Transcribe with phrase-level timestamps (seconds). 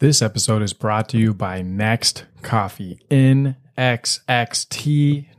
[0.00, 3.00] This episode is brought to you by Next Coffee.
[3.10, 3.56] NXXT,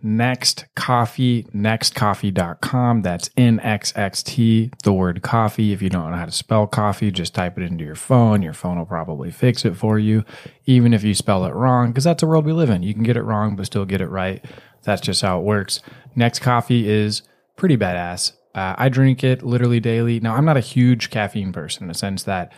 [0.04, 3.02] Next Coffee, nextcoffee.com.
[3.02, 5.72] That's NXXT, the word coffee.
[5.72, 8.42] If you don't know how to spell coffee, just type it into your phone.
[8.42, 10.26] Your phone will probably fix it for you,
[10.66, 12.84] even if you spell it wrong, because that's the world we live in.
[12.84, 14.44] You can get it wrong, but still get it right.
[14.84, 15.80] That's just how it works.
[16.18, 17.22] Next Coffee is
[17.56, 18.34] pretty badass.
[18.54, 20.20] Uh, I drink it literally daily.
[20.20, 22.52] Now, I'm not a huge caffeine person in the sense that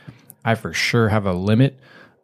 [0.43, 1.79] I for sure have a limit.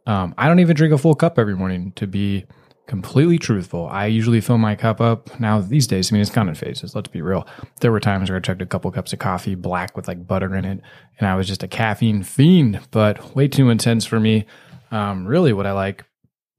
[0.05, 2.45] Um, I don't even drink a full cup every morning to be
[2.87, 3.87] completely truthful.
[3.87, 6.11] I usually fill my cup up now these days.
[6.11, 6.95] I mean, it's gone in phases.
[6.95, 7.45] Let's be real.
[7.81, 10.55] There were times where I chugged a couple cups of coffee black with like butter
[10.55, 10.81] in it,
[11.19, 14.45] and I was just a caffeine fiend, but way too intense for me.
[14.89, 16.05] Um, really, what I like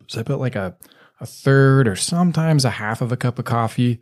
[0.08, 0.76] is I put like a,
[1.20, 4.00] a third or sometimes a half of a cup of coffee,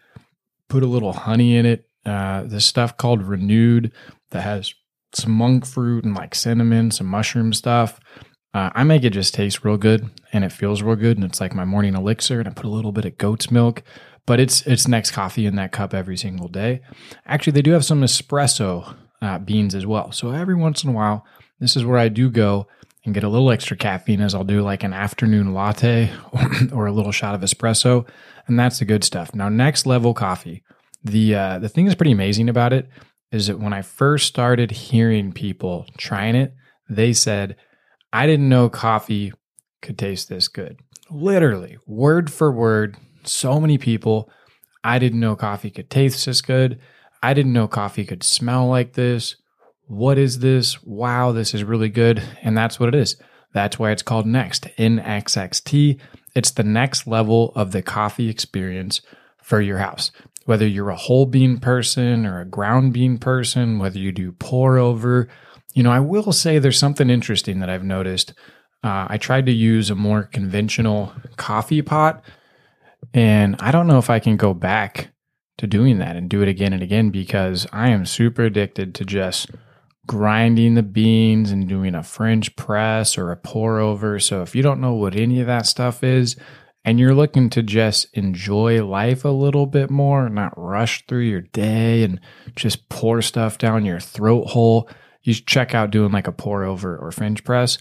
[0.69, 1.89] put a little honey in it.
[2.05, 3.93] Uh, this stuff called Renewed
[4.31, 4.75] that has
[5.13, 7.99] some monk fruit and like cinnamon, some mushroom stuff.
[8.55, 11.41] Uh, I make it just taste real good and it feels real good, and it's
[11.41, 12.39] like my morning elixir.
[12.41, 13.83] And I put a little bit of goat's milk,
[14.25, 16.81] but it's it's next coffee in that cup every single day.
[17.27, 20.13] Actually, they do have some espresso uh, beans as well.
[20.13, 21.25] So every once in a while,
[21.61, 22.67] this is where I do go
[23.05, 26.87] and get a little extra caffeine as I'll do like an afternoon latte or, or
[26.87, 28.07] a little shot of espresso,
[28.47, 29.35] and that's the good stuff.
[29.35, 30.63] Now, next level coffee.
[31.05, 32.89] The uh, the thing that's pretty amazing about it
[33.33, 36.55] is that when I first started hearing people trying it,
[36.89, 37.57] they said,
[38.13, 39.33] I didn't know coffee
[39.83, 40.79] could taste this good.
[41.11, 44.31] Literally, word for word, so many people.
[44.85, 46.81] I didn't know coffee could taste this good.
[47.23, 49.37] I didn't know coffee could smell like this.
[49.87, 50.83] What is this?
[50.83, 52.23] Wow, this is really good.
[52.43, 53.17] And that's what it is.
[53.53, 55.99] That's why it's called Next, NXXT.
[56.35, 59.01] It's the next level of the coffee experience
[59.43, 60.11] for your house
[60.47, 64.79] whether you're a whole bean person or a ground bean person, whether you do pour
[64.79, 65.29] over.
[65.75, 68.33] You know, I will say there's something interesting that I've noticed.
[68.83, 72.25] Uh, I tried to use a more conventional coffee pot,
[73.13, 75.13] and I don't know if I can go back
[75.59, 79.05] to doing that and do it again and again because I am super addicted to
[79.05, 79.51] just
[80.07, 84.21] grinding the beans and doing a French press or a pour over.
[84.21, 86.37] So if you don't know what any of that stuff is,
[86.87, 91.41] and you're looking to just enjoy life a little bit more, not rush through your
[91.41, 92.21] day and
[92.55, 94.89] just pour stuff down your throat hole,
[95.25, 97.79] you should check out doing like a pour over or French press.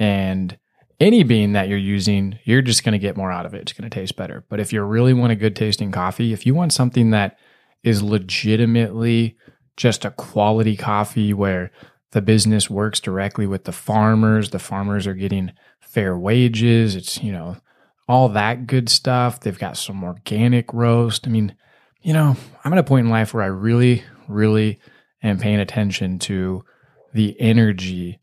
[0.00, 0.58] And
[0.98, 3.60] any bean that you're using, you're just going to get more out of it.
[3.60, 4.44] It's going to taste better.
[4.48, 7.38] But if you really want a good tasting coffee, if you want something that
[7.84, 9.36] is legitimately
[9.76, 11.70] just a quality coffee where
[12.10, 17.30] the business works directly with the farmers, the farmers are getting fair wages, it's, you
[17.30, 17.56] know,
[18.08, 19.40] all that good stuff.
[19.40, 21.26] They've got some organic roast.
[21.26, 21.54] I mean,
[22.00, 24.78] you know, I'm at a point in life where I really, really
[25.22, 26.64] am paying attention to
[27.12, 28.18] the energy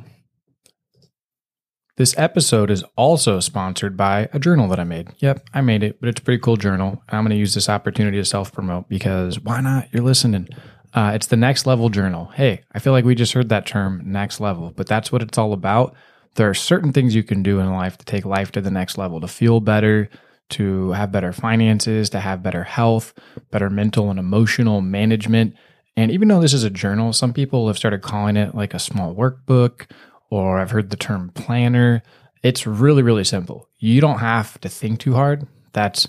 [1.97, 5.09] This episode is also sponsored by a journal that I made.
[5.19, 7.03] Yep, I made it, but it's a pretty cool journal.
[7.11, 9.89] I'm going to use this opportunity to self promote because why not?
[9.93, 10.49] You're listening.
[10.95, 12.27] Uh, it's the next level journal.
[12.35, 15.37] Hey, I feel like we just heard that term next level, but that's what it's
[15.39, 15.95] all about
[16.35, 18.99] there are certain things you can do in life to take life to the next
[18.99, 20.09] level, to feel better,
[20.51, 23.15] to have better finances, to have better health,
[23.51, 25.55] better mental and emotional management.
[25.97, 28.79] And even though this is a journal, some people have started calling it like a
[28.79, 29.91] small workbook,
[30.31, 32.03] or I've heard the term planner.
[32.43, 33.69] It's really, really simple.
[33.79, 35.47] You don't have to think too hard.
[35.73, 36.09] That's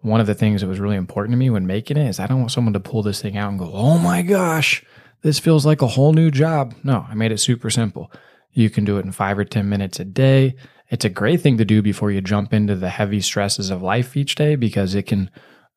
[0.00, 2.26] one of the things that was really important to me when making it is I
[2.26, 4.84] don't want someone to pull this thing out and go, "Oh my gosh,
[5.22, 8.10] this feels like a whole new job." No, I made it super simple.
[8.58, 10.56] You can do it in five or 10 minutes a day.
[10.90, 14.16] It's a great thing to do before you jump into the heavy stresses of life
[14.16, 15.30] each day because it can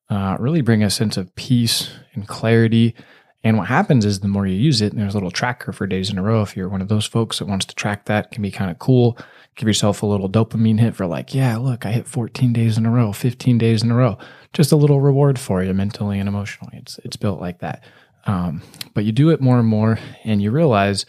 [0.10, 2.96] uh, really bring a sense of peace and clarity.
[3.44, 5.86] And what happens is the more you use it, and there's a little tracker for
[5.86, 6.42] days in a row.
[6.42, 8.80] If you're one of those folks that wants to track that, can be kind of
[8.80, 9.18] cool.
[9.56, 12.86] Give yourself a little dopamine hit for like, yeah, look, I hit 14 days in
[12.86, 14.18] a row, 15 days in a row.
[14.54, 16.78] Just a little reward for you mentally and emotionally.
[16.78, 17.84] It's it's built like that.
[18.26, 18.62] Um,
[18.94, 21.06] but you do it more and more, and you realize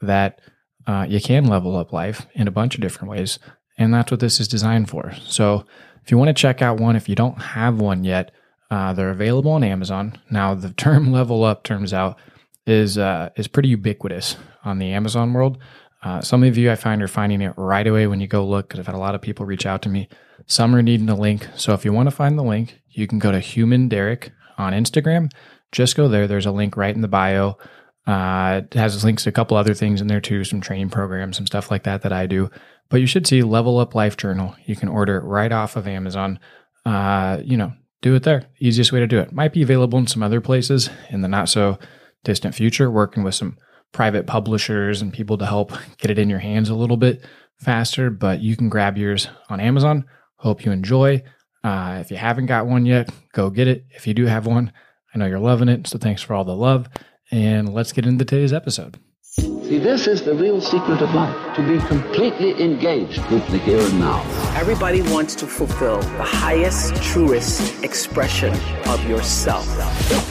[0.00, 0.40] that
[0.86, 3.38] uh, you can level up life in a bunch of different ways.
[3.78, 5.12] And that's what this is designed for.
[5.26, 5.64] So
[6.04, 8.30] if you want to check out one, if you don't have one yet,
[8.70, 10.18] uh, they're available on Amazon.
[10.30, 12.18] Now, the term level up turns out
[12.66, 15.58] is uh, is pretty ubiquitous on the Amazon world.
[16.02, 18.68] Uh, some of you I find are finding it right away when you go look
[18.68, 20.08] because I've had a lot of people reach out to me.
[20.46, 21.48] Some are needing a link.
[21.56, 24.74] So if you want to find the link, you can go to Human Derek on
[24.74, 25.30] Instagram.
[25.72, 26.26] Just go there.
[26.26, 27.56] There's a link right in the bio.
[28.06, 31.36] Uh, it has links to a couple other things in there too, some training programs,
[31.36, 32.50] some stuff like that that I do.
[32.90, 34.54] But you should see Level Up Life Journal.
[34.66, 36.38] You can order it right off of Amazon.
[36.84, 37.72] Uh, you know,
[38.02, 38.44] do it there.
[38.60, 39.32] Easiest way to do it.
[39.32, 41.78] Might be available in some other places in the not so
[42.24, 43.56] distant future, working with some
[43.92, 47.24] private publishers and people to help get it in your hands a little bit
[47.56, 48.10] faster.
[48.10, 50.04] But you can grab yours on Amazon.
[50.36, 51.22] Hope you enjoy.
[51.62, 53.86] Uh, if you haven't got one yet, go get it.
[53.90, 54.70] If you do have one,
[55.14, 55.86] I know you're loving it.
[55.86, 56.88] So thanks for all the love.
[57.34, 58.96] And let's get into today's episode.
[59.20, 63.80] See, this is the real secret of life to be completely engaged with the here
[63.80, 64.22] and now.
[64.54, 68.54] Everybody wants to fulfill the highest, truest expression
[68.86, 69.66] of yourself.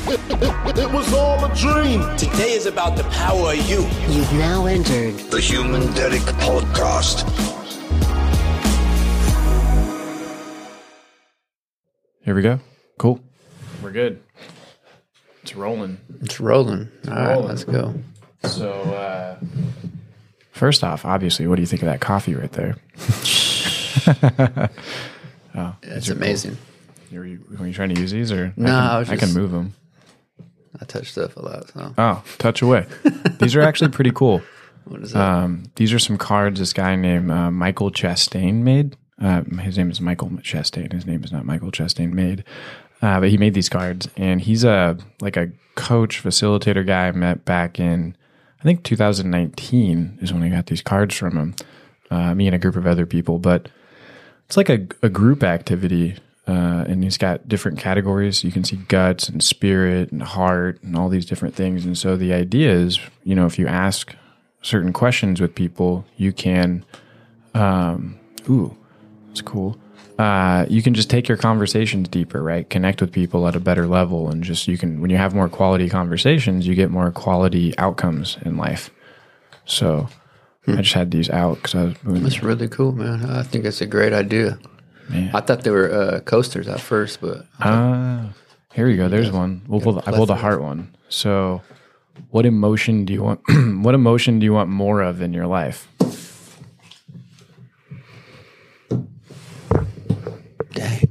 [0.07, 2.00] It was all a dream.
[2.15, 3.81] Today is about the power of you.
[4.07, 7.29] You've now entered the Human Derek Podcast.
[12.21, 12.61] Here we go.
[12.97, 13.19] Cool.
[13.81, 14.23] We're good.
[15.44, 15.98] It's rolling.
[16.22, 16.90] It's rolling.
[17.07, 17.48] All right, rolling.
[17.50, 17.94] let's go.
[18.45, 19.38] So, uh,
[20.51, 22.75] first off, obviously, what do you think of that coffee right there?
[25.56, 26.57] oh, It's amazing.
[27.16, 28.54] Are you, were you trying to use these or?
[28.57, 29.74] No, I can, I was I can move them.
[30.81, 31.69] I touch stuff a lot.
[31.69, 32.88] So Oh, touch away.
[33.40, 34.42] these are actually pretty cool.
[34.86, 35.22] what is that?
[35.22, 38.98] Um, these are some cards this guy named uh, Michael Chastain made.
[39.22, 40.92] Uh, his name is Michael Chastain.
[40.92, 42.44] His name is not Michael Chastain made.
[43.03, 47.11] Uh, but he made these cards, and he's a like a coach facilitator guy I
[47.11, 48.15] met back in
[48.63, 51.55] I think 2019 is when I got these cards from him.
[52.09, 53.67] Uh, me and a group of other people, but
[54.45, 56.15] it's like a, a group activity.
[56.47, 58.44] Uh, and he's got different categories.
[58.44, 61.85] You can see guts and spirit and heart and all these different things.
[61.85, 64.15] And so the idea is, you know, if you ask
[64.61, 66.85] certain questions with people, you can,
[67.53, 68.17] um,
[68.49, 68.75] ooh,
[69.31, 69.77] it's cool.
[70.19, 72.69] Uh, you can just take your conversations deeper, right?
[72.69, 75.50] Connect with people at a better level, and just you can when you have more
[75.50, 78.92] quality conversations, you get more quality outcomes in life.
[79.65, 80.07] So
[80.68, 82.24] I just had these out because I was moving.
[82.24, 83.30] That's really cool, man.
[83.30, 84.60] I think it's a great idea.
[85.10, 85.31] Man.
[85.33, 88.30] I thought they were uh, coasters at first, but Ah,
[88.74, 89.09] here we go.
[89.09, 89.62] There's one.
[89.68, 89.94] We'll pull.
[89.94, 90.95] The, I pulled a heart one.
[91.09, 91.62] So,
[92.30, 93.42] what emotion do you want?
[93.83, 95.88] what emotion do you want more of in your life?
[100.73, 101.09] Dang.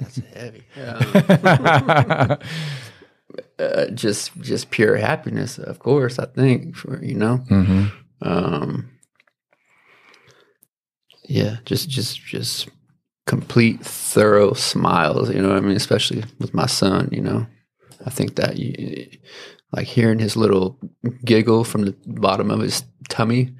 [0.00, 0.64] That's heavy.
[0.76, 2.36] Yeah.
[3.58, 6.18] uh, just just pure happiness, of course.
[6.18, 7.86] I think for you know, Mm-hmm.
[8.22, 8.90] um,
[11.28, 12.68] yeah, just just just
[13.26, 15.30] complete thorough smiles.
[15.32, 15.76] You know what I mean?
[15.76, 17.08] Especially with my son.
[17.12, 17.46] You know,
[18.04, 19.08] I think that you,
[19.72, 20.78] like hearing his little
[21.24, 23.54] giggle from the bottom of his tummy.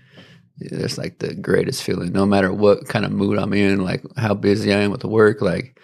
[0.59, 2.13] It's like the greatest feeling.
[2.13, 5.09] No matter what kind of mood I'm in, like how busy I am with the
[5.09, 5.79] work, like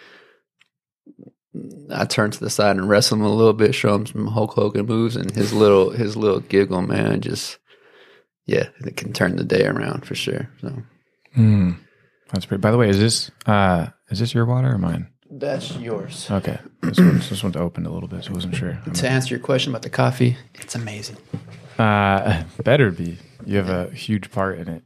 [1.90, 4.52] I turn to the side and wrestle him a little bit, show him some Hulk
[4.52, 7.58] Hogan moves, and his little his little giggle, man, just
[8.46, 10.48] yeah, it can turn the day around for sure.
[10.60, 10.82] So
[11.36, 11.78] Mm.
[12.30, 12.60] That's pretty.
[12.60, 15.11] By the way, is this uh is this your water or mine?
[15.32, 16.28] That's yours.
[16.30, 18.78] Okay, this one's, this one's opened a little bit, so I wasn't sure.
[18.92, 21.16] To answer your question about the coffee, it's amazing.
[21.78, 23.18] Uh, better be.
[23.44, 24.82] You have a huge part in it.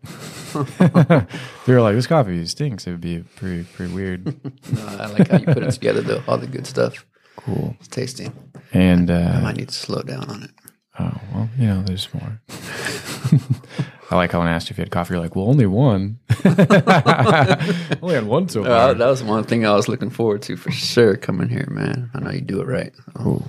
[0.54, 4.26] if you were like, this coffee stinks, it would be pretty pretty weird.
[4.72, 6.22] No, I like how you put it together, though.
[6.26, 7.04] All the good stuff.
[7.36, 7.76] Cool.
[7.78, 8.30] It's tasty.
[8.72, 10.50] And I uh, might need to slow down on it.
[10.98, 12.40] oh well, you know, there's more.
[14.10, 16.20] I like how when I asked if you had coffee, you're like, well, only one.
[16.44, 18.94] only had one so Uh, far.
[18.94, 21.16] that was one thing I was looking forward to for sure.
[21.16, 22.10] Coming here, man.
[22.14, 22.92] I know you do it right.
[23.14, 23.48] Cool.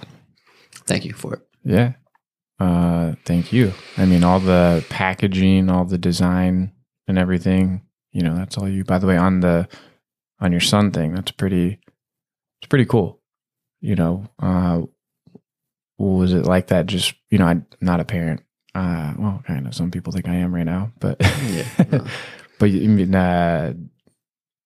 [0.85, 1.41] Thank you for it.
[1.63, 1.93] Yeah.
[2.59, 3.73] Uh, thank you.
[3.97, 6.71] I mean, all the packaging, all the design,
[7.07, 7.81] and everything.
[8.11, 8.83] You know, that's all you.
[8.83, 9.67] By the way, on the
[10.39, 11.79] on your son thing, that's pretty.
[12.61, 13.21] It's pretty cool.
[13.79, 14.81] You know, uh,
[15.99, 16.87] was it like that?
[16.87, 18.41] Just you know, I'm not a parent.
[18.77, 19.73] Uh, well, kind of.
[19.73, 21.17] Some people think I am right now, but
[21.47, 22.05] Yeah, no.
[22.59, 23.73] but you mean, uh,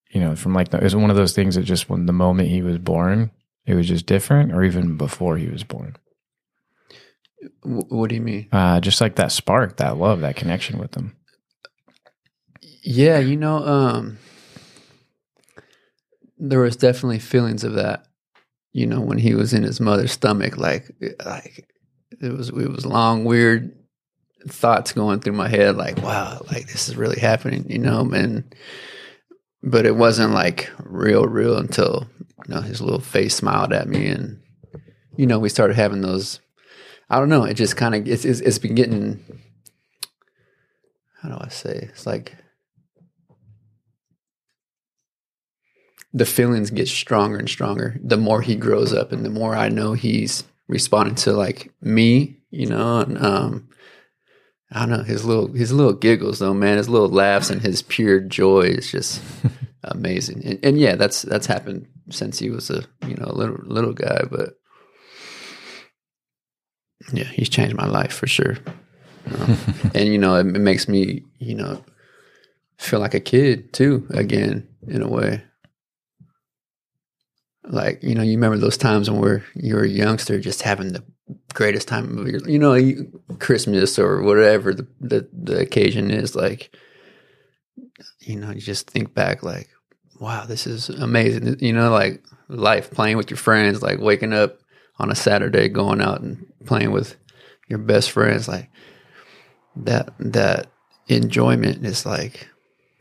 [0.10, 2.14] you know, from like the, is it one of those things that just when the
[2.14, 3.32] moment he was born,
[3.66, 5.96] it was just different, or even before he was born.
[7.64, 8.50] What do you mean?
[8.52, 11.16] uh, just like that spark, that love, that connection with them.
[12.84, 14.18] Yeah, you know, um,
[16.38, 18.08] there was definitely feelings of that.
[18.74, 20.90] You know, when he was in his mother's stomach, like,
[21.26, 21.68] like
[22.22, 23.76] it was, it was long, weird
[24.48, 28.56] thoughts going through my head, like, wow, like this is really happening, you know, and
[29.64, 32.08] but it wasn't like real, real until
[32.48, 34.42] you know his little face smiled at me, and
[35.18, 36.40] you know, we started having those.
[37.10, 37.44] I don't know.
[37.44, 39.24] It just kind of it's, it's it's been getting.
[41.22, 41.90] How do I say?
[41.92, 42.36] It's like
[46.14, 49.70] the feelings get stronger and stronger the more he grows up, and the more I
[49.70, 53.70] know he's responding to like me, you know, and um,
[54.72, 57.82] I don't know his little his little giggles though, man, his little laughs and his
[57.82, 59.22] pure joy is just
[59.84, 60.46] amazing.
[60.46, 63.94] And, and yeah, that's that's happened since he was a you know a little little
[63.94, 64.54] guy, but
[67.12, 68.58] yeah, he's changed my life for sure.
[69.26, 69.58] Um,
[69.94, 71.84] and you know, it, it makes me you know
[72.78, 75.44] feel like a kid too again in a way.
[77.64, 80.94] Like you know, you remember those times when we're you were a youngster, just having
[80.94, 81.04] the
[81.54, 86.36] greatest time of your, you know, you, Christmas or whatever the, the the occasion is.
[86.36, 86.76] Like,
[88.20, 89.70] you know, you just think back, like,
[90.20, 91.58] wow, this is amazing.
[91.60, 94.60] You know, like life playing with your friends, like waking up
[94.98, 97.16] on a Saturday, going out and playing with
[97.68, 98.70] your best friends, like
[99.76, 100.68] that that
[101.08, 102.48] enjoyment is like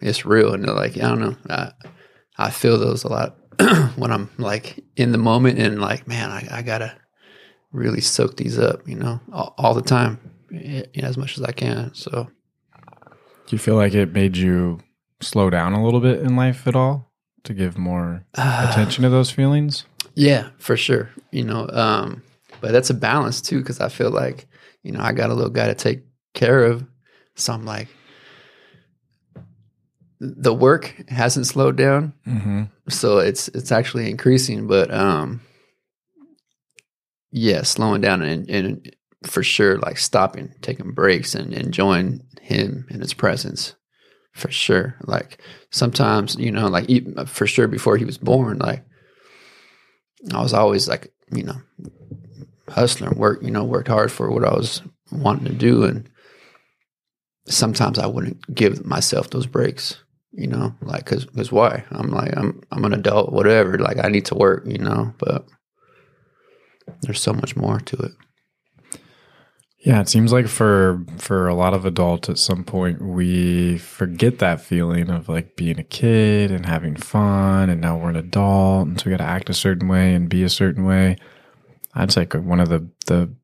[0.00, 1.72] it's real and like I don't know I
[2.38, 3.36] I feel those a lot
[3.96, 6.96] when I'm like in the moment and like man I, I gotta
[7.72, 10.18] really soak these up you know all, all the time
[10.50, 12.28] you know, as much as I can so
[12.72, 14.80] Do you feel like it made you
[15.20, 17.12] slow down a little bit in life at all
[17.44, 19.84] to give more attention to those feelings?
[20.14, 21.10] Yeah, for sure.
[21.30, 22.22] You know, um,
[22.60, 24.46] but that's a balance too, because I feel like,
[24.82, 26.02] you know, I got a little guy to take
[26.34, 26.84] care of.
[27.36, 27.88] So I'm like,
[30.20, 32.12] the work hasn't slowed down.
[32.26, 32.64] Mm-hmm.
[32.88, 35.40] So it's it's actually increasing, but um
[37.32, 43.00] yeah, slowing down and, and for sure like stopping, taking breaks and enjoying him and
[43.00, 43.74] his presence.
[44.32, 44.96] For sure.
[45.02, 48.84] Like sometimes, you know, like even, for sure before he was born, like
[50.32, 51.56] I was always like, you know,
[52.68, 55.84] hustling, work, you know, worked hard for what I was wanting to do.
[55.84, 56.08] And
[57.46, 59.96] sometimes I wouldn't give myself those breaks,
[60.32, 61.84] you know, like, cause, cause why?
[61.90, 63.78] I'm like, I'm, I'm an adult, whatever.
[63.78, 65.46] Like I need to work, you know, but
[67.02, 68.12] there's so much more to it.
[69.80, 74.38] Yeah, it seems like for for a lot of adults at some point we forget
[74.38, 78.88] that feeling of like being a kid and having fun and now we're an adult
[78.88, 81.16] and so we got to act a certain way and be a certain way.
[81.94, 83.34] I'd say one of the the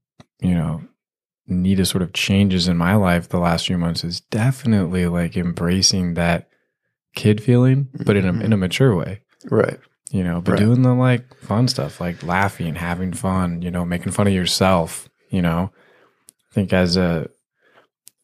[0.40, 0.82] you know
[1.46, 6.14] neatest sort of changes in my life the last few months is definitely like embracing
[6.14, 6.50] that
[7.16, 9.23] kid feeling but in a in a mature way.
[9.50, 9.80] Right.
[10.12, 10.61] You know, but Right.
[10.61, 15.08] doing the like fun stuff like laughing, having fun, you know, making fun of yourself,
[15.30, 15.73] you know.
[16.52, 17.28] I think as a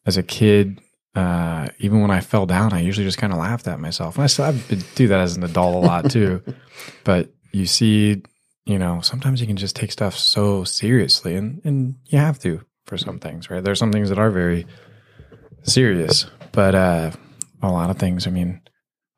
[0.05, 0.79] as a kid,
[1.15, 4.15] uh, even when I fell down, I usually just kind of laughed at myself.
[4.15, 4.51] And I still I
[4.95, 6.41] do that as an adult a lot too.
[7.03, 8.23] but you see,
[8.65, 12.61] you know, sometimes you can just take stuff so seriously, and and you have to
[12.85, 13.63] for some things, right?
[13.63, 14.65] There's some things that are very
[15.63, 17.11] serious, but uh,
[17.61, 18.61] a lot of things, I mean,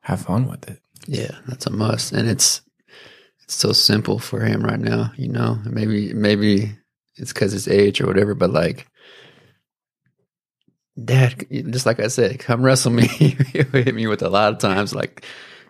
[0.06, 0.80] have fun with it.
[1.08, 2.62] Yeah, that's a must, and it's
[3.44, 5.12] it's so simple for him right now.
[5.18, 6.78] You know, maybe maybe
[7.16, 8.88] it's because his age or whatever, but like,
[11.04, 13.08] Dad, just like I said, come wrestle me.
[13.08, 15.26] Hit me with a lot of times, like,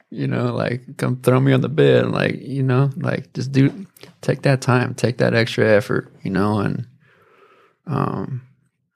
[0.09, 3.53] you know, like come throw me on the bed, and like, you know, like just
[3.53, 3.87] do
[4.19, 6.87] take that time, take that extra effort, you know, and
[7.87, 8.41] um,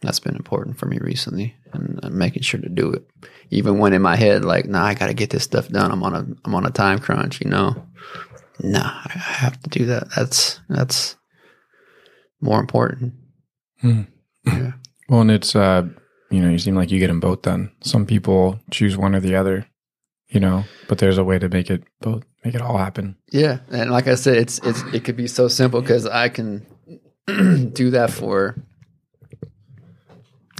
[0.01, 3.05] that's been important for me recently, and I'm making sure to do it,
[3.49, 5.91] even when in my head, like, nah, I got to get this stuff done.
[5.91, 7.85] I'm on a I'm on a time crunch, you know.
[8.61, 10.09] Nah, I have to do that.
[10.15, 11.15] That's that's
[12.41, 13.13] more important.
[13.81, 14.03] Hmm.
[14.45, 14.73] Yeah.
[15.07, 15.87] Well, and it's uh,
[16.29, 17.71] you know, you seem like you get them both done.
[17.81, 19.67] Some people choose one or the other,
[20.27, 23.17] you know, but there's a way to make it both, make it all happen.
[23.31, 26.65] Yeah, and like I said, it's it's it could be so simple because I can
[27.27, 28.55] do that for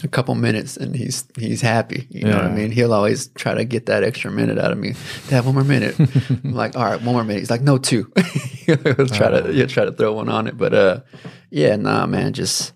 [0.04, 2.08] a couple minutes and he's he's happy.
[2.10, 2.72] You know what I mean?
[2.72, 4.94] He'll always try to get that extra minute out of me.
[5.28, 5.98] Dad, one more minute.
[6.30, 7.40] I'm like, all right, one more minute.
[7.40, 8.12] He's like, no, two.
[8.66, 11.02] he'll try to he'll try to throw one on it, but uh,
[11.50, 12.74] yeah, nah, man, just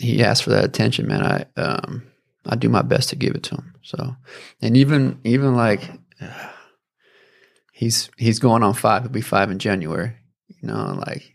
[0.00, 1.22] he asked for that attention, man.
[1.22, 2.04] I um
[2.46, 3.74] I do my best to give it to him.
[3.82, 4.16] So,
[4.60, 5.90] and even even like
[7.72, 9.02] he's he's going on five.
[9.02, 10.12] He'll be five in January.
[10.60, 11.33] You know, like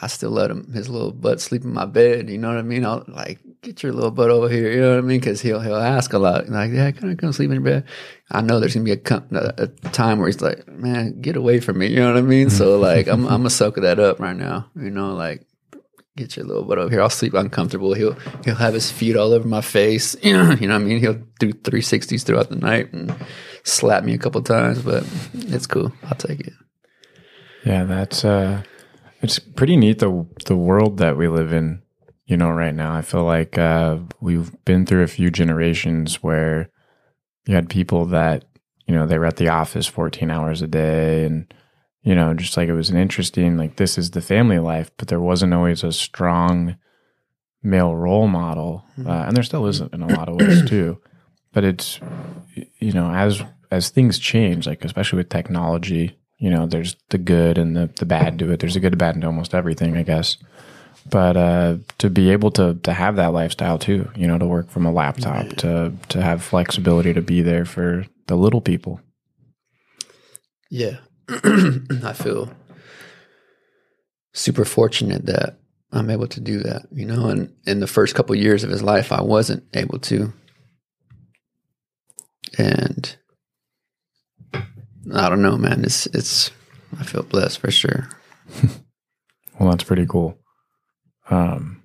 [0.00, 2.28] I still let him his little butt sleep in my bed.
[2.28, 2.84] You know what I mean?
[2.84, 4.70] I'll like get your little butt over here.
[4.72, 5.20] You know what I mean?
[5.20, 6.48] Because he'll he'll ask a lot.
[6.48, 7.84] Like, yeah, can I come sleep in your bed?
[8.30, 11.36] I know there's gonna be a, com- a, a time where he's like, man, get
[11.36, 11.86] away from me.
[11.86, 12.50] You know what I mean?
[12.50, 14.68] So like, I'm I'm gonna soak that up right now.
[14.74, 15.46] You know, like
[16.16, 17.00] get your little butt over here.
[17.00, 17.94] I'll sleep uncomfortable.
[17.94, 20.16] He'll he'll have his feet all over my face.
[20.22, 20.98] You know, you know what I mean?
[20.98, 23.14] He'll do 360s throughout the night and
[23.62, 25.92] slap me a couple times, but it's cool.
[26.04, 26.52] I'll take it.
[27.64, 28.62] Yeah, that's uh
[29.24, 31.82] it's pretty neat the the world that we live in,
[32.26, 32.94] you know, right now.
[32.94, 36.70] I feel like uh we've been through a few generations where
[37.46, 38.44] you had people that,
[38.86, 41.52] you know, they were at the office 14 hours a day and
[42.02, 45.08] you know, just like it was an interesting like this is the family life, but
[45.08, 46.76] there wasn't always a strong
[47.62, 48.84] male role model.
[48.98, 51.00] Uh, and there still isn't in a lot of ways too.
[51.54, 51.98] But it's
[52.78, 57.58] you know, as as things change, like especially with technology, you know, there's the good
[57.58, 58.60] and the, the bad to it.
[58.60, 60.36] There's a good and bad to almost everything, I guess.
[61.10, 64.70] But uh, to be able to to have that lifestyle too, you know, to work
[64.70, 69.00] from a laptop, to to have flexibility to be there for the little people.
[70.70, 70.98] Yeah.
[71.28, 72.50] I feel
[74.32, 75.58] super fortunate that
[75.92, 78.82] I'm able to do that, you know, and in the first couple years of his
[78.82, 80.32] life I wasn't able to.
[82.58, 83.16] And
[85.12, 85.84] I don't know, man.
[85.84, 86.50] It's it's
[86.98, 88.08] I feel blessed for sure.
[89.60, 90.36] Well, that's pretty cool.
[91.30, 91.80] Um,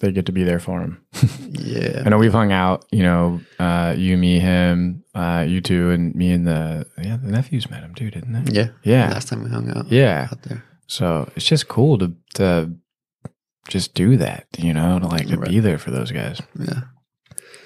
[0.00, 1.02] they get to be there for him.
[1.50, 2.02] Yeah.
[2.06, 6.14] I know we've hung out, you know, uh, you, me, him, uh, you two, and
[6.14, 8.52] me and the yeah the nephews met him too, didn't they?
[8.52, 8.68] Yeah.
[8.84, 9.10] Yeah.
[9.10, 9.90] Last time we hung out.
[9.90, 10.28] Yeah.
[10.30, 10.62] Out there.
[10.86, 12.70] So it's just cool to to
[13.68, 15.50] just do that, you know, to like to Right.
[15.50, 16.40] be there for those guys.
[16.56, 16.82] Yeah.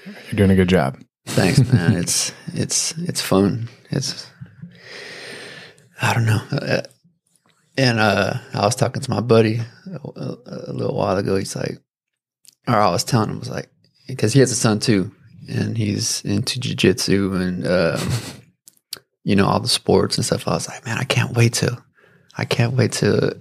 [0.06, 0.98] You're doing a good job.
[1.26, 1.92] Thanks, man.
[1.98, 3.68] it's it's it's fun.
[3.90, 4.26] It's
[6.00, 6.40] I don't know.
[6.50, 6.82] Uh,
[7.76, 10.36] And uh, I was talking to my buddy a, a,
[10.68, 11.36] a little while ago.
[11.36, 11.78] He's like,
[12.68, 13.70] or I was telling him, was like,
[14.06, 15.12] because he has a son too,
[15.48, 18.42] and he's into jujitsu and um,
[19.24, 20.46] you know all the sports and stuff.
[20.48, 21.82] I was like, man, I can't wait to,
[22.36, 23.38] I can't wait to,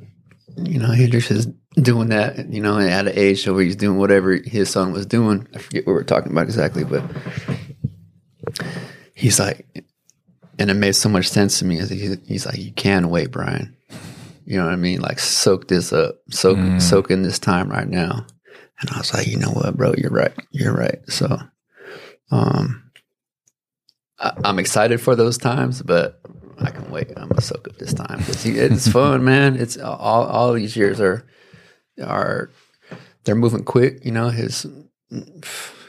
[0.58, 2.50] you know, Hendrix is doing that.
[2.50, 5.48] You know, at an age where he's doing whatever his son was doing.
[5.56, 7.04] I forget what we're talking about exactly, but
[9.16, 9.66] he's like,
[10.60, 11.78] and it made so much sense to me.
[11.78, 13.75] He's like, you can wait, Brian.
[14.46, 15.00] You know what I mean?
[15.00, 18.25] Like soak this up, soak soak in this time right now.
[18.82, 21.00] And I was like, you know what, bro, you're right, you're right.
[21.07, 21.40] So,
[22.31, 22.92] um,
[24.18, 26.20] I, I'm excited for those times, but
[26.60, 27.10] I can wait.
[27.16, 29.55] I'm gonna soak up this time because it's fun, man.
[29.55, 31.25] It's all all these years are
[32.03, 32.50] are
[33.24, 34.03] they're moving quick.
[34.03, 34.66] You know, his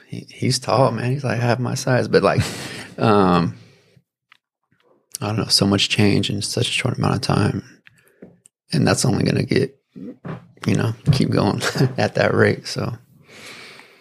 [0.06, 1.12] he, he's tall, man.
[1.12, 2.42] He's like half my size, but like,
[2.98, 3.56] um,
[5.20, 7.62] I don't know, so much change in such a short amount of time,
[8.72, 9.76] and that's only going to get,
[10.66, 11.60] you know, keep going
[11.98, 12.66] at that rate.
[12.66, 12.96] So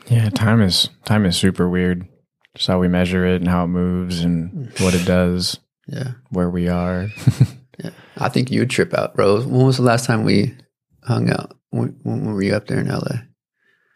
[0.08, 2.08] Yeah, time is time is super weird.
[2.56, 6.50] Just how we measure it and how it moves and what it does, yeah, where
[6.50, 7.10] we are.
[7.84, 7.92] yeah.
[8.18, 9.42] I think you'd trip out, bro.
[9.42, 10.56] When was the last time we
[11.04, 11.56] hung out?
[11.72, 13.22] When, when were you up there in LA?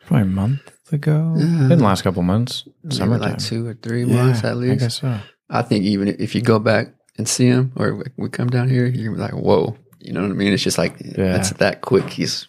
[0.06, 1.34] Probably a month ago.
[1.38, 1.46] Yeah.
[1.46, 2.68] In the last couple months.
[2.90, 3.32] Summertime.
[3.32, 4.80] like two or three Yeah, months at I least.
[4.82, 5.18] guess so.
[5.50, 8.86] I think even if you go back and see him, or we come down here,
[8.86, 9.78] you're like, whoa.
[10.00, 10.52] You know what I mean?
[10.54, 11.38] It's just like Yeah.
[11.38, 12.10] it's that quick.
[12.10, 12.48] He's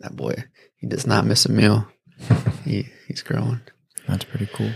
[0.00, 0.34] that boy.
[0.76, 1.88] He does not miss a meal.
[2.64, 3.60] he he's growing.
[4.06, 4.70] That's pretty cool.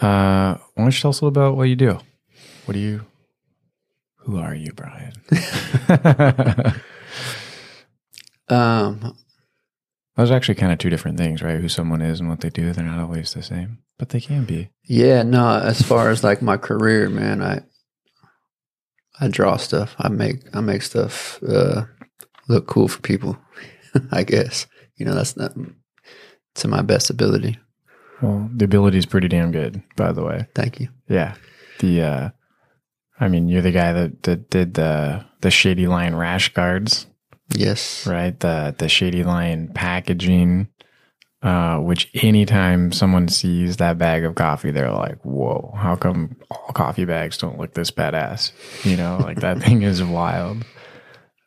[0.00, 1.98] Uh, why don't you tell us a little about what you do?
[2.66, 3.06] What do you?
[4.24, 5.12] Who are you, Brian?
[8.48, 9.16] Um,
[10.16, 11.60] Those are actually kind of two different things, right?
[11.60, 12.72] Who someone is and what they do.
[12.72, 14.68] They're not always the same, but they can be.
[14.84, 15.58] yeah, no.
[15.58, 17.62] As far as like my career, man, I
[19.22, 19.94] I draw stuff.
[19.98, 21.84] I make I make stuff uh,
[22.48, 23.38] look cool for people.
[24.12, 25.52] I guess you know that's not
[26.56, 27.58] to my best ability.
[28.20, 30.46] Well, the ability is pretty damn good, by the way.
[30.54, 30.88] Thank you.
[31.08, 31.34] Yeah.
[31.80, 32.30] The uh
[33.20, 37.06] I mean, you're the guy that, that did the the Shady Line rash guards,
[37.54, 38.06] Yes.
[38.06, 38.38] right?
[38.38, 40.68] The the Shady Line packaging,
[41.42, 45.74] uh, which anytime someone sees that bag of coffee, they're like, "Whoa!
[45.76, 48.52] How come all coffee bags don't look this badass?"
[48.84, 50.64] You know, like that thing is wild.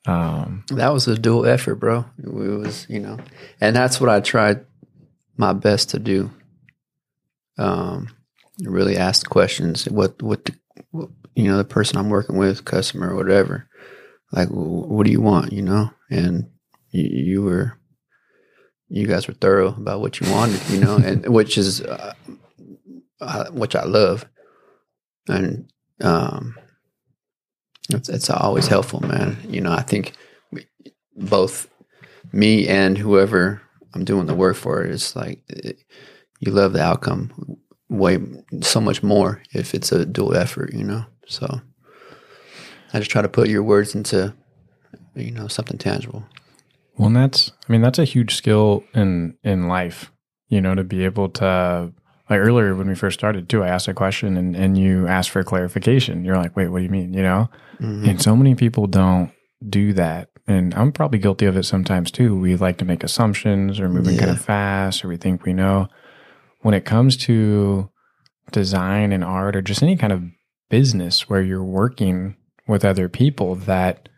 [0.07, 2.05] Um, That was a dual effort, bro.
[2.19, 3.17] It was, you know,
[3.59, 4.65] and that's what I tried
[5.37, 6.31] my best to do.
[7.57, 8.09] Um,
[8.61, 9.85] really ask questions.
[9.89, 10.55] What, what, the,
[10.91, 13.67] what, you know, the person I'm working with, customer, whatever.
[14.31, 15.53] Like, what do you want?
[15.53, 16.49] You know, and
[16.91, 17.79] you, you were,
[18.95, 20.61] you guys were thorough about what you wanted.
[20.69, 22.13] You know, and which is, uh,
[23.19, 24.25] uh, which I love,
[25.27, 25.69] and
[26.01, 26.55] um,
[27.89, 29.37] it's, it's always helpful, man.
[29.49, 30.13] You know, I think
[30.51, 30.65] we,
[31.17, 31.67] both
[32.31, 33.61] me and whoever
[33.93, 35.83] I'm doing the work for is like it,
[36.39, 37.57] you love the outcome
[37.89, 38.19] way
[38.61, 41.05] so much more if it's a dual effort, you know.
[41.27, 41.61] So
[42.93, 44.33] I just try to put your words into
[45.15, 46.23] you know something tangible.
[46.97, 50.11] Well, and that's I mean that's a huge skill in in life,
[50.47, 51.93] you know, to be able to
[52.29, 55.29] like earlier when we first started too, I asked a question and and you asked
[55.29, 56.25] for clarification.
[56.25, 57.49] You're like, "Wait, what do you mean?" you know?
[57.79, 58.09] Mm-hmm.
[58.09, 59.31] And so many people don't
[59.67, 60.29] do that.
[60.47, 62.37] And I'm probably guilty of it sometimes too.
[62.37, 65.87] We like to make assumptions or moving kind of fast or we think we know.
[66.61, 67.89] When it comes to
[68.51, 70.23] design and art or just any kind of
[70.69, 72.35] business where you're working
[72.67, 74.09] with other people, that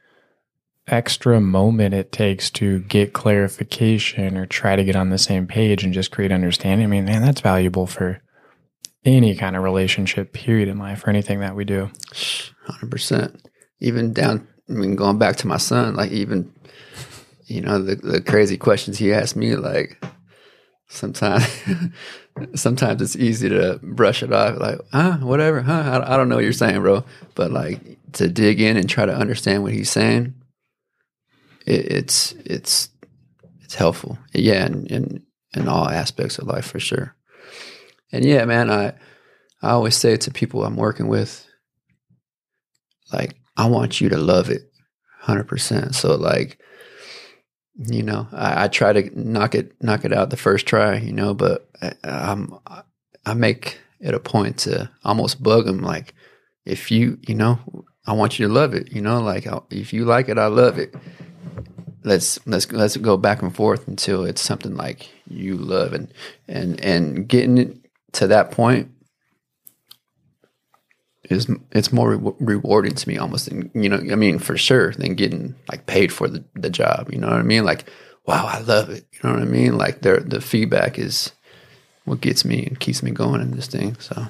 [0.87, 5.83] extra moment it takes to get clarification or try to get on the same page
[5.83, 6.85] and just create understanding.
[6.85, 8.21] I mean, man, that's valuable for
[9.03, 11.89] any kind of relationship, period, in life or anything that we do.
[12.65, 13.49] Hundred percent.
[13.79, 14.47] Even down.
[14.69, 16.53] I mean, going back to my son, like even,
[17.45, 20.03] you know, the the crazy questions he asked me, like
[20.89, 21.45] sometimes,
[22.55, 26.35] sometimes it's easy to brush it off, like, huh, whatever, huh, I, I don't know
[26.35, 27.05] what you're saying, bro.
[27.35, 30.33] But like to dig in and try to understand what he's saying,
[31.67, 32.89] it, it's it's
[33.61, 34.17] it's helpful.
[34.33, 37.15] Yeah, in, in in all aspects of life for sure.
[38.11, 38.93] And yeah, man, I
[39.61, 41.45] I always say to people I'm working with,
[43.11, 44.71] like I want you to love it,
[45.19, 45.95] hundred percent.
[45.95, 46.59] So like,
[47.75, 51.13] you know, I, I try to knock it knock it out the first try, you
[51.13, 52.53] know, but eh, I, I'm
[53.25, 56.13] I make it a point to almost bug them, like
[56.65, 57.59] if you you know
[58.05, 60.79] I want you to love it, you know, like if you like it, I love
[60.79, 60.95] it.
[62.03, 66.13] Let's let's let's go back and forth until it's something like you love and
[66.47, 67.83] and and getting
[68.13, 68.89] to that point
[71.29, 74.93] is it's more re- rewarding to me almost than you know i mean for sure
[74.93, 77.65] than getting like paid for the, the job you know what i mean?
[77.65, 77.89] Like
[78.25, 79.77] wow i love it you know what i mean?
[79.77, 81.31] Like the the feedback is
[82.05, 84.27] what gets me and keeps me going in this thing so.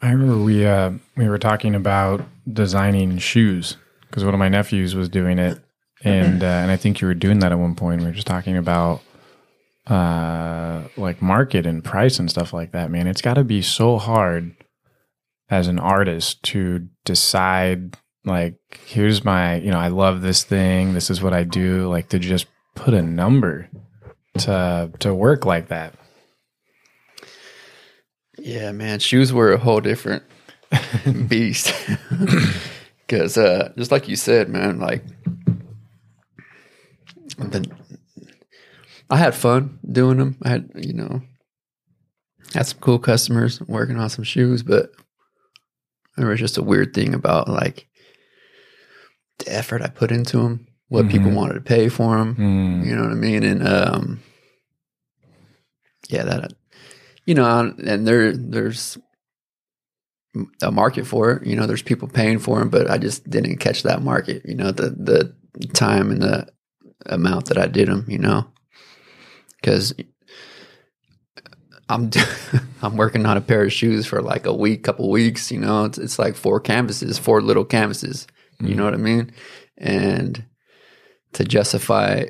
[0.00, 3.76] I remember we uh, we were talking about designing shoes
[4.08, 5.60] because one of my nephews was doing it,
[6.02, 8.00] and uh, and I think you were doing that at one point.
[8.00, 9.02] We were just talking about
[9.86, 12.90] uh, like market and price and stuff like that.
[12.90, 14.54] Man, it's got to be so hard
[15.50, 20.94] as an artist to decide like here's my you know I love this thing.
[20.94, 21.88] This is what I do.
[21.88, 23.68] Like to just put a number
[24.38, 25.94] to to work like that.
[28.38, 30.22] yeah man shoes were a whole different
[31.28, 31.74] beast
[33.08, 35.02] because uh just like you said man like
[37.38, 37.68] the
[39.10, 40.36] I had fun doing them.
[40.42, 41.22] I had, you know,
[42.52, 44.90] had some cool customers working on some shoes, but
[46.16, 47.88] there was just a weird thing about like
[49.38, 52.34] the effort I put into them, what people wanted to pay for them.
[52.34, 52.86] Mm.
[52.86, 53.44] You know what I mean?
[53.44, 54.20] And um,
[56.08, 56.52] yeah, that
[57.24, 58.98] you know, and there there's
[60.62, 61.46] a market for it.
[61.46, 64.42] You know, there's people paying for them, but I just didn't catch that market.
[64.44, 65.34] You know, the the
[65.74, 66.48] time and the
[67.06, 68.04] amount that I did them.
[68.08, 68.50] You know,
[69.60, 69.94] because
[71.88, 72.10] I'm
[72.82, 75.50] I'm working on a pair of shoes for like a week, couple weeks.
[75.50, 78.26] You know, it's it's like four canvases, four little canvases.
[78.60, 78.84] You know mm-hmm.
[78.84, 79.32] what I mean?
[79.76, 80.44] And
[81.34, 82.26] to justify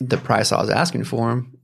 [0.00, 1.55] the price I was asking for them,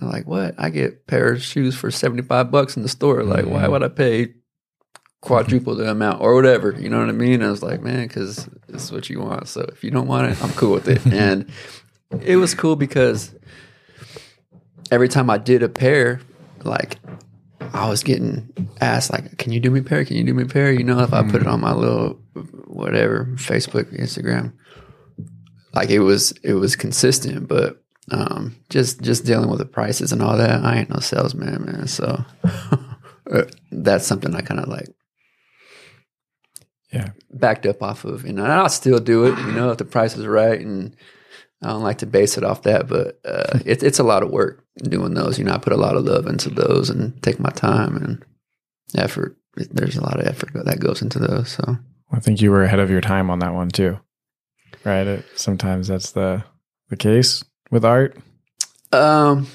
[0.00, 0.54] I'm like, what?
[0.58, 3.22] I get a pair of shoes for 75 bucks in the store.
[3.22, 3.72] Like, why mm-hmm.
[3.72, 4.34] would I pay
[5.22, 6.72] quadruple the amount or whatever?
[6.78, 7.42] You know what I mean?
[7.42, 9.48] I was like, man, because this is what you want.
[9.48, 11.04] So if you don't want it, I'm cool with it.
[11.12, 11.50] and
[12.22, 13.34] it was cool because
[14.90, 16.20] every time I did a pair,
[16.64, 16.98] like,
[17.72, 18.48] I was getting
[18.80, 20.04] asked, like, can you do me a pair?
[20.04, 20.72] Can you do me a pair?
[20.72, 21.48] You know, if I put it mm-hmm.
[21.48, 22.20] on my little
[22.66, 24.52] whatever, Facebook, Instagram,
[25.74, 30.22] like it was it was consistent, but um, just just dealing with the prices and
[30.22, 31.86] all that, I ain't no salesman, man.
[31.88, 32.24] So
[33.30, 33.42] uh,
[33.72, 34.88] that's something I kind of like
[36.92, 37.10] Yeah.
[37.30, 39.84] backed up off of, you know, and I'll still do it, you know, if the
[39.84, 40.94] price is right, and
[41.62, 44.30] I don't like to base it off that, but uh, it's it's a lot of
[44.30, 45.38] work doing those.
[45.38, 48.22] You know, I put a lot of love into those and take my time and
[48.96, 49.36] effort.
[49.56, 51.48] There's a lot of effort that goes into those.
[51.50, 51.76] So
[52.12, 53.98] I think you were ahead of your time on that one too,
[54.84, 55.06] right?
[55.06, 56.44] It, sometimes that's the
[56.88, 58.16] the case with art.
[58.92, 59.46] um,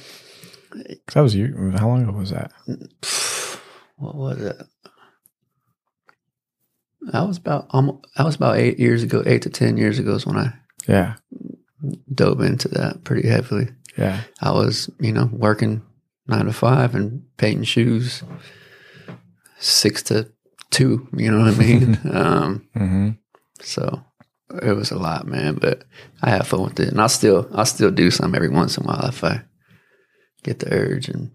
[1.13, 1.71] that was you.
[1.77, 2.51] How long ago was that?
[3.97, 4.57] what was it?
[7.11, 10.13] That was about almost, that was about eight years ago, eight to ten years ago
[10.15, 10.53] is when I
[10.87, 11.15] Yeah,
[12.13, 13.69] dove into that pretty heavily.
[13.97, 15.81] yeah, I was, you know, working
[16.27, 18.23] nine to five and painting shoes
[19.59, 20.31] six to
[20.69, 21.07] two.
[21.17, 21.99] You know what I mean?
[22.13, 23.09] um, hmm
[23.61, 24.03] so
[24.61, 25.55] it was a lot, man.
[25.55, 25.83] But
[26.21, 28.83] I have fun with it, and I still, I still do some every once in
[28.83, 29.43] a while if I
[30.43, 31.09] get the urge.
[31.09, 31.31] And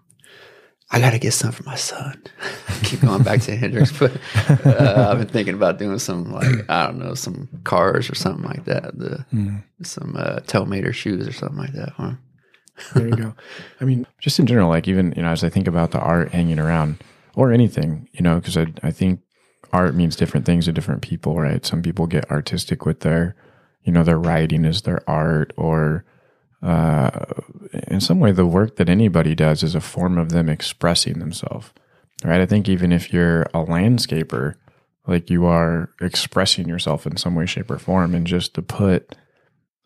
[0.90, 2.22] I got to get some for my son.
[2.84, 4.12] Keep going back to Hendrix, but
[4.64, 8.44] uh, I've been thinking about doing some like I don't know, some cars or something
[8.44, 8.96] like that.
[8.98, 9.24] The
[9.82, 11.90] some uh, Tow Mater shoes or something like that.
[11.90, 12.12] Huh?
[12.94, 13.34] there you go.
[13.80, 16.32] I mean, just in general, like even you know, as I think about the art
[16.32, 17.02] hanging around
[17.34, 19.20] or anything, you know, because I I think
[19.76, 21.64] art means different things to different people, right?
[21.66, 23.36] Some people get artistic with their,
[23.84, 26.04] you know, their writing is their art, or
[26.62, 27.10] uh,
[27.88, 31.72] in some way, the work that anybody does is a form of them expressing themselves,
[32.24, 32.40] right?
[32.40, 34.54] I think even if you're a landscaper,
[35.06, 39.14] like you are expressing yourself in some way, shape, or form, and just to put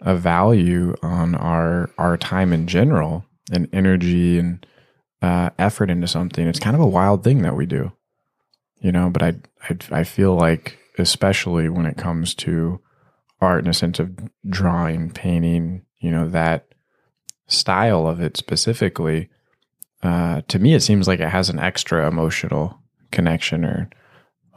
[0.00, 4.64] a value on our our time in general and energy and
[5.20, 7.92] uh, effort into something, it's kind of a wild thing that we do
[8.80, 9.34] you know but I,
[9.68, 12.80] I i feel like especially when it comes to
[13.40, 14.10] art in a sense of
[14.48, 16.66] drawing painting you know that
[17.46, 19.28] style of it specifically
[20.02, 22.78] uh, to me it seems like it has an extra emotional
[23.10, 23.90] connection or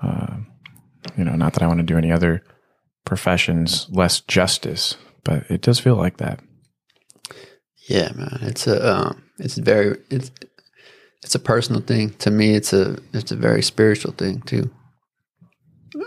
[0.01, 0.37] uh,
[1.17, 2.43] you know not that i want to do any other
[3.05, 6.39] professions less justice but it does feel like that
[7.87, 8.39] Yeah, man.
[8.41, 10.31] It's a um, it's very it's
[11.23, 12.11] it's a personal thing.
[12.19, 14.69] To me, it's a it's a very spiritual thing too.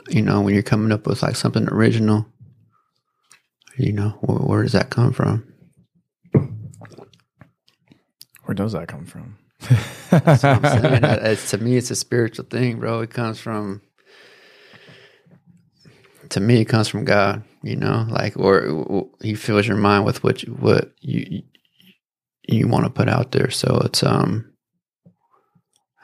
[0.09, 2.27] You know, when you're coming up with like something original,
[3.79, 5.53] you know, where, where does that come from?
[8.47, 9.37] where does that come from
[10.11, 11.05] That's what I'm saying.
[11.05, 13.01] It's, to me, it's a spiritual thing, bro.
[13.01, 13.83] It comes from.
[16.31, 17.43] To me, it comes from God.
[17.63, 21.43] You know, like or He fills your mind with what you, what you
[22.49, 23.51] you want to put out there.
[23.51, 24.53] So it's um,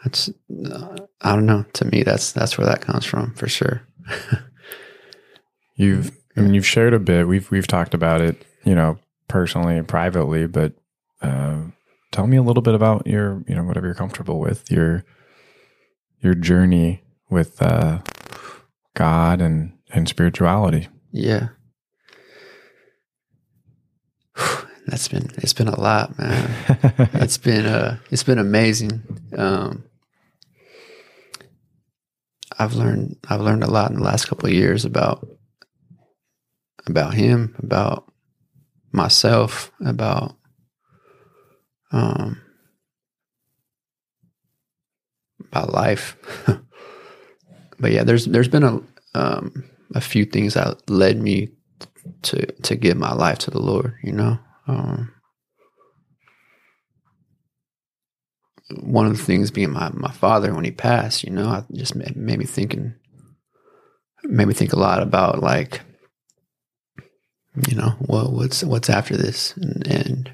[0.05, 0.29] that's
[0.67, 1.65] uh, I don't know.
[1.75, 3.83] To me, that's that's where that comes from for sure.
[5.75, 7.27] You've, I mean, you've shared a bit.
[7.27, 10.47] We've we've talked about it, you know, personally and privately.
[10.47, 10.75] But
[11.23, 11.62] uh,
[12.11, 15.05] tell me a little bit about your, you know, whatever you're comfortable with your
[16.21, 18.01] your journey with uh,
[18.95, 20.88] God and and spirituality.
[21.11, 21.49] Yeah.
[24.87, 26.51] That's been it's been a lot, man.
[27.15, 29.03] it's been uh it's been amazing.
[29.37, 29.85] Um
[32.59, 35.27] I've learned I've learned a lot in the last couple of years about
[36.87, 38.11] about him, about
[38.93, 40.37] myself, about
[41.93, 42.41] um
[45.41, 46.17] about life.
[47.79, 48.81] but yeah, there's there's been a
[49.15, 51.51] um a few things that led me
[52.23, 54.38] to to give my life to the Lord, you know.
[54.67, 55.12] Um,
[58.81, 61.95] one of the things being my, my father when he passed, you know, I just
[61.95, 62.95] made, me thinking,
[64.25, 65.81] made me think a lot about like,
[67.69, 70.33] you know, what what's what's after this, and, and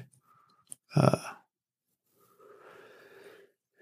[0.95, 1.17] uh,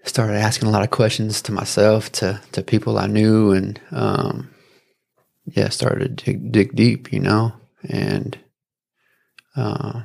[0.02, 4.50] started asking a lot of questions to myself, to to people I knew, and um,
[5.44, 7.52] yeah, started to dig, dig deep, you know,
[7.88, 8.36] and
[9.56, 10.02] uh,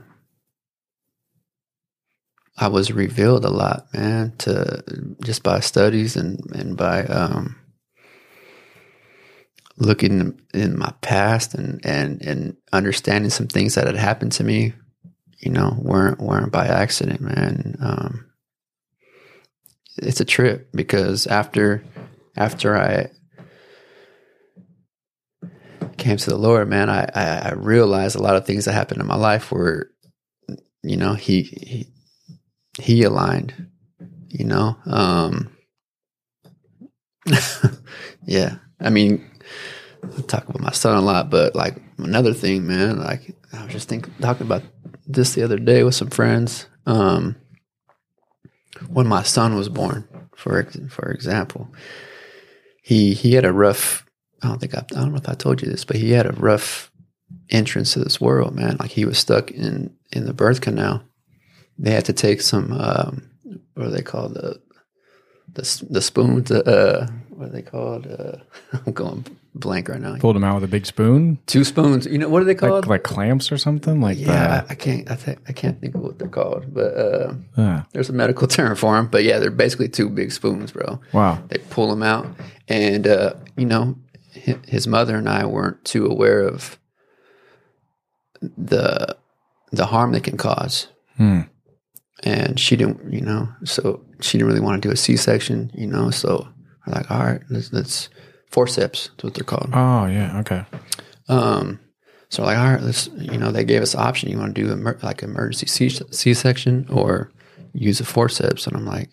[2.63, 4.81] I was revealed a lot, man, to
[5.21, 7.57] just by studies and and by um,
[9.75, 14.71] looking in my past and and and understanding some things that had happened to me,
[15.39, 17.75] you know, weren't weren't by accident, man.
[17.81, 18.29] Um,
[19.97, 21.83] it's a trip because after
[22.37, 23.09] after I
[25.97, 29.01] came to the Lord, man, I, I, I realized a lot of things that happened
[29.01, 29.91] in my life were,
[30.81, 31.87] you know, he, he,
[32.79, 33.67] he aligned,
[34.29, 35.49] you know, um,
[38.25, 39.29] yeah, I mean,
[40.03, 43.71] I talk about my son a lot, but like another thing, man, like I was
[43.71, 44.63] just thinking, talking about
[45.07, 46.67] this the other day with some friends.
[46.85, 47.35] Um,
[48.89, 51.73] when my son was born, for for example,
[52.81, 54.05] he he had a rough.
[54.41, 56.25] I don't think I, I don't know if I told you this, but he had
[56.25, 56.91] a rough
[57.49, 58.77] entrance to this world, man.
[58.79, 61.03] Like he was stuck in in the birth canal.
[61.79, 63.29] They had to take some um,
[63.73, 64.61] what are they called the
[65.53, 66.51] the the spoons.
[66.51, 68.07] Uh, what are they called?
[68.07, 68.37] Uh,
[68.85, 70.15] I'm going blank right now.
[70.17, 72.05] Pulled them out with a big spoon, Two spoons.
[72.05, 72.85] You know what are they called?
[72.87, 74.65] like like clamps or something like yeah, that.
[74.69, 75.11] I, I can't.
[75.11, 77.83] I, th- I can't think of what they're called, but uh, Yeah.
[77.91, 79.07] there's a medical term for them.
[79.07, 80.99] But yeah, they're basically two big spoons, bro.
[81.11, 81.41] Wow.
[81.49, 82.27] They pull them out,
[82.67, 83.95] and uh, you know,
[84.31, 86.77] his mother and I weren't too aware of
[88.57, 89.15] the
[89.71, 90.87] the harm they can cause.
[91.17, 91.41] Hmm.
[92.25, 95.69] And she didn't, you know, so she didn't really want to do a C section,
[95.73, 96.09] you know.
[96.09, 96.47] So
[96.87, 98.07] we're like, all right, let's, let's
[98.49, 99.09] forceps.
[99.09, 99.69] That's what they're called.
[99.73, 100.39] Oh yeah.
[100.39, 100.63] Okay.
[101.27, 101.81] Um,
[102.29, 104.29] so like, all right, let's, you know, they gave us the option.
[104.29, 107.29] You want to do emer- like emergency C C section or
[107.73, 108.67] use a forceps?
[108.67, 109.09] And I'm like,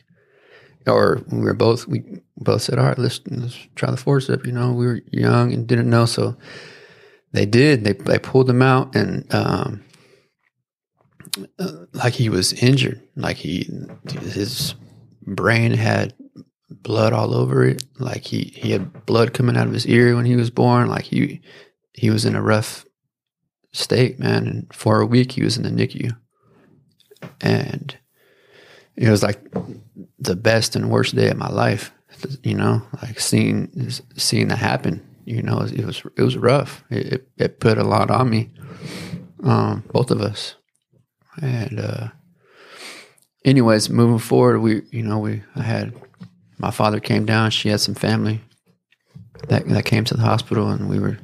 [0.87, 2.05] or we were both, we
[2.37, 4.47] both said, all right, let's, let's try the forceps.
[4.47, 6.07] You know, we were young and didn't know.
[6.07, 6.37] So
[7.33, 9.85] they did, they, they pulled them out and, um,
[11.93, 13.69] like he was injured, like he,
[14.11, 14.75] his
[15.23, 16.15] brain had
[16.71, 17.85] blood all over it.
[17.99, 20.89] Like he he had blood coming out of his ear when he was born.
[20.89, 21.41] Like he
[21.93, 22.85] he was in a rough
[23.73, 24.47] state, man.
[24.47, 26.17] And for a week he was in the NICU,
[27.41, 27.97] and
[28.97, 29.41] it was like
[30.19, 31.93] the best and worst day of my life.
[32.43, 35.07] You know, like seeing seeing that happen.
[35.25, 36.85] You know, it was it was rough.
[36.91, 38.51] It it, it put a lot on me,
[39.45, 40.57] um, both of us,
[41.41, 41.81] and.
[41.81, 42.09] uh
[43.45, 45.95] anyways, moving forward, we you know we I had
[46.59, 47.51] my father came down.
[47.51, 48.41] She had some family
[49.49, 51.19] that that came to the hospital, and we were,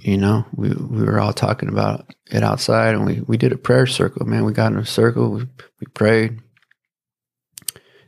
[0.00, 3.58] you know, we we were all talking about it outside, and we we did a
[3.58, 4.26] prayer circle.
[4.26, 5.30] Man, we got in a circle.
[5.30, 5.46] We
[5.80, 6.40] we prayed.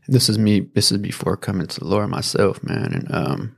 [0.09, 0.61] This is me.
[0.61, 3.57] This is before coming to the Lord myself, man, and um,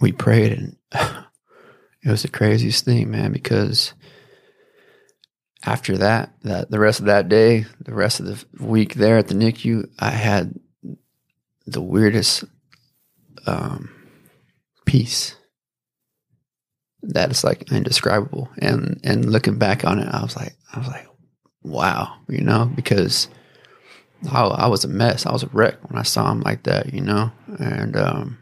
[0.00, 3.92] we prayed, and it was the craziest thing, man, because
[5.64, 9.28] after that, that the rest of that day, the rest of the week there at
[9.28, 10.58] the NICU, I had
[11.66, 12.44] the weirdest
[13.46, 13.90] um,
[14.84, 15.34] peace
[17.02, 18.48] that is like indescribable.
[18.58, 21.08] And and looking back on it, I was like, I was like,
[21.62, 23.28] wow, you know, because
[24.30, 25.26] I, I was a mess.
[25.26, 28.38] I was a wreck when I saw him like that, you know, and um,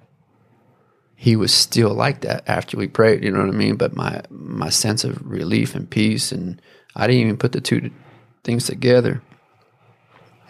[1.16, 3.24] he was still like that after we prayed.
[3.24, 3.76] You know what I mean?
[3.76, 6.60] But my my sense of relief and peace and
[6.96, 7.90] I didn't even put the two
[8.42, 9.22] things together,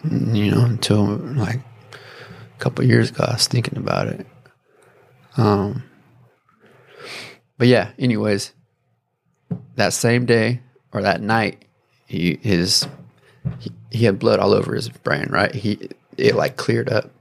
[0.03, 1.59] you know, until like
[1.91, 3.25] a couple years ago.
[3.27, 4.25] I was thinking about it.
[5.35, 5.83] Um,
[7.57, 7.91] but yeah.
[7.99, 8.53] Anyways,
[9.75, 10.61] that same day
[10.93, 11.65] or that night,
[12.05, 12.87] he his
[13.59, 15.27] he, he had blood all over his brain.
[15.29, 17.11] Right, he it like cleared up,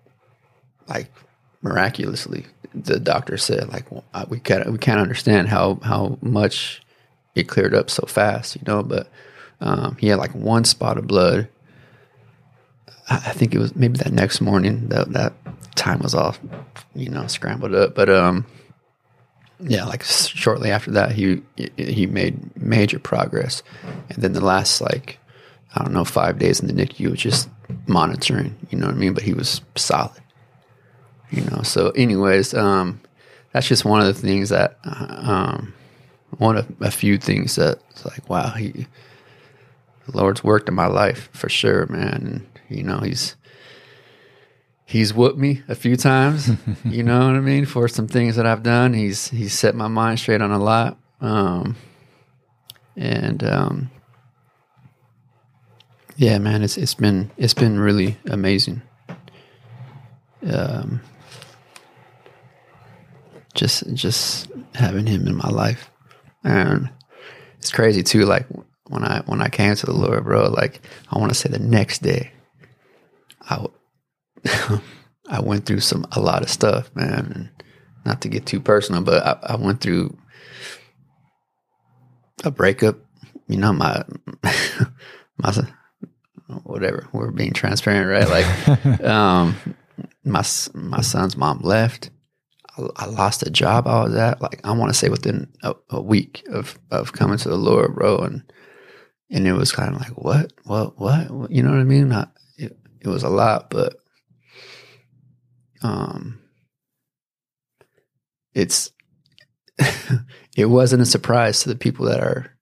[0.88, 1.10] like
[1.62, 2.46] miraculously.
[2.74, 6.82] The doctor said, like, well, we can't we can't understand how how much
[7.36, 8.82] it cleared up so fast, you know.
[8.82, 9.08] But
[9.60, 11.48] um, he had like one spot of blood.
[13.08, 15.34] I, think it was maybe that next morning that that
[15.76, 16.34] time was all,
[16.96, 17.94] you know, scrambled up.
[17.94, 18.44] But um,
[19.60, 21.42] yeah, like shortly after that, he
[21.76, 23.62] he made major progress,
[24.10, 25.18] and then the last like
[25.74, 27.48] I don't know five days in the NICU was just
[27.86, 28.56] monitoring.
[28.70, 29.14] You know what I mean?
[29.14, 30.20] But he was solid.
[31.30, 31.62] You know.
[31.62, 33.00] So, anyways, um,
[33.52, 35.74] that's just one of the things that uh, um,
[36.38, 38.86] one of a few things that it's like, wow, he,
[40.06, 42.46] the Lord's worked in my life for sure, man.
[42.68, 43.36] And, you know, he's,
[44.84, 46.50] he's whooped me a few times,
[46.84, 47.64] you know what I mean?
[47.64, 50.98] For some things that I've done, he's, he's set my mind straight on a lot.
[51.20, 51.76] Um,
[52.96, 53.90] and, um,
[56.16, 58.82] yeah, man, it's, it's been, it's been really amazing.
[60.48, 61.00] Um,
[63.54, 65.90] just, just having him in my life.
[66.46, 66.90] And
[67.58, 68.24] it's crazy too.
[68.24, 68.46] Like
[68.88, 70.48] when I when I came to the Lord, bro.
[70.48, 70.80] Like
[71.10, 72.30] I want to say the next day,
[73.42, 73.66] I
[75.28, 77.32] I went through some a lot of stuff, man.
[77.34, 77.50] And
[78.04, 80.16] not to get too personal, but I, I went through
[82.44, 82.98] a breakup.
[83.48, 84.04] You know, my
[85.38, 85.52] my
[86.62, 87.08] whatever.
[87.12, 88.28] We're being transparent, right?
[88.28, 89.56] Like, um,
[90.24, 92.10] my my son's mom left.
[92.96, 96.00] I lost a job I was at, like I want to say within a, a,
[96.00, 98.42] week of of coming to the Lord, bro, and
[99.30, 102.08] and it was kind of like what, what, what, you know what I mean?
[102.08, 103.96] Not, it, it was a lot, but
[105.82, 106.40] um,
[108.54, 108.90] it's
[110.56, 112.56] it wasn't a surprise to the people that are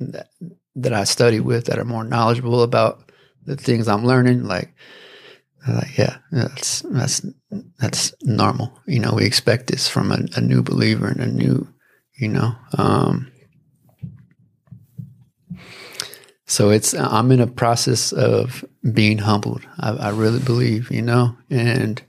[0.00, 0.28] that
[0.74, 3.10] that I study with that are more knowledgeable about
[3.44, 4.74] the things I'm learning, like
[5.74, 7.24] like, yeah, that's that's
[7.78, 8.78] that's normal.
[8.86, 11.68] You know, we expect this from a, a new believer and a new,
[12.14, 12.52] you know.
[12.76, 13.30] Um,
[16.46, 19.66] so it's I'm in a process of being humbled.
[19.78, 22.00] I, I really believe, you know, and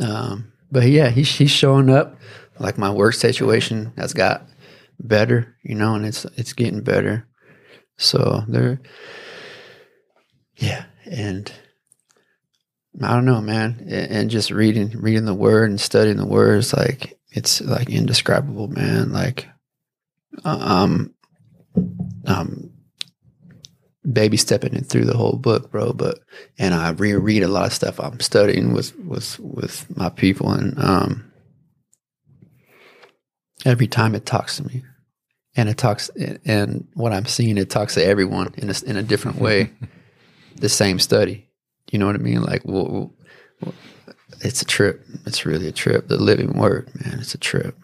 [0.00, 2.18] um, but yeah, he's he's showing up.
[2.58, 4.48] Like my work situation has got
[4.98, 7.26] better, you know, and it's it's getting better.
[7.96, 8.80] So there,
[10.56, 11.52] yeah, and
[13.02, 13.86] I don't know, man.
[13.88, 19.12] And just reading, reading the word and studying the words, like it's like indescribable, man.
[19.12, 19.48] Like,
[20.44, 21.12] um,
[22.26, 22.70] um,
[24.10, 25.92] baby stepping it through the whole book, bro.
[25.92, 26.20] But
[26.58, 30.78] and I reread a lot of stuff I'm studying with with with my people, and
[30.78, 31.32] um,
[33.64, 34.84] every time it talks to me,
[35.56, 36.10] and it talks,
[36.44, 39.72] and what I'm seeing, it talks to everyone in a in a different way.
[40.56, 41.43] the same study
[41.90, 42.42] you know what I mean?
[42.42, 43.12] Like, well,
[43.60, 43.74] well,
[44.40, 45.04] it's a trip.
[45.26, 46.08] It's really a trip.
[46.08, 47.20] The living word, man.
[47.20, 47.76] It's a trip.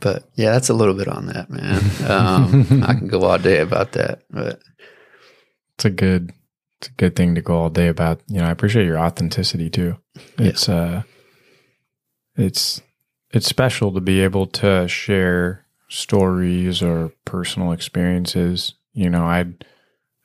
[0.00, 1.82] But yeah, that's a little bit on that, man.
[2.10, 4.60] Um, I can go all day about that, but
[5.74, 6.32] it's a good,
[6.80, 8.20] it's a good thing to go all day about.
[8.28, 9.96] You know, I appreciate your authenticity too.
[10.36, 11.02] It's uh,
[12.36, 12.82] it's
[13.30, 18.74] it's special to be able to share stories or personal experiences.
[18.92, 19.46] You know, I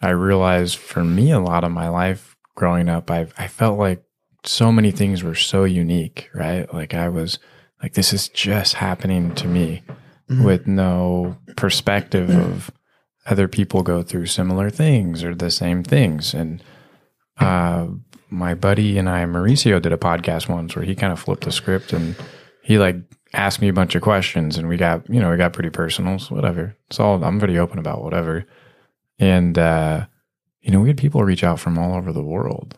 [0.02, 4.04] I realized for me a lot of my life growing up, I I felt like
[4.46, 6.72] so many things were so unique, right?
[6.74, 7.40] Like I was
[7.82, 9.84] like this is just happening to me
[10.30, 12.72] with no perspective of
[13.26, 16.34] other people go through similar things or the same things.
[16.34, 16.64] And
[17.40, 17.88] uh,
[18.30, 21.52] my buddy and I, Mauricio, did a podcast once where he kind of flipped the
[21.52, 22.16] script and
[22.62, 22.98] he like
[23.34, 26.20] asked me a bunch of questions and we got, you know, we got pretty personal.
[26.20, 26.76] So whatever.
[26.90, 28.46] It's all, I'm pretty open about whatever.
[29.20, 30.06] And, uh,
[30.62, 32.78] you know, we had people reach out from all over the world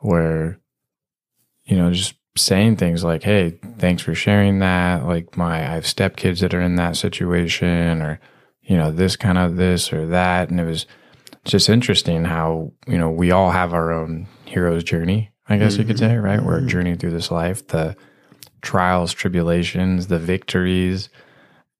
[0.00, 0.58] where,
[1.64, 5.06] you know, just saying things like, Hey, thanks for sharing that.
[5.06, 8.18] Like my, I have stepkids that are in that situation or,
[8.62, 10.50] you know, this kind of this or that.
[10.50, 10.86] And it was
[11.44, 15.84] just interesting how, you know, we all have our own hero's journey, I guess you
[15.84, 16.42] could say, right?
[16.42, 17.96] We're journeying through this life, the
[18.62, 21.10] trials, tribulations, the victories.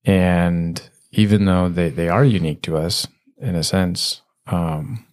[0.05, 3.07] And even though they, they are unique to us
[3.39, 5.07] in a sense, um,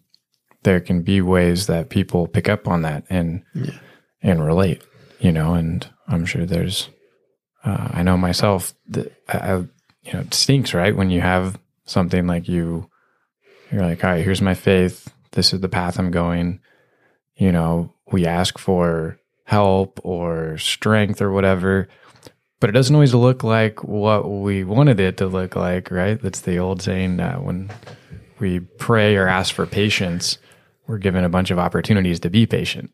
[0.64, 3.44] there can be ways that people pick up on that and
[4.22, 4.84] and relate,
[5.20, 5.54] you know.
[5.54, 6.90] And I'm sure there's,
[7.64, 10.96] uh, I know myself that I, I, you know, it stinks, right?
[10.96, 12.90] When you have something like you,
[13.72, 15.12] you're like, all right, here's my faith.
[15.32, 16.60] This is the path I'm going.
[17.36, 21.88] You know, we ask for help or strength or whatever,
[22.62, 26.22] but it doesn't always look like what we wanted it to look like, right?
[26.22, 27.72] That's the old saying uh, when
[28.40, 30.38] we pray or ask for patience,
[30.86, 32.92] we're given a bunch of opportunities to be patient.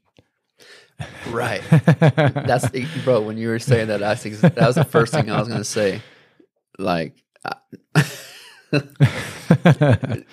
[1.28, 1.62] Right.
[1.70, 2.70] That's
[3.04, 3.22] bro.
[3.22, 6.02] When you were saying that, ex- that was the first thing I was gonna say.
[6.80, 7.58] Like, I-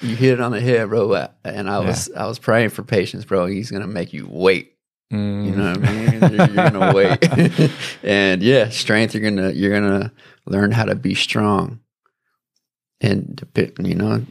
[0.01, 1.28] you hit it on the head, bro.
[1.45, 3.47] And I was I was praying for patience, bro.
[3.47, 4.74] He's gonna make you wait.
[5.11, 5.18] You
[5.55, 6.32] know what I mean?
[6.32, 7.70] You're, gonna wait,
[8.02, 9.14] and yeah, strength.
[9.14, 10.12] You're gonna you're gonna
[10.46, 11.80] learn how to be strong,
[13.00, 14.24] and depend you know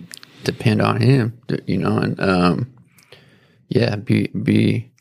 [0.44, 1.40] depend on him.
[1.68, 2.74] You know, and um,
[3.70, 4.92] yeah, be be.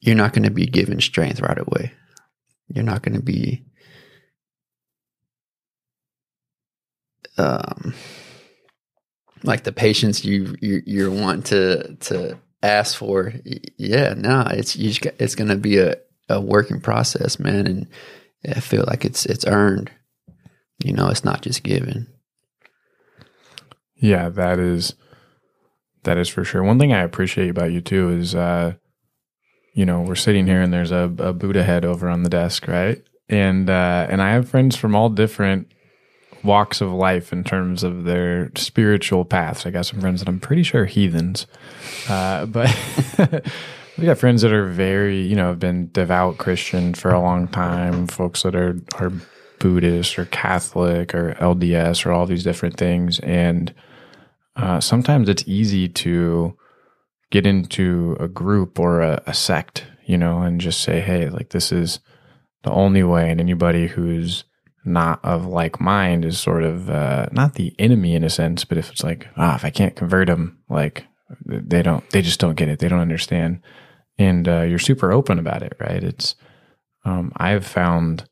[0.00, 1.92] You're not going to be given strength right away.
[2.68, 3.64] You're not going to be
[7.36, 7.94] um
[9.42, 13.32] like the patience you you you're wanting to to ask for.
[13.76, 15.96] Yeah, no, it's you just, it's going to be a
[16.28, 17.86] a working process, man, and
[18.46, 19.90] I feel like it's it's earned.
[20.84, 22.06] You know, it's not just given.
[23.96, 24.94] Yeah, that is
[26.04, 26.62] that is for sure.
[26.62, 28.74] One thing I appreciate about you too is uh
[29.74, 32.66] you know, we're sitting here and there's a, a Buddha head over on the desk,
[32.68, 33.02] right?
[33.28, 35.72] And uh and I have friends from all different
[36.48, 39.66] walks of life in terms of their spiritual paths.
[39.66, 41.46] I got some friends that I'm pretty sure are heathens.
[42.08, 42.74] Uh but
[43.98, 47.46] we got friends that are very, you know, have been devout Christian for a long
[47.46, 49.12] time, folks that are are
[49.58, 53.20] Buddhist or Catholic or LDS or all these different things.
[53.20, 53.74] And
[54.56, 56.56] uh, sometimes it's easy to
[57.30, 61.50] get into a group or a, a sect, you know, and just say, hey, like
[61.50, 62.00] this is
[62.62, 63.30] the only way.
[63.30, 64.44] And anybody who's
[64.88, 68.78] not of like mind is sort of uh, not the enemy in a sense, but
[68.78, 71.04] if it's like, ah, if I can't convert them, like
[71.44, 72.78] they don't, they just don't get it.
[72.78, 73.60] They don't understand.
[74.18, 76.02] And uh, you're super open about it, right?
[76.02, 76.34] It's,
[77.04, 78.28] um, I've found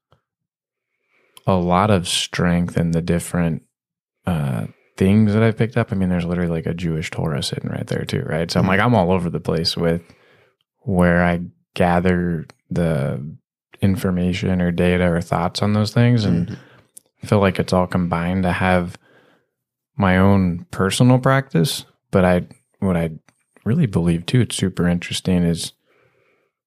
[1.47, 3.63] a lot of strength in the different
[4.27, 5.93] uh, things that I've picked up.
[5.93, 8.51] I mean, there's literally like a Jewish Torah sitting right there too, right?
[8.51, 10.03] So I'm like, I'm all over the place with
[10.81, 11.43] where I
[11.75, 13.37] gather the
[13.81, 16.57] information or data or thoughts on those things, and
[17.23, 18.99] I feel like it's all combined to have
[19.97, 21.85] my own personal practice.
[22.11, 22.47] But I,
[22.79, 23.11] what I
[23.65, 25.73] really believe too, it's super interesting is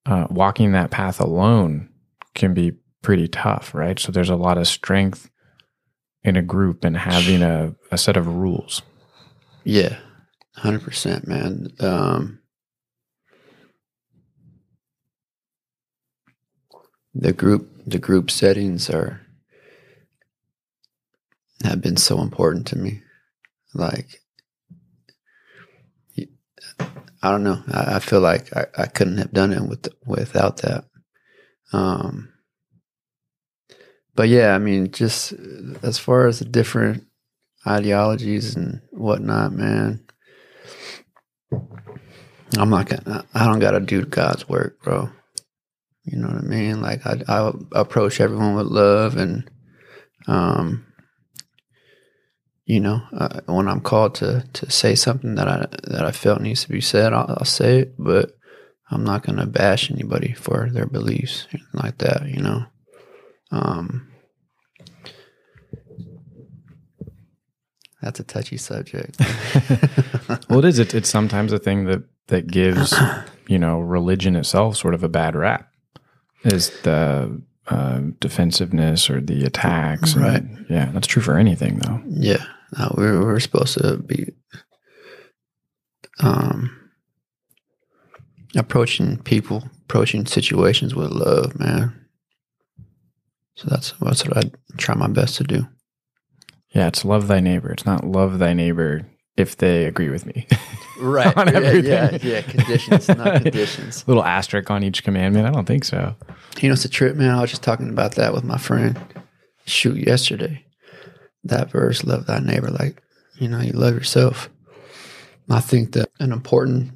[0.05, 1.89] uh, walking that path alone
[2.36, 3.99] can be pretty tough, right?
[3.99, 5.30] So there's a lot of strength
[6.24, 8.82] in a group and having a, a set of rules.
[9.64, 9.97] Yeah,
[10.55, 11.68] hundred percent, man.
[11.80, 12.39] Um,
[17.14, 19.22] the group, the group settings are
[21.64, 23.01] have been so important to me.
[23.74, 24.22] Like,
[27.22, 27.62] I don't know.
[27.72, 30.86] I, I feel like I, I couldn't have done it with without that.
[31.74, 32.30] Um,
[34.16, 35.34] but yeah, I mean, just
[35.84, 37.05] as far as the different
[37.68, 40.05] ideologies and whatnot, man.
[42.57, 43.26] I'm not gonna.
[43.34, 45.10] I don't gotta do God's work, bro.
[46.10, 46.82] You know what I mean?
[46.82, 49.49] Like I, I approach everyone with love, and
[50.28, 50.86] um,
[52.66, 56.41] you know, uh, when I'm called to to say something that I that I felt
[56.41, 57.95] needs to be said, I'll, I'll say it.
[57.99, 58.36] But
[58.89, 62.28] I'm not gonna bash anybody for their beliefs like that.
[62.28, 62.66] You know.
[63.51, 64.12] Um,
[68.01, 69.18] that's a touchy subject.
[70.49, 70.80] well, it is.
[70.80, 72.95] It's, it's sometimes a thing that that gives
[73.47, 75.69] you know religion itself sort of a bad rap.
[76.44, 80.14] Is the uh, defensiveness or the attacks?
[80.16, 80.44] and- Right.
[80.70, 82.02] yeah, that's true for anything, though.
[82.08, 82.44] Yeah,
[82.78, 84.32] no, we're we're supposed to be
[86.22, 86.76] um
[88.56, 91.94] approaching people, approaching situations with love, man.
[93.56, 95.68] So that's that's what I try my best to do.
[96.74, 97.72] Yeah, it's love thy neighbor.
[97.72, 99.06] It's not love thy neighbor
[99.40, 100.48] if they agree with me.
[101.00, 101.28] Right.
[101.38, 101.92] On yeah, everything.
[101.92, 102.42] yeah, yeah.
[102.42, 104.06] Conditions, not conditions.
[104.06, 105.48] Little asterisk on each commandment.
[105.48, 106.14] I don't think so.
[106.60, 107.30] You know, it's a trip, man.
[107.30, 109.00] I was just talking about that with my friend.
[109.66, 110.66] Shoot, yesterday,
[111.46, 113.02] that verse, "Love thy neighbor," like
[113.38, 114.50] you know, you love yourself.
[115.50, 116.92] I think that an important,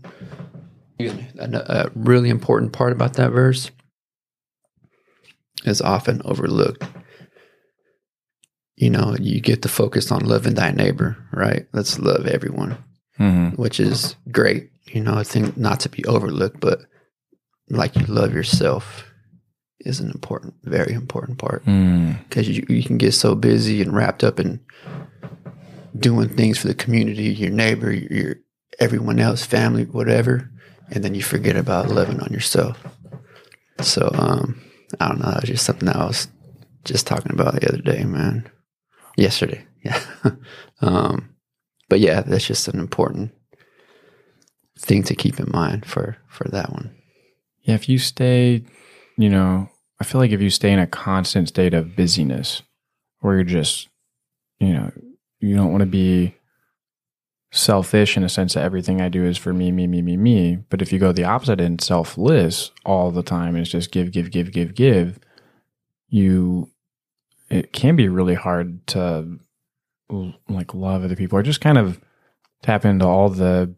[0.99, 3.71] excuse me, a, a really important part about that verse
[5.63, 6.83] is often overlooked.
[8.83, 11.65] You know, you get to focus on loving thy neighbor, right?
[11.71, 12.77] Let's love everyone
[13.19, 13.61] Mm-hmm.
[13.61, 14.71] which is great.
[14.93, 16.79] You know, I think not to be overlooked, but
[17.69, 19.05] like you love yourself
[19.79, 22.17] is an important, very important part Mm.
[22.27, 24.59] because you, you can get so busy and wrapped up in
[25.97, 28.35] doing things for the community, your neighbor, your
[28.79, 30.49] everyone else, family, whatever,
[30.91, 32.83] and then you forget about loving on yourself.
[33.79, 34.59] So, um,
[34.99, 35.27] I don't know.
[35.31, 36.27] That was just something that I was
[36.83, 38.49] just talking about the other day, man.
[39.15, 40.01] Yesterday, yeah.
[40.81, 41.35] um,
[41.89, 43.31] but yeah, that's just an important
[44.79, 46.95] thing to keep in mind for for that one.
[47.61, 48.63] Yeah, if you stay,
[49.17, 49.69] you know,
[50.01, 52.61] I feel like if you stay in a constant state of busyness
[53.19, 53.87] where you're just,
[54.59, 54.91] you know,
[55.39, 56.35] you don't want to be
[57.53, 60.57] selfish in a sense that everything I do is for me, me, me, me, me.
[60.69, 64.11] But if you go the opposite and selfless all the time and it's just give,
[64.11, 65.19] give, give, give, give,
[66.09, 66.69] you,
[67.53, 69.39] it can be really hard to
[70.49, 71.99] like love other people or just kind of
[72.63, 73.73] tap into all the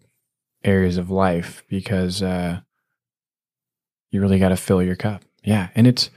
[0.63, 2.61] areas of life because, uh,
[4.11, 5.23] you really got to fill your cup.
[5.43, 5.69] Yeah.
[5.75, 6.09] And it's,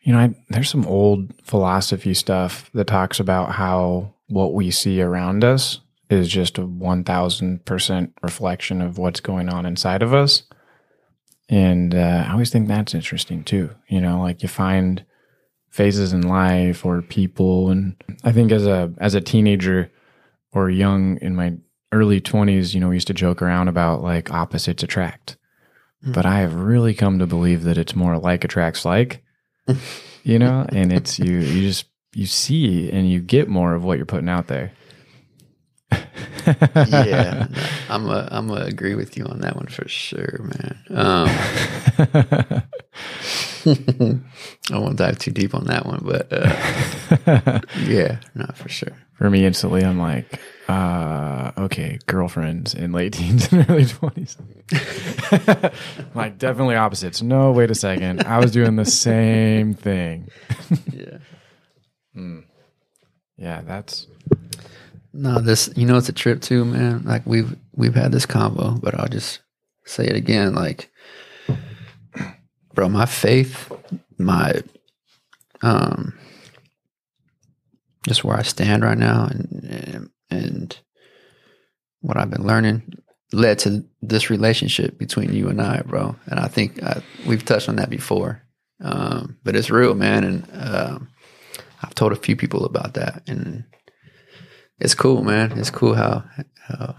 [0.00, 5.02] you know, I, there's some old philosophy stuff that talks about how what we see
[5.02, 10.44] around us is just a 1000% reflection of what's going on inside of us.
[11.50, 13.70] And uh, I always think that's interesting too.
[13.88, 15.04] You know, like you find
[15.78, 17.70] phases in life or people.
[17.70, 19.92] And I think as a, as a teenager
[20.52, 21.54] or young in my
[21.92, 25.36] early 20s, you know, we used to joke around about like opposites attract
[26.02, 26.10] hmm.
[26.10, 29.22] but I have really come to believe that it's more like attracts like,
[30.24, 33.98] you know, and it's you you just you see and you get more of what
[33.98, 34.72] you're putting out there.
[36.88, 37.48] yeah,
[37.88, 40.78] I'm a I'm a agree with you on that one for sure, man.
[40.90, 41.28] Um,
[44.72, 48.96] I won't dive too deep on that one, but uh, yeah, not for sure.
[49.14, 54.36] For me, instantly, I'm like, uh, okay, girlfriends in late teens and early twenties.
[56.14, 57.20] like definitely opposites.
[57.20, 58.22] No, wait a second.
[58.24, 60.28] I was doing the same thing.
[60.92, 61.18] Yeah.
[63.38, 64.08] Yeah, that's
[65.18, 67.02] No, this you know it's a trip too, man.
[67.02, 69.40] Like we've we've had this combo, but I'll just
[69.84, 70.54] say it again.
[70.54, 70.92] Like,
[72.72, 73.72] bro, my faith,
[74.16, 74.62] my
[75.60, 76.16] um,
[78.06, 80.80] just where I stand right now, and and, and
[82.00, 82.84] what I've been learning
[83.32, 86.14] led to this relationship between you and I, bro.
[86.26, 88.40] And I think I, we've touched on that before,
[88.80, 90.22] um, but it's real, man.
[90.22, 91.08] And um,
[91.82, 93.64] I've told a few people about that, and
[94.78, 95.58] it's cool, man.
[95.58, 96.24] It's cool how
[96.68, 96.94] how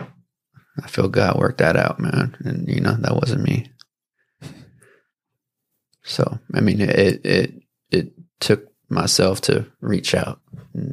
[0.83, 2.35] I feel God worked that out, man.
[2.39, 3.71] And you know that wasn't me.
[6.03, 7.53] So I mean, it it
[7.91, 10.41] it took myself to reach out,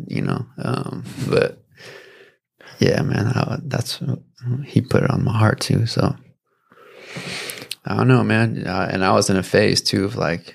[0.07, 0.47] you know.
[0.59, 1.63] Um, but
[2.79, 4.01] yeah, man, I, that's
[4.65, 5.87] he put it on my heart too.
[5.87, 6.15] So
[7.85, 8.67] I don't know, man.
[8.67, 10.55] And I was in a phase too of like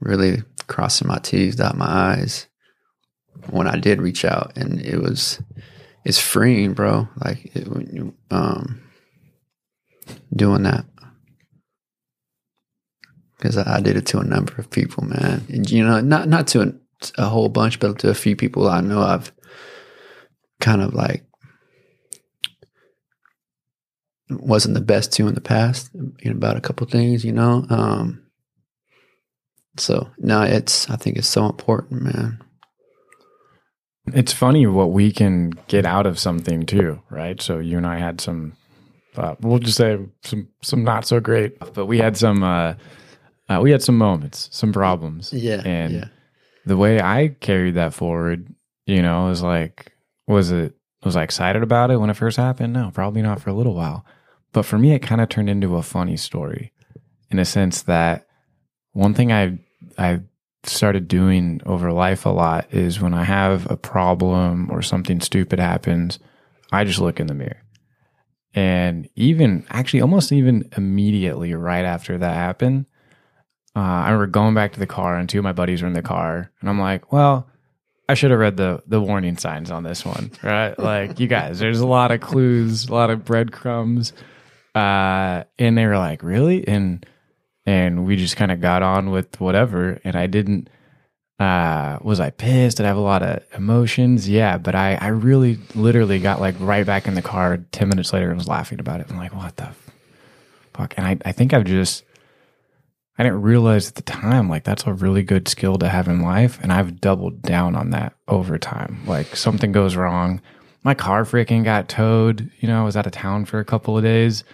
[0.00, 2.46] really crossing my T's, dot my I's
[3.50, 5.40] when I did reach out, and it was
[6.04, 7.08] it's freeing, bro.
[7.24, 8.80] Like it, when you um
[10.34, 10.84] doing that
[13.44, 15.44] because I, I did it to a number of people, man.
[15.50, 16.72] And you know, not not to a,
[17.22, 19.02] a whole bunch, but to a few people I know.
[19.02, 19.32] I've
[20.60, 21.24] kind of like
[24.30, 25.90] wasn't the best to in the past
[26.24, 27.66] about a couple things, you know.
[27.68, 28.22] Um,
[29.76, 32.43] so no, it's I think it's so important, man.
[34.12, 37.40] It's funny what we can get out of something too, right?
[37.40, 38.52] So you and I had some,
[39.16, 42.74] uh, we'll just say some some not so great, but we had some uh,
[43.48, 46.04] uh, we had some moments, some problems, Yeah, and yeah.
[46.66, 48.52] the way I carried that forward,
[48.86, 49.92] you know, was like,
[50.26, 52.72] was it was I excited about it when it first happened?
[52.72, 54.04] No, probably not for a little while,
[54.52, 56.72] but for me, it kind of turned into a funny story,
[57.30, 58.26] in a sense that
[58.92, 59.58] one thing I
[59.98, 60.20] I
[60.66, 65.58] started doing over life a lot is when I have a problem or something stupid
[65.58, 66.18] happens,
[66.72, 67.62] I just look in the mirror.
[68.54, 72.86] And even actually, almost even immediately right after that happened,
[73.76, 75.94] uh, I remember going back to the car, and two of my buddies were in
[75.94, 77.48] the car, and I'm like, "Well,
[78.08, 80.78] I should have read the the warning signs on this one, right?
[80.78, 84.12] like, you guys, there's a lot of clues, a lot of breadcrumbs."
[84.76, 87.04] Uh, and they were like, "Really?" And
[87.66, 90.00] and we just kind of got on with whatever.
[90.04, 90.68] And I didn't.
[91.38, 92.76] Uh, was I pissed?
[92.76, 94.28] Did I have a lot of emotions?
[94.28, 98.12] Yeah, but I I really literally got like right back in the car ten minutes
[98.12, 99.06] later and was laughing about it.
[99.10, 99.70] I'm like, what the
[100.72, 100.94] fuck?
[100.96, 102.04] And I I think I've just
[103.18, 106.20] I didn't realize at the time like that's a really good skill to have in
[106.20, 109.02] life, and I've doubled down on that over time.
[109.06, 110.40] Like something goes wrong,
[110.84, 112.50] my car freaking got towed.
[112.60, 114.44] You know, I was out of town for a couple of days,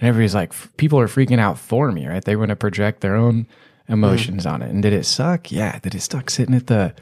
[0.00, 2.24] and everybody's like, people are freaking out for me, right?
[2.24, 3.46] They want to project their own
[3.86, 4.70] emotions on it.
[4.70, 5.52] And did it suck?
[5.52, 5.78] Yeah.
[5.78, 6.94] Did it suck sitting at the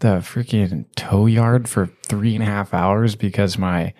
[0.00, 3.92] the freaking tow yard for three and a half hours because my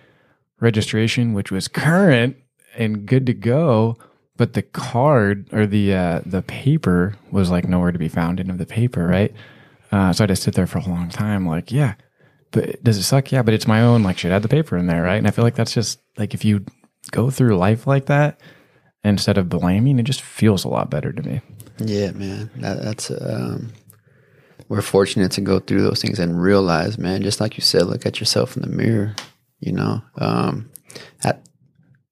[0.58, 2.36] registration, which was current
[2.76, 3.98] and good to go,
[4.36, 8.56] but the card or the uh, the paper was like nowhere to be found in
[8.56, 9.32] the paper, right?
[9.92, 11.46] Uh, so I just sit there for a long time.
[11.46, 11.94] Like, yeah,
[12.50, 13.30] but does it suck?
[13.30, 14.02] Yeah, but it's my own.
[14.02, 15.16] Like, should add the paper in there, right?
[15.16, 16.64] And I feel like that's just like if you
[17.10, 18.40] go through life like that
[19.04, 21.40] instead of blaming, it just feels a lot better to me.
[21.78, 22.50] Yeah, man.
[22.56, 23.72] That, that's um,
[24.68, 27.22] we're fortunate to go through those things and realize, man.
[27.22, 29.14] Just like you said, look at yourself in the mirror.
[29.60, 30.70] You know, um,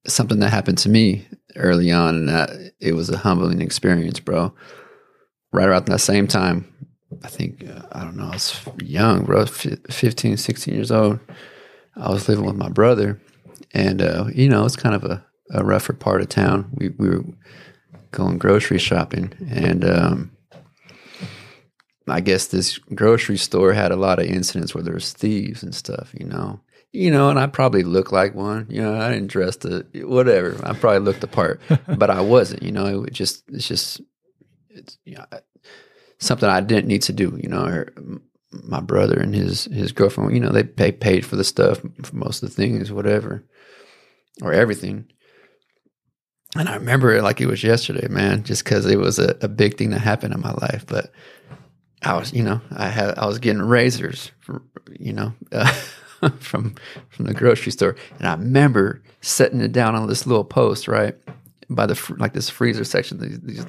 [0.07, 4.53] something that happened to me early on, and that it was a humbling experience, bro.
[5.51, 6.71] Right around that same time,
[7.23, 8.25] I think uh, I don't know.
[8.25, 11.19] I was young, bro, fi- 15, 16 years old.
[11.95, 13.19] I was living with my brother,
[13.73, 16.69] and uh, you know, it's kind of a, a rougher part of town.
[16.73, 17.23] We we were
[18.11, 20.31] going grocery shopping and um,
[22.09, 25.73] I guess this grocery store had a lot of incidents where there was thieves and
[25.73, 26.59] stuff, you know.
[26.91, 28.65] You know, and I probably looked like one.
[28.67, 30.59] You know, I didn't dress the whatever.
[30.63, 31.61] I probably looked the part,
[31.97, 32.63] but I wasn't.
[32.63, 34.01] You know, it just it's just
[34.69, 35.25] it's you know,
[36.17, 37.37] something I didn't need to do.
[37.39, 37.93] You know, or
[38.51, 40.33] my brother and his his girlfriend.
[40.33, 43.45] You know, they pay, paid for the stuff for most of the things, whatever,
[44.41, 45.07] or everything.
[46.57, 49.47] And I remember it like it was yesterday, man, just because it was a, a
[49.47, 50.85] big thing that happened in my life.
[50.87, 51.11] But
[52.01, 54.31] I was, you know, I had I was getting razors,
[54.97, 55.71] you know, uh,
[56.39, 56.75] from
[57.09, 61.15] from the grocery store, and I remember setting it down on this little post right
[61.69, 63.65] by the like this freezer section, these, these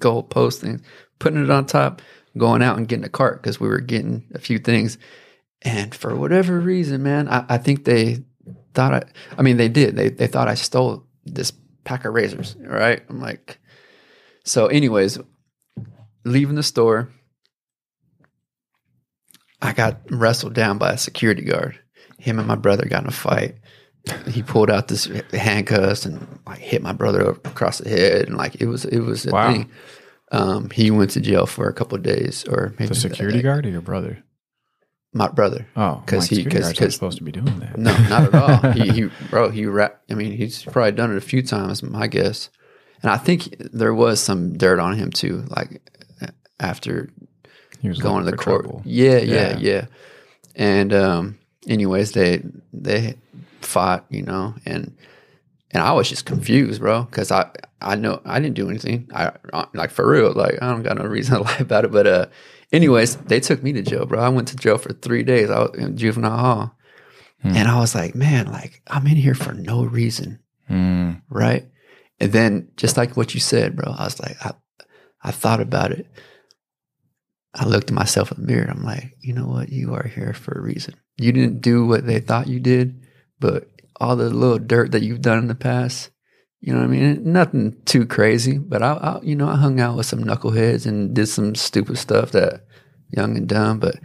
[0.00, 0.82] gold post things,
[1.18, 2.02] putting it on top,
[2.36, 4.98] going out and getting a cart because we were getting a few things,
[5.62, 8.24] and for whatever reason, man, I, I think they
[8.74, 9.02] thought I,
[9.38, 11.52] I mean, they did, they they thought I stole this
[11.84, 13.02] pack of razors, right?
[13.08, 13.58] I'm like,
[14.44, 15.18] so, anyways,
[16.24, 17.08] leaving the store,
[19.62, 21.78] I got wrestled down by a security guard.
[22.18, 23.56] Him and my brother got in a fight.
[24.28, 28.56] He pulled out this handcuffs and like hit my brother across the head, and like
[28.60, 29.52] it was it was a Wow.
[29.52, 29.70] thing.
[30.32, 33.66] Um, he went to jail for a couple of days, or maybe The security guard
[33.66, 34.22] or your brother?
[35.12, 35.66] My brother.
[35.76, 37.76] Oh, 'Cause because he- he 'cause- guards supposed to be doing that.
[37.76, 38.72] No, not at all.
[38.72, 40.00] he, he, bro, he rap.
[40.10, 42.48] I mean, he's probably done it a few times, my guess.
[43.02, 45.80] And I think there was some dirt on him too, like
[46.60, 47.08] after
[47.80, 48.64] he was going to the court.
[48.64, 48.82] trouble.
[48.84, 49.58] Yeah, yeah, Yeah.
[49.58, 49.84] yeah.
[50.54, 52.42] And um, anyways, they
[52.72, 53.14] they
[53.62, 54.94] fought, you know, and
[55.70, 57.50] and I was just confused, bro, because I
[57.80, 59.08] I know I didn't do anything.
[59.14, 59.32] I
[59.72, 61.90] like for real, like I don't got no reason to lie about it.
[61.92, 62.26] But uh,
[62.72, 64.20] anyways, they took me to jail, bro.
[64.20, 65.50] I went to jail for three days.
[65.50, 66.76] I was in juvenile hall,
[67.42, 70.40] and I was like, man, like I'm in here for no reason
[70.70, 71.66] Mm, right?
[72.20, 74.52] And then just like what you said, bro, I was like, I,
[75.22, 76.06] I thought about it.
[77.54, 78.70] I looked at myself in the mirror.
[78.70, 79.70] I'm like, you know what?
[79.70, 80.94] You are here for a reason.
[81.16, 83.04] You didn't do what they thought you did,
[83.40, 83.68] but
[84.00, 86.10] all the little dirt that you've done in the past,
[86.60, 87.32] you know what I mean?
[87.32, 91.14] Nothing too crazy, but I, I you know, I hung out with some knuckleheads and
[91.14, 92.64] did some stupid stuff that
[93.10, 93.96] young and dumb, but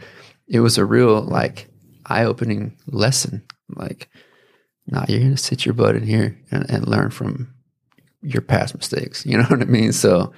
[0.47, 1.67] it was a real like
[2.05, 3.43] eye opening lesson.
[3.69, 4.09] Like,
[4.87, 7.53] nah, you're gonna sit your butt in here and, and learn from
[8.21, 9.25] your past mistakes.
[9.35, 9.91] You know what I mean?
[9.91, 10.31] So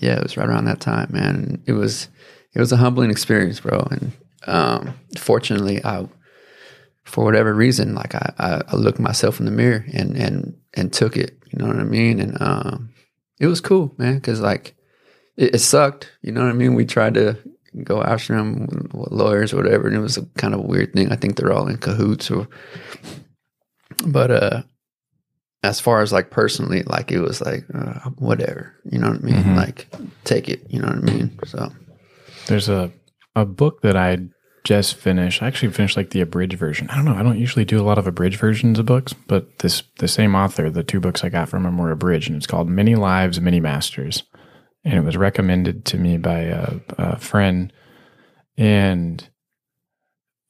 [0.00, 1.62] yeah, it was right around that time, man.
[1.66, 2.08] It was
[2.54, 3.86] it was a humbling experience, bro.
[3.90, 4.12] And
[4.46, 6.08] um, fortunately, I,
[7.04, 10.92] for whatever reason, like I, I, I looked myself in the mirror and and and
[10.92, 11.36] took it.
[11.50, 12.20] You know what I mean?
[12.20, 12.90] And um,
[13.40, 14.76] it was cool, man, because like
[15.36, 16.12] it, it sucked.
[16.22, 16.74] You know what I mean?
[16.74, 17.36] We tried to
[17.82, 20.92] go after him with lawyers or whatever, and it was a kind of a weird
[20.92, 21.10] thing.
[21.10, 22.48] I think they're all in cahoots, or
[24.06, 24.62] but uh,
[25.62, 28.74] as far as like personally, like it was like uh, whatever.
[28.84, 29.56] You know what I mean?
[29.56, 29.88] Like
[30.24, 30.66] take it.
[30.68, 31.38] You know what I mean?
[31.46, 31.72] So
[32.46, 32.92] There's a
[33.34, 34.18] a book that I
[34.66, 35.44] just finished.
[35.44, 36.90] I actually finished like the abridged version.
[36.90, 37.14] I don't know.
[37.14, 40.34] I don't usually do a lot of abridged versions of books, but this the same
[40.34, 43.40] author, the two books I got from him were abridged, and it's called Many Lives,
[43.40, 44.24] Many Masters,
[44.84, 47.72] and it was recommended to me by a, a friend,
[48.58, 49.28] and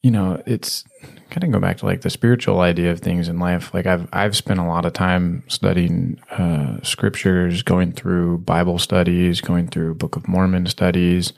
[0.02, 0.82] you know, it's
[1.28, 3.74] kind of go back to like the spiritual idea of things in life.
[3.74, 9.42] Like I've I've spent a lot of time studying uh, scriptures, going through Bible studies,
[9.42, 11.34] going through Book of Mormon studies.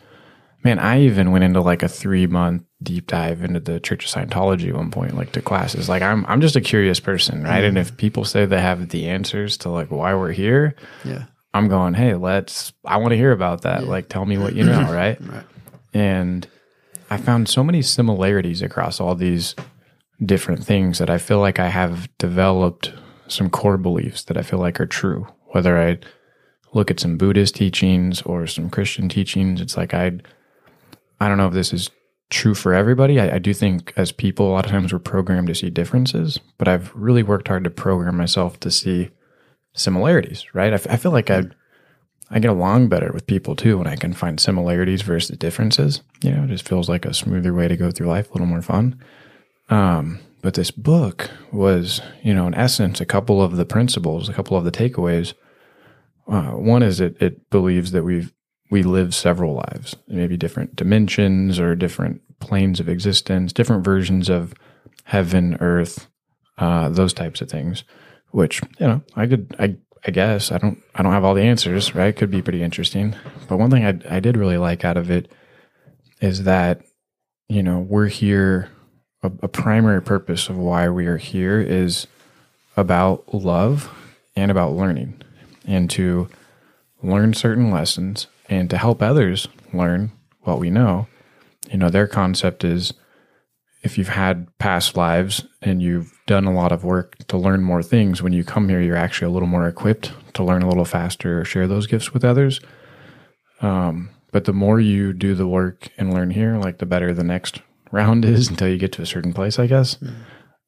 [0.63, 4.11] Man, I even went into like a three month deep dive into the Church of
[4.11, 5.89] Scientology at one point, like to classes.
[5.89, 7.65] Like I'm I'm just a curious person, right?
[7.65, 7.89] And mm-hmm.
[7.89, 10.75] if people say they have the answers to like why we're here,
[11.05, 11.25] yeah,
[11.55, 12.73] I'm going, hey, let's.
[12.85, 13.87] I want to hear about that.
[13.87, 15.21] Like, tell me what you know, right?
[15.21, 15.45] Right.
[15.93, 16.47] And
[17.11, 19.55] I found so many similarities across all these
[20.25, 22.93] different things that I feel like I have developed
[23.29, 25.27] some core beliefs that I feel like are true.
[25.49, 25.99] Whether I
[26.75, 30.19] look at some Buddhist teachings or some Christian teachings, it's like I,
[31.21, 31.91] I don't know if this is
[32.31, 33.19] true for everybody.
[33.19, 36.39] I, I do think as people, a lot of times we're programmed to see differences,
[36.59, 39.11] but I've really worked hard to program myself to see
[39.75, 40.45] similarities.
[40.55, 40.73] Right?
[40.73, 41.45] I, f- I feel like I,
[42.31, 46.03] I get along better with people too when I can find similarities versus differences.
[46.23, 48.47] You know, it just feels like a smoother way to go through life, a little
[48.47, 49.01] more fun.
[49.71, 54.33] Um, but this book was, you know, in essence, a couple of the principles, a
[54.33, 55.35] couple of the takeaways.
[56.27, 58.33] Uh, one is it it believes that we've
[58.71, 64.55] we live several lives, maybe different dimensions or different planes of existence, different versions of
[65.05, 66.09] heaven, earth,
[66.59, 67.85] uh, those types of things.
[68.31, 71.43] Which you know, I could, I, I guess, I don't, I don't have all the
[71.43, 72.15] answers, right?
[72.15, 73.17] Could be pretty interesting.
[73.49, 75.33] But one thing I, I did really like out of it
[76.21, 76.83] is that,
[77.49, 78.71] you know, we're here.
[79.21, 82.07] A, a primary purpose of why we are here is
[82.77, 83.91] about love
[84.37, 85.21] and about learning,
[85.67, 86.29] and to
[87.03, 91.07] learn certain lessons and to help others learn what we know.
[91.71, 92.95] You know, their concept is
[93.83, 97.83] if you've had past lives and you've done a lot of work to learn more
[97.83, 100.85] things, when you come here, you're actually a little more equipped to learn a little
[100.85, 102.61] faster or share those gifts with others.
[103.61, 107.25] Um, but the more you do the work and learn here, like the better the
[107.25, 109.97] next round is until you get to a certain place, I guess,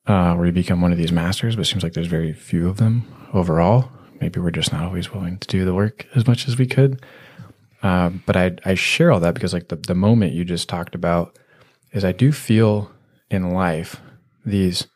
[0.06, 1.56] uh, where you become one of these masters.
[1.56, 3.90] But it seems like there's very few of them overall.
[4.20, 7.02] Maybe we're just not always willing to do the work as much as we could.
[7.82, 10.94] Uh, but I, I share all that because, like, the, the moment you just talked
[10.94, 11.38] about
[11.92, 12.90] is I do feel
[13.30, 14.00] in life
[14.44, 14.86] these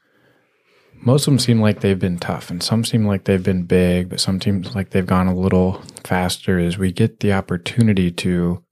[1.01, 4.09] most of them seem like they've been tough and some seem like they've been big
[4.09, 8.65] but some seems like they've gone a little faster as we get the opportunity to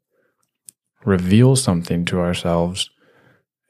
[1.05, 2.91] reveal something to ourselves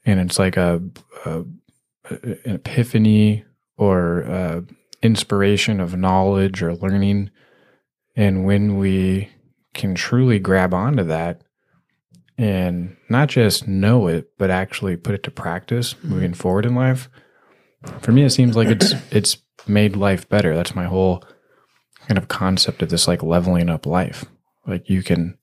[0.06, 0.80] and it's like a,
[1.26, 1.44] a
[2.08, 3.44] an epiphany
[3.76, 4.60] or uh
[5.02, 7.30] inspiration of knowledge or learning.
[8.14, 9.30] And when we
[9.74, 11.42] can truly grab onto that
[12.38, 16.08] and not just know it, but actually put it to practice mm-hmm.
[16.08, 17.08] moving forward in life.
[18.00, 20.54] For me, it seems like it's it's made life better.
[20.54, 21.24] That's my whole
[22.08, 24.24] kind of concept of this like leveling up life.
[24.66, 25.38] Like you can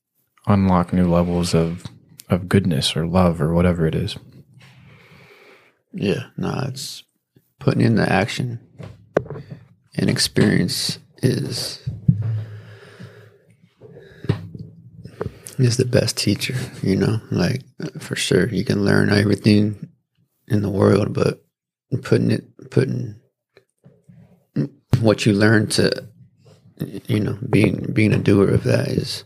[0.48, 1.86] unlock new levels of
[2.30, 4.18] of goodness or love or whatever it is.
[5.92, 7.04] Yeah, no, it's
[7.60, 8.60] putting in the action
[9.96, 11.88] and experience is
[15.60, 17.62] is the best teacher, you know, like
[18.00, 18.48] for sure.
[18.48, 19.90] You can learn everything
[20.48, 21.44] in the world, but
[22.04, 23.16] putting it putting
[25.02, 26.10] what you learn to
[27.08, 29.24] you know, being being a doer of that is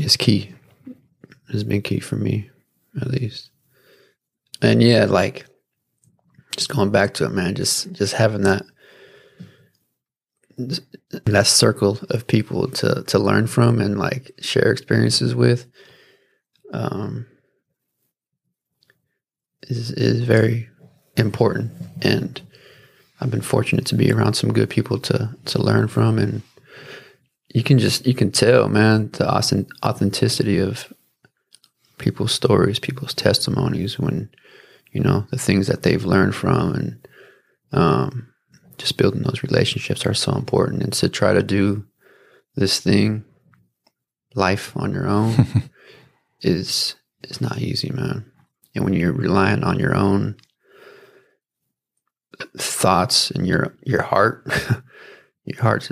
[0.00, 0.52] is key.
[1.50, 2.50] Has been key for me,
[3.00, 3.50] at least.
[4.62, 5.46] And yeah, like
[6.56, 7.54] just going back to it, man.
[7.54, 8.64] Just just having that
[10.56, 15.66] that circle of people to to learn from and like share experiences with,
[16.72, 17.26] um,
[19.62, 20.68] is is very
[21.16, 21.72] important.
[22.02, 22.40] And
[23.20, 26.42] I've been fortunate to be around some good people to to learn from, and
[27.54, 29.28] you can just you can tell, man, the
[29.84, 30.92] authenticity of
[31.98, 34.30] people's stories, people's testimonies when
[34.92, 37.08] you know the things that they've learned from and
[37.72, 38.32] um,
[38.78, 41.84] just building those relationships are so important and to try to do
[42.54, 43.24] this thing
[44.34, 45.46] life on your own
[46.40, 48.30] is it's not easy, man.
[48.74, 50.36] And when you're relying on your own
[52.58, 54.46] thoughts and your your heart,
[55.44, 55.90] your heart's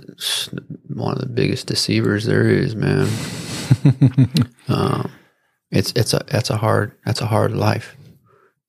[0.89, 3.09] one of the biggest deceivers there is, man.
[4.69, 5.11] um,
[5.71, 7.97] it's it's a that's a hard that's a hard life,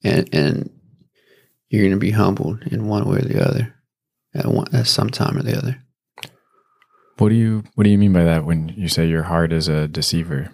[0.04, 0.70] and and
[1.70, 3.76] you're going to be humbled in one way or the other,
[4.36, 5.82] at one at some time or the other.
[7.18, 9.68] What do you What do you mean by that when you say your heart is
[9.68, 10.52] a deceiver?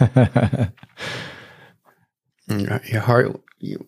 [2.48, 3.86] Your, heart, you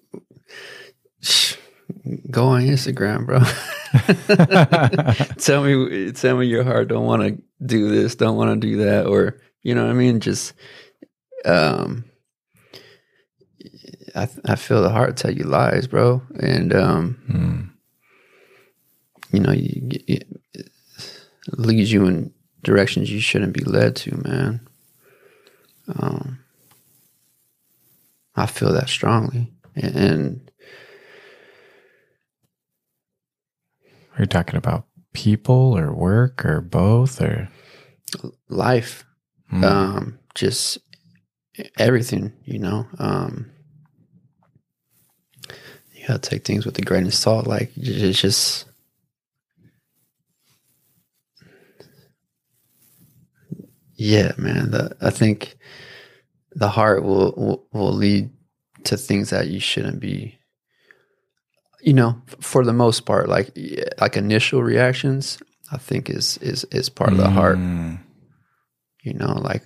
[2.31, 3.41] go on Instagram, bro.
[5.39, 8.77] tell me, tell me your heart don't want to do this, don't want to do
[8.85, 10.21] that, or you know what I mean.
[10.21, 10.53] Just,
[11.45, 12.05] um,
[14.15, 17.73] I I feel the heart tell you lies, bro, and um,
[19.33, 20.27] you know, you, it
[21.53, 22.33] leads you in
[22.63, 24.69] directions you shouldn't be led to, man.
[25.99, 26.39] Um,
[28.37, 30.51] I feel that strongly, and
[34.19, 37.49] Are you talking about people or work or both or
[38.49, 39.05] life,
[39.49, 39.65] Hmm.
[39.65, 40.79] um, just
[41.79, 42.87] everything, you know.
[42.99, 43.51] Um,
[46.11, 47.47] gotta take things with a grain of salt.
[47.47, 48.67] Like it's just,
[53.95, 54.71] yeah, man.
[54.71, 55.57] The, I think
[56.53, 58.31] the heart will, will will lead
[58.85, 60.39] to things that you shouldn't be.
[61.83, 63.57] You know, for the most part, like
[64.01, 65.39] like initial reactions,
[65.73, 68.01] I think is is is part of the heart Mm.
[69.03, 69.63] you know like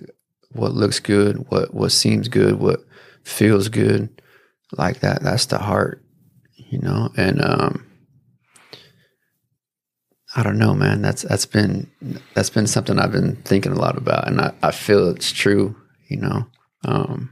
[0.51, 2.85] what looks good what what seems good what
[3.23, 4.09] feels good
[4.77, 6.04] like that that's the heart
[6.75, 7.09] you know?
[7.15, 7.85] And um
[10.35, 11.01] i don't know man.
[11.01, 11.89] That's that's been
[12.33, 15.75] that's been something i've been thinking a lot about and i, I feel it's true
[16.09, 16.45] you know?
[16.83, 17.31] Um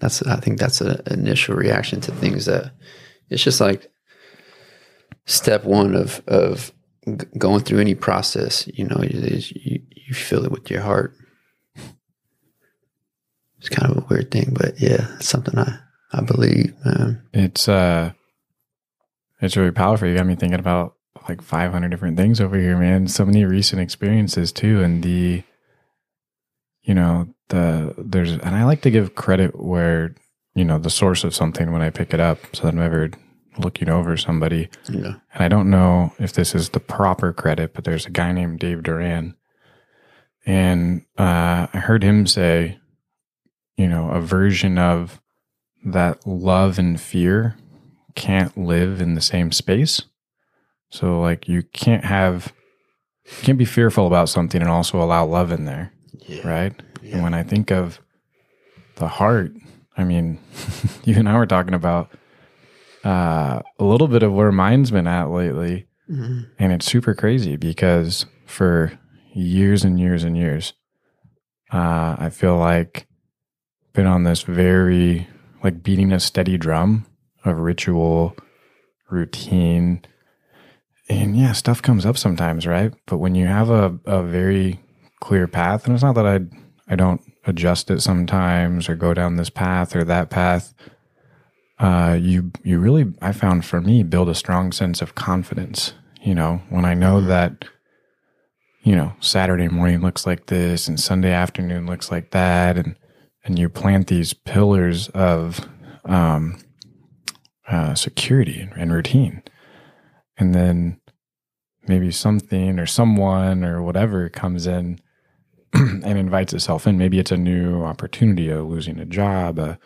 [0.00, 2.72] that's i think that's an initial reaction to things that
[3.30, 3.90] it's just like
[5.24, 6.72] step one of of
[7.38, 11.14] going through any process you know is you, you feel it with your heart.
[13.58, 15.78] It's kind of a weird thing but yeah it's something i
[16.16, 18.12] i believe man It's uh
[19.40, 20.08] it's really powerful.
[20.08, 20.94] You got me thinking about
[21.28, 23.08] like 500 different things over here, man.
[23.08, 25.42] So many recent experiences too and the
[26.82, 30.14] you know, the there's and I like to give credit where,
[30.54, 33.10] you know, the source of something when I pick it up so that I'm ever
[33.58, 34.68] looking over somebody.
[34.88, 38.32] yeah And I don't know if this is the proper credit, but there's a guy
[38.32, 39.34] named Dave Duran.
[40.46, 42.78] And uh, I heard him say,
[43.76, 45.20] you know, a version of
[45.84, 47.56] that love and fear
[48.14, 50.02] can't live in the same space.
[50.90, 52.52] So, like, you can't have,
[53.24, 55.92] you can't be fearful about something and also allow love in there,
[56.26, 56.72] yeah right?
[57.02, 58.00] And when I think of
[58.96, 59.52] the heart,
[59.96, 60.38] I mean,
[61.04, 62.10] you and I were talking about
[63.04, 65.86] uh, a little bit of where mine's been at lately.
[66.10, 66.48] Mhm.
[66.58, 68.98] And it's super crazy because for
[69.34, 70.74] years and years and years,
[71.72, 73.06] uh, I feel like
[73.94, 75.26] been on this very
[75.64, 77.06] like beating a steady drum
[77.44, 78.36] of ritual,
[79.10, 80.04] routine,
[81.08, 82.92] and yeah, stuff comes up sometimes, right?
[83.06, 84.80] But when you have a, a very
[85.20, 86.40] clear path, and it's not that I
[86.86, 90.74] I don't adjust it sometimes or go down this path or that path,
[91.78, 95.94] uh, you you really I found for me build a strong sense of confidence.
[96.22, 97.66] You know, when I know that,
[98.82, 102.96] you know, Saturday morning looks like this and Sunday afternoon looks like that, and
[103.44, 105.60] and you plant these pillars of
[106.04, 106.58] um,
[107.68, 109.42] uh, security and routine,
[110.36, 111.00] and then
[111.86, 114.98] maybe something or someone or whatever comes in
[115.74, 116.96] and invites itself in.
[116.98, 119.78] Maybe it's a new opportunity, a losing a job, a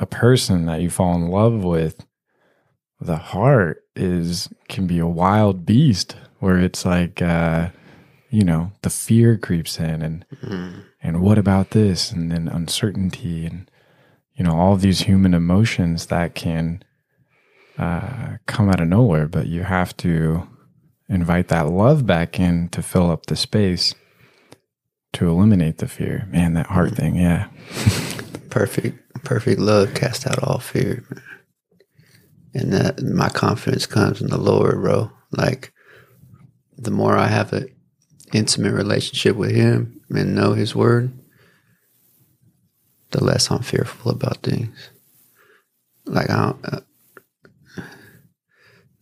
[0.00, 2.04] a person that you fall in love with,
[3.00, 7.68] the heart is can be a wild beast where it's like uh
[8.30, 10.24] you know, the fear creeps in and
[11.04, 13.70] and what about this and then uncertainty and
[14.34, 16.82] you know, all these human emotions that can
[17.78, 20.48] uh come out of nowhere, but you have to
[21.08, 23.94] invite that love back in to fill up the space
[25.12, 26.26] to eliminate the fear.
[26.32, 27.48] Man, that heart thing, yeah.
[28.50, 31.04] perfect perfect love cast out all fear
[32.54, 35.72] and that my confidence comes in the lord bro like
[36.76, 37.66] the more i have an
[38.32, 41.12] intimate relationship with him and know his word
[43.12, 44.90] the less i'm fearful about things
[46.06, 46.80] like i don't uh,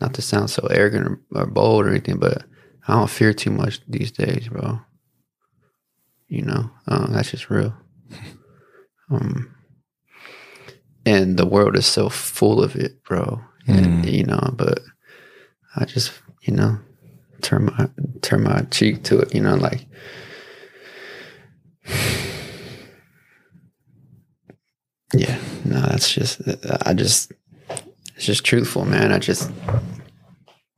[0.01, 2.45] not to sound so arrogant or, or bold or anything but
[2.89, 4.81] i don't fear too much these days bro
[6.29, 7.75] You know, um, that's just real.
[9.11, 9.55] Um,
[11.05, 13.43] and the world is so full of it, bro.
[13.67, 14.81] And you know, but
[15.77, 16.79] I just you know
[17.43, 17.89] turn my
[18.23, 19.35] turn my cheek to it.
[19.35, 19.87] You know, like
[25.15, 26.41] yeah, no, that's just
[26.87, 27.33] I just
[28.17, 29.13] it's just truthful, man.
[29.13, 29.51] I just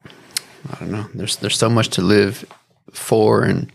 [0.05, 1.07] I don't know.
[1.15, 2.45] There's there's so much to live
[2.93, 3.71] for, and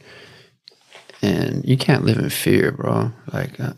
[1.21, 3.11] and you can't live in fear, bro.
[3.31, 3.59] Like.
[3.59, 3.73] Uh,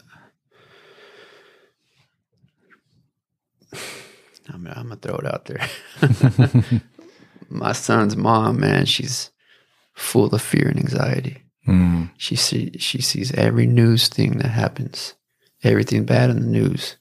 [4.53, 6.81] I'm, I'm gonna throw it out there.
[7.49, 9.31] My son's mom, man, she's
[9.93, 11.43] full of fear and anxiety.
[11.67, 12.09] Mm.
[12.17, 15.13] She see she sees every news thing that happens,
[15.63, 16.97] everything bad in the news.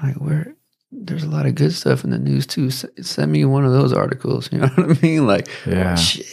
[0.00, 0.54] I'm like, where?
[0.92, 2.68] There's a lot of good stuff in the news too.
[2.68, 4.48] S- send me one of those articles.
[4.52, 5.26] You know what I mean?
[5.26, 5.94] Like, Yeah.
[5.96, 6.26] shit.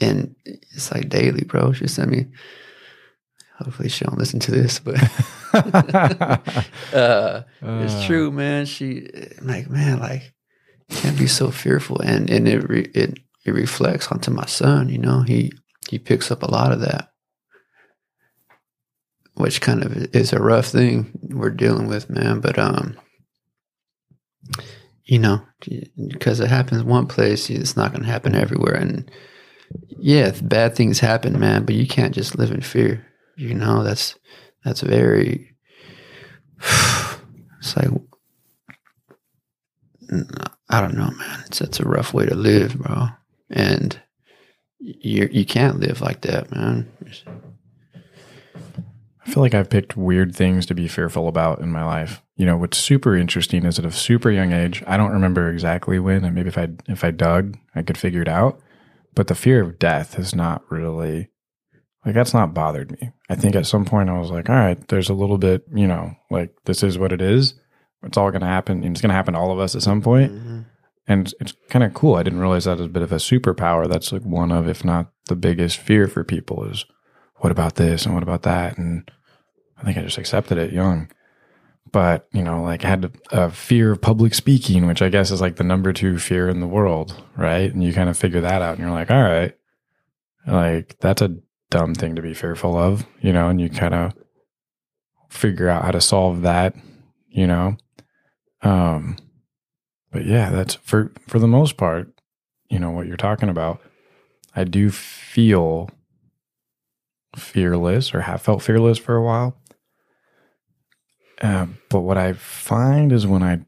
[0.00, 1.72] And it's like daily, bro.
[1.72, 2.26] She sent me.
[3.58, 4.96] Hopefully, she don't listen to this, but
[6.92, 8.66] uh, it's true, man.
[8.66, 9.08] She
[9.40, 10.32] I'm like, man, like
[10.90, 14.88] can't be so fearful, and and it re, it it reflects onto my son.
[14.88, 15.52] You know, he
[15.88, 17.12] he picks up a lot of that,
[19.34, 22.40] which kind of is a rough thing we're dealing with, man.
[22.40, 22.96] But um,
[25.04, 25.42] you know,
[26.08, 29.10] because it happens one place, it's not going to happen everywhere, and
[29.88, 31.64] yeah, bad things happen, man.
[31.64, 33.06] But you can't just live in fear.
[33.36, 34.18] You know, that's
[34.64, 35.54] that's very.
[37.64, 37.90] It's like
[40.68, 41.42] I don't know, man.
[41.46, 43.08] It's it's a rough way to live, bro.
[43.50, 44.01] And
[44.82, 46.90] you you can't live like that, man.
[49.24, 52.20] I feel like I've picked weird things to be fearful about in my life.
[52.36, 56.00] You know, what's super interesting is at a super young age, I don't remember exactly
[56.00, 58.60] when, and maybe if I if I dug, I could figure it out.
[59.14, 61.28] But the fear of death has not really
[62.04, 63.12] like that's not bothered me.
[63.30, 65.86] I think at some point I was like, all right, there's a little bit, you
[65.86, 67.54] know, like this is what it is.
[68.02, 70.32] It's all gonna happen and it's gonna happen to all of us at some point.
[70.32, 70.60] Mm-hmm.
[71.12, 72.14] And it's kind of cool.
[72.14, 73.88] I didn't realize that as a bit of a superpower.
[73.88, 76.86] That's like one of, if not the biggest fear for people is
[77.36, 78.78] what about this and what about that?
[78.78, 79.10] And
[79.76, 81.10] I think I just accepted it young.
[81.90, 85.42] But, you know, like I had a fear of public speaking, which I guess is
[85.42, 87.70] like the number two fear in the world, right?
[87.72, 89.54] And you kind of figure that out and you're like, all right,
[90.46, 91.36] like that's a
[91.68, 94.14] dumb thing to be fearful of, you know, and you kind of
[95.28, 96.74] figure out how to solve that,
[97.28, 97.76] you know.
[98.62, 99.16] Um,
[100.12, 102.08] but yeah, that's for for the most part,
[102.68, 103.80] you know what you're talking about.
[104.54, 105.90] I do feel
[107.36, 109.56] fearless or have felt fearless for a while.
[111.40, 113.60] Uh, but what I find is when I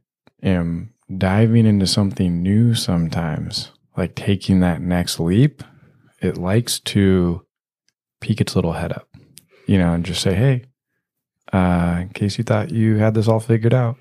[0.43, 5.63] am diving into something new sometimes, like taking that next leap,
[6.21, 7.45] it likes to
[8.21, 9.09] peek its little head up,
[9.67, 10.65] you know, and just say, hey,
[11.53, 13.97] uh, in case you thought you had this all figured out,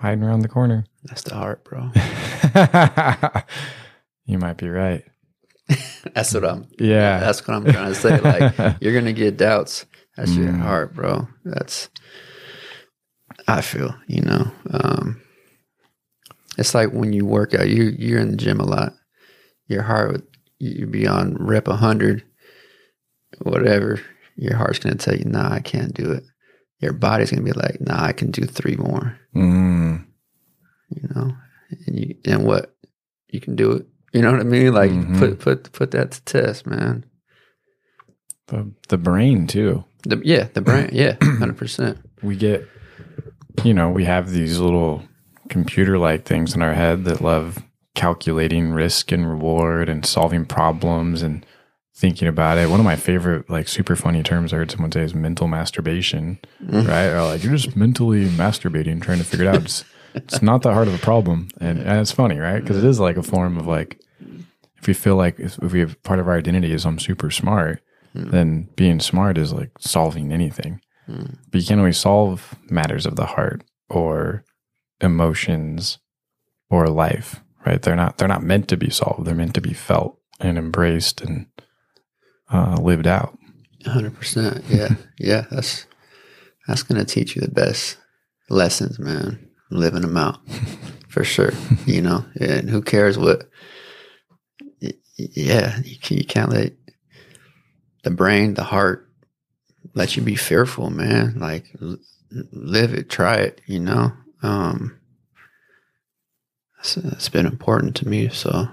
[0.00, 0.84] hiding around the corner.
[1.08, 1.90] That's the heart, bro.
[4.26, 5.04] you might be right.
[6.14, 6.68] That's what I'm.
[6.78, 7.18] Yeah.
[7.20, 8.20] That's what I'm trying to say.
[8.20, 9.86] Like you're gonna get doubts.
[10.16, 10.60] That's your Mm.
[10.60, 11.28] heart, bro.
[11.44, 11.88] That's.
[13.46, 14.50] I feel you know.
[14.70, 15.20] Um,
[16.58, 17.68] it's like when you work out.
[17.68, 18.94] You you're in the gym a lot.
[19.66, 20.26] Your heart, would-
[20.60, 22.24] you be on rep hundred,
[23.42, 24.00] whatever.
[24.36, 26.24] Your heart's gonna tell you, "Nah, I can't do it."
[26.80, 30.04] Your body's gonna be like, "Nah, I can do three more." Mm.
[30.90, 31.32] You know,
[31.86, 32.74] and you and what
[33.28, 33.86] you can do it.
[34.12, 34.72] You know what I mean?
[34.72, 35.18] Like Mhm.
[35.18, 37.04] put put put that to test, man.
[38.46, 39.84] The, the brain, too.
[40.04, 40.88] The, yeah, the brain.
[40.92, 41.98] Yeah, hundred percent.
[42.22, 42.66] we get
[43.64, 45.02] you know we have these little
[45.48, 47.62] computer like things in our head that love
[47.94, 51.44] calculating risk and reward and solving problems and
[51.96, 55.02] thinking about it one of my favorite like super funny terms i heard someone say
[55.02, 59.62] is mental masturbation right or like you're just mentally masturbating trying to figure it out
[59.64, 59.84] it's,
[60.24, 61.48] it's not that hard of a problem.
[61.60, 62.60] And, and it's funny right?
[62.60, 64.00] Because it is like a form of like
[64.78, 67.30] if we feel like if, if we have part of our identity is i'm super
[67.30, 67.82] smart
[68.14, 70.80] then being smart is like solving anything.
[71.06, 74.44] But you can't always solve matters of the heart or
[75.00, 75.98] emotions
[76.68, 77.82] or life right?
[77.82, 79.24] They're not they're not meant to be solved.
[79.24, 81.46] They're meant to be felt and embraced and
[82.52, 83.38] uh, lived out.
[83.84, 84.64] Hundred percent.
[84.68, 85.46] Yeah, yeah.
[85.50, 85.86] That's
[86.66, 87.98] that's gonna teach you the best
[88.48, 89.47] lessons, man.
[89.70, 90.38] Living them out
[91.08, 91.52] for sure.
[91.86, 93.48] You know, and who cares what?
[95.16, 96.74] Yeah, you, can, you can't let
[98.04, 99.10] the brain, the heart,
[99.94, 101.38] let you be fearful, man.
[101.38, 101.74] Like
[102.52, 103.60] live it, try it.
[103.66, 104.12] You know,
[104.42, 104.98] um,
[106.78, 108.28] it's, it's been important to me.
[108.28, 108.68] So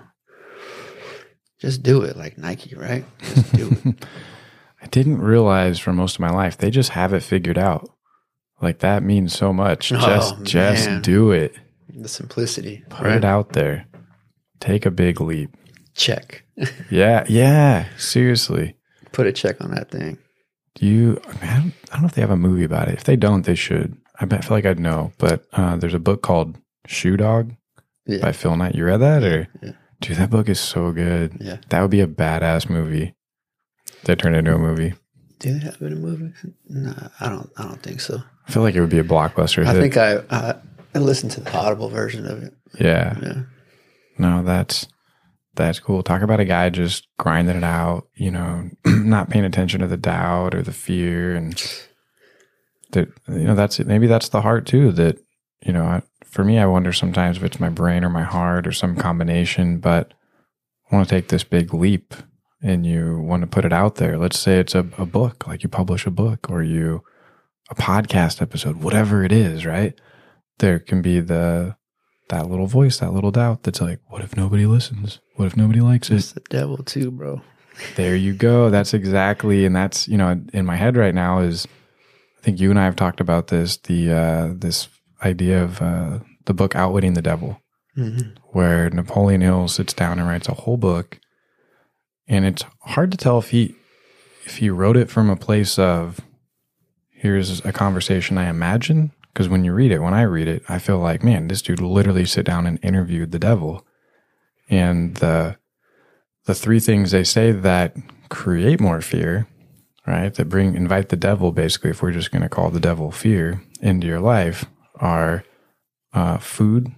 [1.59, 3.05] just do it, like Nike, right?
[3.19, 4.05] Just do it.
[4.81, 7.89] I didn't realize for most of my life they just have it figured out.
[8.61, 9.91] Like that means so much.
[9.91, 11.01] Oh, just just man.
[11.01, 11.55] do it.
[11.89, 12.83] The simplicity.
[12.89, 13.87] Put it out there.
[14.59, 15.55] Take a big leap.
[15.93, 16.43] Check.
[16.89, 17.87] Yeah, yeah.
[17.97, 18.75] Seriously.
[19.11, 20.17] Put a check on that thing.
[20.75, 21.21] Do you?
[21.25, 22.93] I, mean, I, don't, I don't know if they have a movie about it.
[22.95, 23.97] If they don't, they should.
[24.19, 25.11] I, bet, I feel like I'd know.
[25.17, 27.53] But uh, there's a book called Shoe Dog
[28.05, 28.19] Yeah.
[28.21, 28.75] by Phil Knight.
[28.75, 29.71] You read that, or yeah.
[29.99, 31.37] dude, that book is so good.
[31.41, 31.57] Yeah.
[31.69, 33.15] That would be a badass movie.
[34.05, 34.93] They turned it into a movie.
[35.39, 36.33] Do they have it in a movie?
[36.69, 37.49] No, I don't.
[37.57, 38.21] I don't think so.
[38.47, 39.65] I feel like it would be a blockbuster.
[39.65, 39.81] I hit.
[39.81, 40.55] think I, I
[40.93, 42.53] I listened to the audible version of it.
[42.79, 43.17] Yeah.
[43.21, 43.41] Yeah.
[44.17, 44.87] No, that's
[45.55, 46.03] that's cool.
[46.03, 49.97] Talk about a guy just grinding it out, you know, not paying attention to the
[49.97, 51.53] doubt or the fear and
[52.91, 53.79] that you know that's.
[53.79, 55.17] Maybe that's the heart too that
[55.65, 58.67] you know, I, for me I wonder sometimes if it's my brain or my heart
[58.67, 60.13] or some combination, but
[60.91, 62.13] I want to take this big leap
[62.61, 64.17] and you want to put it out there.
[64.17, 67.03] Let's say it's a, a book, like you publish a book or you
[67.69, 69.93] a podcast episode, whatever it is, right?
[70.59, 71.75] There can be the
[72.29, 75.19] that little voice, that little doubt that's like, what if nobody listens?
[75.35, 76.15] What if nobody likes it?
[76.15, 77.41] It's the devil too, bro.
[77.95, 78.69] There you go.
[78.69, 81.67] That's exactly, and that's you know, in my head right now is,
[82.39, 83.77] I think you and I have talked about this.
[83.77, 84.87] The uh, this
[85.23, 87.59] idea of uh, the book Outwitting the Devil,
[88.51, 91.19] where Napoleon Hill sits down and writes a whole book,
[92.27, 93.75] and it's hard to tell if he
[94.45, 96.21] if he wrote it from a place of
[97.25, 99.11] here's a conversation I imagine.
[99.33, 101.81] Because when you read it, when I read it, I feel like, man, this dude
[101.81, 103.85] literally sit down and interviewed the devil.
[104.69, 105.57] And the
[106.45, 107.95] the three things they say that
[108.29, 109.47] create more fear,
[110.05, 110.33] right?
[110.33, 113.61] That bring invite the devil, basically, if we're just going to call the devil fear
[113.81, 114.65] into your life,
[114.95, 115.43] are
[116.13, 116.91] uh, food,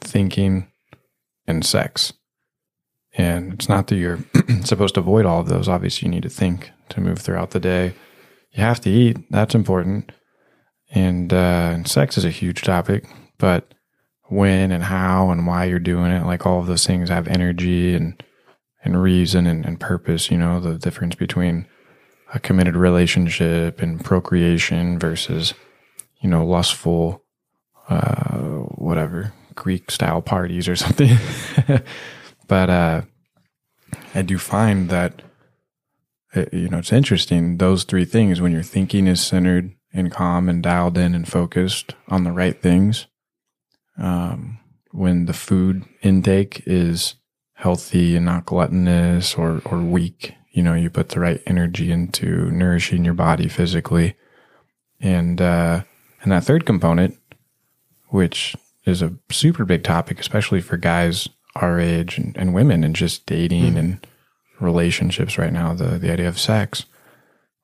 [0.00, 0.70] thinking,
[1.46, 2.12] and sex.
[3.16, 4.18] And it's not that you're
[4.64, 5.68] supposed to avoid all of those.
[5.68, 7.94] Obviously, you need to think to move throughout the day.
[8.54, 9.18] You have to eat.
[9.30, 10.12] That's important.
[10.90, 13.04] And, uh, and sex is a huge topic,
[13.38, 13.74] but
[14.28, 17.94] when and how and why you're doing it, like all of those things have energy
[17.94, 18.22] and,
[18.84, 21.66] and reason and, and purpose, you know, the difference between
[22.32, 25.52] a committed relationship and procreation versus,
[26.20, 27.22] you know, lustful,
[27.88, 28.38] uh,
[28.76, 31.16] whatever, Greek style parties or something.
[32.46, 33.02] but, uh,
[34.14, 35.22] I do find that,
[36.34, 37.58] uh, you know, it's interesting.
[37.58, 41.94] Those three things, when your thinking is centered and calm and dialed in and focused
[42.08, 43.06] on the right things,
[43.98, 44.58] um,
[44.90, 47.14] when the food intake is
[47.54, 52.50] healthy and not gluttonous or, or weak, you know, you put the right energy into
[52.50, 54.14] nourishing your body physically.
[55.00, 55.82] And, uh,
[56.22, 57.18] and that third component,
[58.08, 62.96] which is a super big topic, especially for guys our age and, and women and
[62.96, 64.06] just dating and
[64.60, 66.86] relationships right now, the, the idea of sex.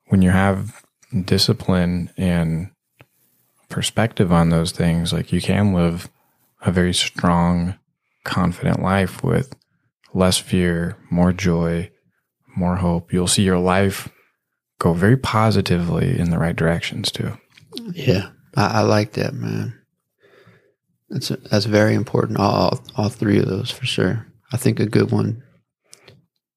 [0.07, 0.83] When you have
[1.25, 2.71] discipline and
[3.69, 6.09] perspective on those things, like you can live
[6.61, 7.75] a very strong,
[8.23, 9.55] confident life with
[10.13, 11.89] less fear, more joy,
[12.55, 13.13] more hope.
[13.13, 14.09] You'll see your life
[14.79, 17.37] go very positively in the right directions too.
[17.93, 19.77] Yeah, I, I like that, man.
[21.09, 22.39] That's that's very important.
[22.39, 24.27] All all three of those for sure.
[24.51, 25.43] I think a good one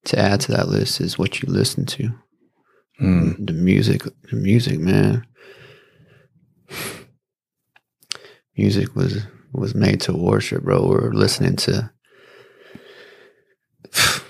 [0.04, 2.10] to add to that list is what you listen to.
[3.00, 3.46] Mm.
[3.46, 5.26] The music, the music, man.
[8.56, 9.22] Music was
[9.52, 10.86] was made to worship, bro.
[10.86, 11.90] We're listening to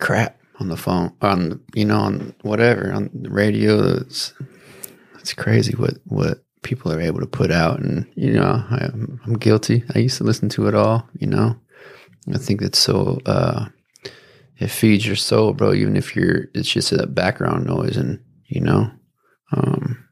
[0.00, 3.98] crap on the phone, on you know, on whatever, on the radio.
[3.98, 4.32] It's
[5.20, 8.90] it's crazy what what people are able to put out, and you know, I,
[9.24, 9.84] I'm guilty.
[9.94, 11.08] I used to listen to it all.
[11.18, 11.56] You know,
[12.34, 13.20] I think it's so.
[13.26, 13.66] uh
[14.58, 15.72] it feeds your soul, bro.
[15.72, 18.90] Even if you're, it's just a background noise, and you know,
[19.52, 20.08] um,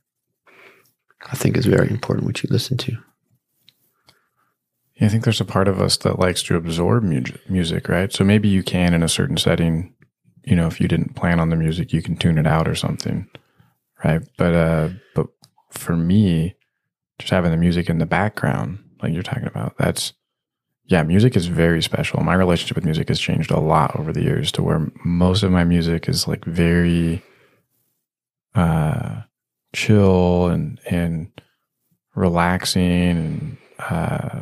[1.30, 2.92] I think it's very important what you listen to.
[4.94, 8.12] Yeah, I think there's a part of us that likes to absorb mu- music, right?
[8.12, 9.94] So maybe you can in a certain setting,
[10.44, 12.74] you know, if you didn't plan on the music, you can tune it out or
[12.74, 13.28] something,
[14.04, 14.22] right?
[14.36, 15.26] But uh but
[15.70, 16.54] for me,
[17.18, 20.12] just having the music in the background, like you're talking about, that's
[20.90, 22.20] yeah, music is very special.
[22.24, 25.52] My relationship with music has changed a lot over the years to where most of
[25.52, 27.22] my music is like very
[28.56, 29.22] uh
[29.72, 31.30] chill and and
[32.16, 34.40] relaxing and uh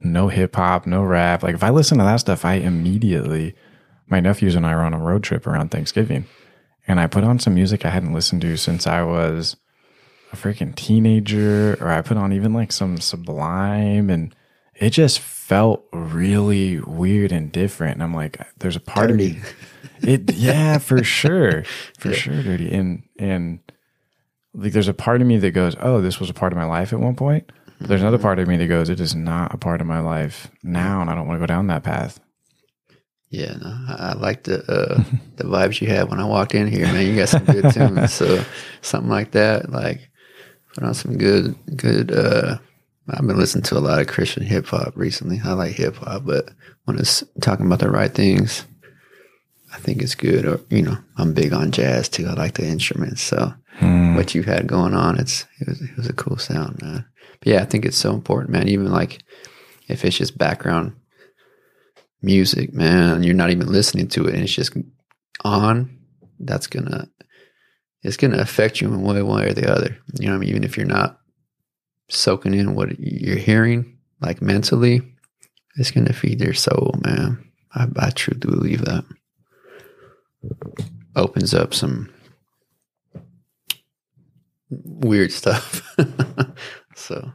[0.00, 1.42] no hip hop, no rap.
[1.42, 3.54] Like if I listen to that stuff, I immediately
[4.06, 6.26] my nephews and I were on a road trip around Thanksgiving
[6.86, 9.56] and I put on some music I hadn't listened to since I was
[10.30, 14.34] a freaking teenager or I put on even like some sublime and
[14.74, 15.20] it just
[15.50, 17.94] felt really weird and different.
[17.94, 19.30] And I'm like, there's a part Dirty.
[19.30, 19.42] of me.
[20.02, 21.64] It yeah, for sure.
[21.98, 22.72] For sure, dirty.
[22.72, 23.58] And and
[24.54, 26.64] like there's a part of me that goes, Oh, this was a part of my
[26.64, 27.50] life at one point.
[27.80, 29.98] But there's another part of me that goes, It is not a part of my
[29.98, 32.20] life now, and I don't want to go down that path.
[33.28, 35.02] Yeah, no, I, I like the uh,
[35.36, 37.06] the vibes you had when I walked in here, man.
[37.06, 38.42] You got some good tunes, so
[38.82, 40.08] something like that, like
[40.74, 42.12] put on some good, good.
[42.12, 42.56] uh
[43.12, 45.40] I've been listening to a lot of Christian hip hop recently.
[45.44, 46.50] I like hip hop, but
[46.84, 48.64] when it's talking about the right things,
[49.72, 50.46] I think it's good.
[50.46, 52.26] Or you know, I'm big on jazz too.
[52.26, 54.14] I like the instruments, so hmm.
[54.14, 57.04] what you had going on, it's it was it was a cool sound, man.
[57.40, 58.68] But yeah, I think it's so important, man.
[58.68, 59.22] Even like
[59.88, 60.94] if it's just background
[62.22, 64.76] music, man, you're not even listening to it and it's just
[65.44, 65.98] on,
[66.38, 67.08] that's gonna
[68.02, 69.98] it's gonna affect you in one way or the other.
[70.18, 70.50] You know what I mean?
[70.50, 71.19] Even if you're not
[72.10, 75.02] soaking in what you're hearing, like mentally,
[75.76, 77.50] it's gonna feed your soul, man.
[77.74, 79.04] I, I truly believe that.
[81.16, 82.10] Opens up some
[84.70, 85.82] weird stuff.
[86.94, 87.32] so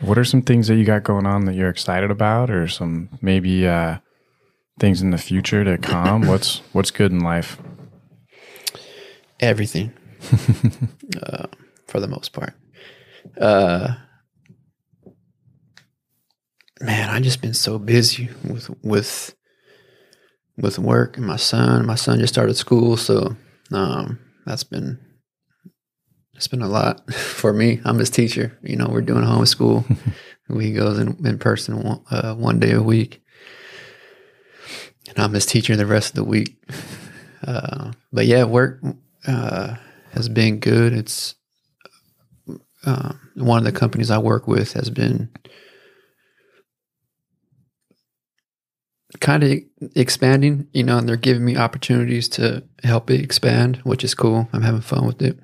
[0.00, 3.08] What are some things that you got going on that you're excited about, or some
[3.20, 3.98] maybe uh,
[4.78, 6.26] things in the future to come?
[6.26, 7.58] what's what's good in life?
[9.40, 9.92] everything
[11.22, 11.46] uh,
[11.86, 12.54] for the most part
[13.40, 13.94] uh
[16.80, 19.36] man i just been so busy with with
[20.56, 21.86] with work and my son.
[21.86, 23.36] My son just started school so
[23.72, 24.98] um that's been
[26.34, 27.80] it's been a lot for me.
[27.84, 28.58] I'm his teacher.
[28.62, 29.84] You know we're doing homeschool.
[30.60, 33.20] He goes in, in person one, uh, one day a week.
[35.08, 36.56] And i'm his teacher the rest of the week.
[37.44, 38.80] Uh, but yeah work
[39.26, 39.74] uh,
[40.12, 40.92] has been good.
[40.92, 41.34] It's
[42.86, 45.30] uh, one of the companies I work with has been
[49.20, 49.58] kind of
[49.94, 54.48] expanding, you know, and they're giving me opportunities to help it expand, which is cool.
[54.52, 55.38] I'm having fun with it.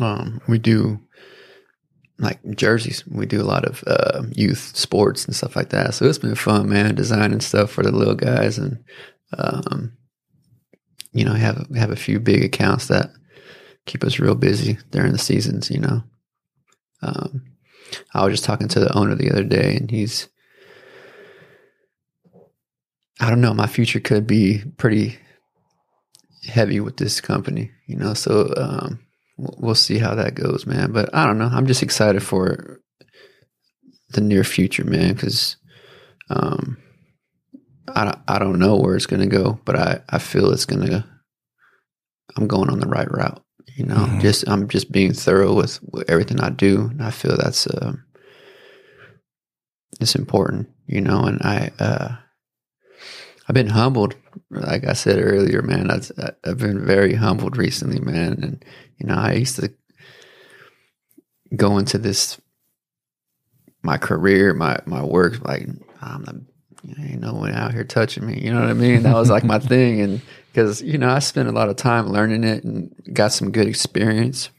[0.00, 1.00] Um, we do
[2.18, 3.04] like jerseys.
[3.06, 5.94] We do a lot of uh, youth sports and stuff like that.
[5.94, 8.82] So it's been fun, man, designing stuff for the little guys and
[9.36, 9.96] um,
[11.12, 13.10] you know, have have a few big accounts that
[13.86, 15.70] keep us real busy during the seasons.
[15.70, 16.02] You know,
[17.04, 17.44] um,
[18.12, 20.28] I was just talking to the owner the other day, and he's,
[23.20, 25.18] I don't know, my future could be pretty
[26.46, 27.70] heavy with this company.
[27.86, 29.00] You know, so um,
[29.36, 30.92] we'll see how that goes, man.
[30.92, 31.50] But I don't know.
[31.52, 32.80] I'm just excited for
[34.10, 35.56] the near future, man, because.
[36.30, 36.78] Um,
[37.86, 40.64] I don't, I don't know where it's going to go, but I, I feel it's
[40.64, 41.04] going to,
[42.34, 43.43] I'm going on the right route.
[43.76, 44.20] You know, Mhm.
[44.20, 46.88] just, I'm just being thorough with, with everything I do.
[46.90, 48.04] And I feel that's, um,
[50.00, 52.16] it's important, you know, and I, uh,
[53.48, 54.14] I've been humbled.
[54.50, 56.10] Like I said earlier, man, I've,
[56.44, 58.38] I've been very humbled recently, man.
[58.42, 58.64] And,
[58.98, 59.72] you know, I used to
[61.56, 62.40] go into this,
[63.82, 65.68] my career, my, my work, like
[66.00, 66.44] I'm the
[66.98, 68.40] ain't no one out here touching me.
[68.40, 69.02] You know what I mean?
[69.04, 70.00] That was like my thing.
[70.00, 70.20] And
[70.54, 73.66] because, you know, I spent a lot of time learning it and got some good
[73.66, 74.50] experience.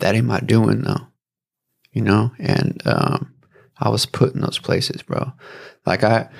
[0.00, 1.06] That ain't my doing though,
[1.92, 2.32] you know?
[2.40, 3.32] And, um,
[3.78, 5.30] I was put in those places, bro.
[5.86, 6.30] Like I,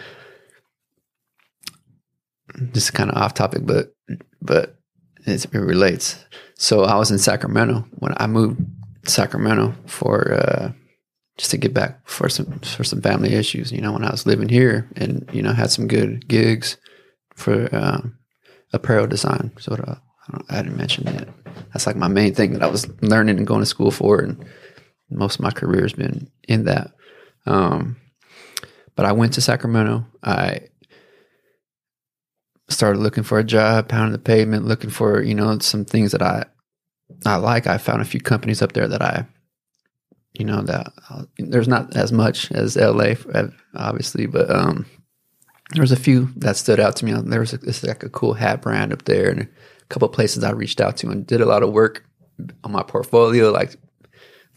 [2.59, 3.95] this is kind of off topic, but,
[4.41, 4.75] but
[5.25, 6.25] it relates.
[6.57, 8.61] So I was in Sacramento when I moved
[9.05, 10.73] to Sacramento for, uh,
[11.39, 13.73] just to get back for some for some family issues.
[13.73, 16.77] You know, when I was living here, and you know, had some good gigs
[17.35, 18.19] for um,
[18.73, 19.53] apparel design.
[19.59, 19.97] So uh,
[20.29, 21.29] I, I didn't mention that.
[21.73, 24.45] That's like my main thing that I was learning and going to school for, and
[25.11, 26.93] most of my career has been in that.
[27.47, 27.97] Um,
[28.95, 30.07] but I went to Sacramento.
[30.23, 30.61] I
[32.69, 36.23] started looking for a job, pounding the pavement, looking for you know some things that
[36.23, 36.45] I
[37.25, 37.67] I like.
[37.67, 39.27] I found a few companies up there that I
[40.33, 43.15] you know that uh, there's not as much as LA,
[43.75, 44.87] obviously, but um,
[45.73, 47.13] there was a few that stood out to me.
[47.13, 49.49] There was a, this like a cool hat brand up there, and a
[49.89, 52.05] couple of places I reached out to and did a lot of work
[52.65, 53.77] on my portfolio, like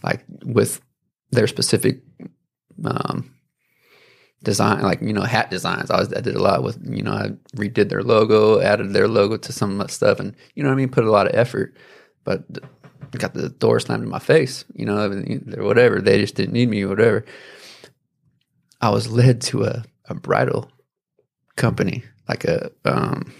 [0.03, 0.81] like with
[1.31, 2.01] their specific
[2.83, 3.33] um,
[4.43, 5.89] design, like you know hat designs.
[5.91, 9.07] I was I did a lot with you know I redid their logo, added their
[9.07, 11.75] logo to some stuff, and you know what I mean, put a lot of effort,
[12.23, 12.43] but
[13.17, 15.09] got the door slammed in my face, you know,
[15.57, 16.01] whatever.
[16.01, 17.25] They just didn't need me, whatever.
[18.81, 20.69] I was led to a, a bridal
[21.55, 23.33] company, like a, um,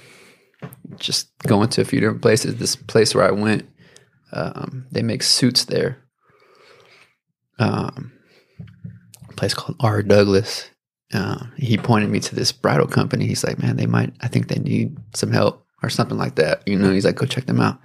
[0.98, 2.56] just going to a few different places.
[2.56, 3.70] This place where I went,
[4.32, 6.00] um, they make suits there.
[7.60, 8.14] Um,
[9.36, 10.02] place called R.
[10.02, 10.70] Douglas.
[11.14, 13.28] Uh, he pointed me to this bridal company.
[13.28, 16.68] He's like, man, they might, I think they need some help or something like that.
[16.68, 17.80] You know, he's like, go check them out.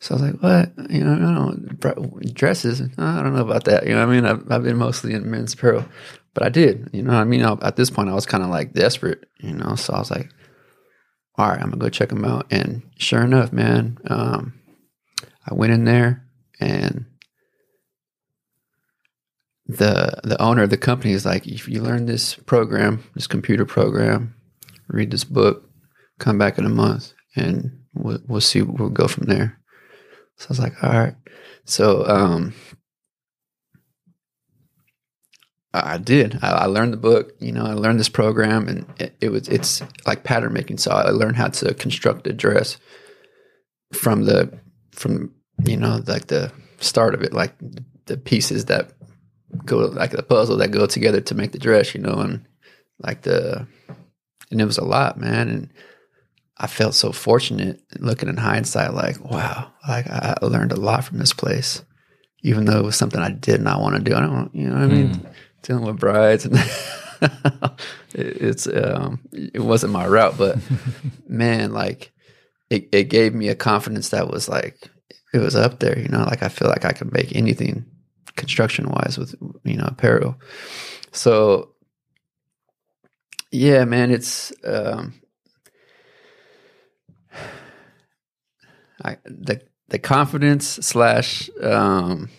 [0.00, 0.90] So I was like, what?
[0.90, 2.80] You know, I don't dresses.
[2.80, 3.86] I don't know about that.
[3.86, 4.24] You know I mean?
[4.24, 5.84] I've, I've been mostly in men's apparel,
[6.38, 6.90] but I did.
[6.92, 7.44] You know what I mean?
[7.44, 9.74] I, at this point, I was kind of like desperate, you know?
[9.74, 10.30] So I was like,
[11.34, 12.46] all right, I'm going to go check them out.
[12.52, 14.54] And sure enough, man, um,
[15.44, 16.24] I went in there
[16.60, 17.06] and
[19.66, 23.64] the the owner of the company is like, if you learn this program, this computer
[23.64, 24.36] program,
[24.86, 25.68] read this book,
[26.20, 28.62] come back in a month, and we'll, we'll see.
[28.62, 29.58] We'll go from there.
[30.36, 31.16] So I was like, all right.
[31.64, 32.54] So um,
[35.74, 36.38] I did.
[36.42, 37.32] I, I learned the book.
[37.40, 40.78] You know, I learned this program, and it, it was it's like pattern making.
[40.78, 42.78] So I learned how to construct a dress
[43.92, 44.58] from the
[44.92, 45.34] from
[45.64, 47.54] you know like the start of it, like
[48.06, 48.92] the pieces that
[49.64, 51.94] go like the puzzle that go together to make the dress.
[51.94, 52.46] You know, and
[53.00, 53.66] like the
[54.50, 55.48] and it was a lot, man.
[55.48, 55.70] And
[56.56, 61.18] I felt so fortunate looking in hindsight, like, wow, like I learned a lot from
[61.18, 61.84] this place,
[62.42, 64.16] even though it was something I did not want to do.
[64.16, 65.14] I don't, you know what I mean?
[65.14, 65.26] Hmm.
[65.68, 66.56] Dealing with brides and
[68.14, 70.56] it- it's, um, it wasn't my route, but
[71.28, 72.10] man, like
[72.70, 74.88] it, it gave me a confidence that was like,
[75.34, 77.84] it was up there, you know, like I feel like I can make anything
[78.36, 80.36] construction wise with, you know, apparel.
[81.12, 81.74] So
[83.50, 85.12] yeah, man, it's, um,
[89.04, 92.30] I, the the confidence slash um,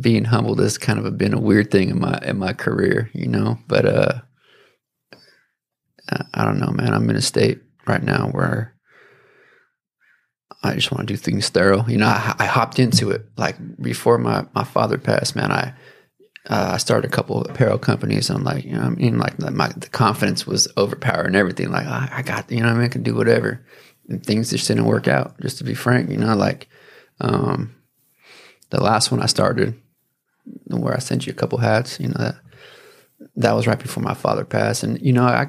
[0.00, 3.28] being humbled has kind of been a weird thing in my in my career, you
[3.28, 3.58] know.
[3.66, 4.20] But uh,
[6.32, 6.94] I- don't know, man.
[6.94, 8.74] I'm in a state right now where
[10.62, 11.84] I just want to do things thorough.
[11.86, 15.36] You know, I, I hopped into it like before my my father passed.
[15.36, 15.74] Man, I
[16.48, 18.30] uh, I started a couple of apparel companies.
[18.30, 21.70] I'm like, you know, I mean, like my the confidence was overpowering everything.
[21.70, 23.64] Like I, I got, you know, I mean, I can do whatever.
[24.08, 25.40] And things just didn't work out.
[25.40, 26.68] Just to be frank, you know, like
[27.20, 27.76] um,
[28.70, 29.80] the last one I started,
[30.66, 32.36] where I sent you a couple hats, you know that
[33.36, 35.48] that was right before my father passed, and you know, I,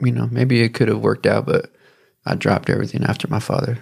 [0.00, 1.72] you know, maybe it could have worked out, but
[2.26, 3.78] I dropped everything after my father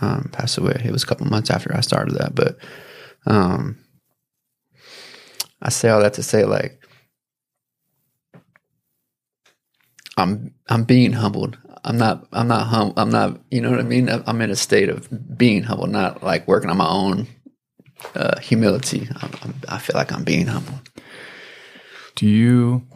[0.00, 0.80] um, passed away.
[0.84, 2.58] It was a couple months after I started that, but
[3.26, 3.78] um,
[5.62, 6.82] I say all that to say, like,
[10.16, 11.58] I'm I'm being humbled.
[11.84, 14.08] I'm not I'm not hum I'm not you know what I mean.
[14.08, 15.08] I'm in a state of
[15.38, 17.28] being humbled, not like working on my own
[18.14, 19.08] uh, humility.
[19.22, 20.80] I'm, I'm, I feel like I'm being humble.
[22.14, 22.86] Do you,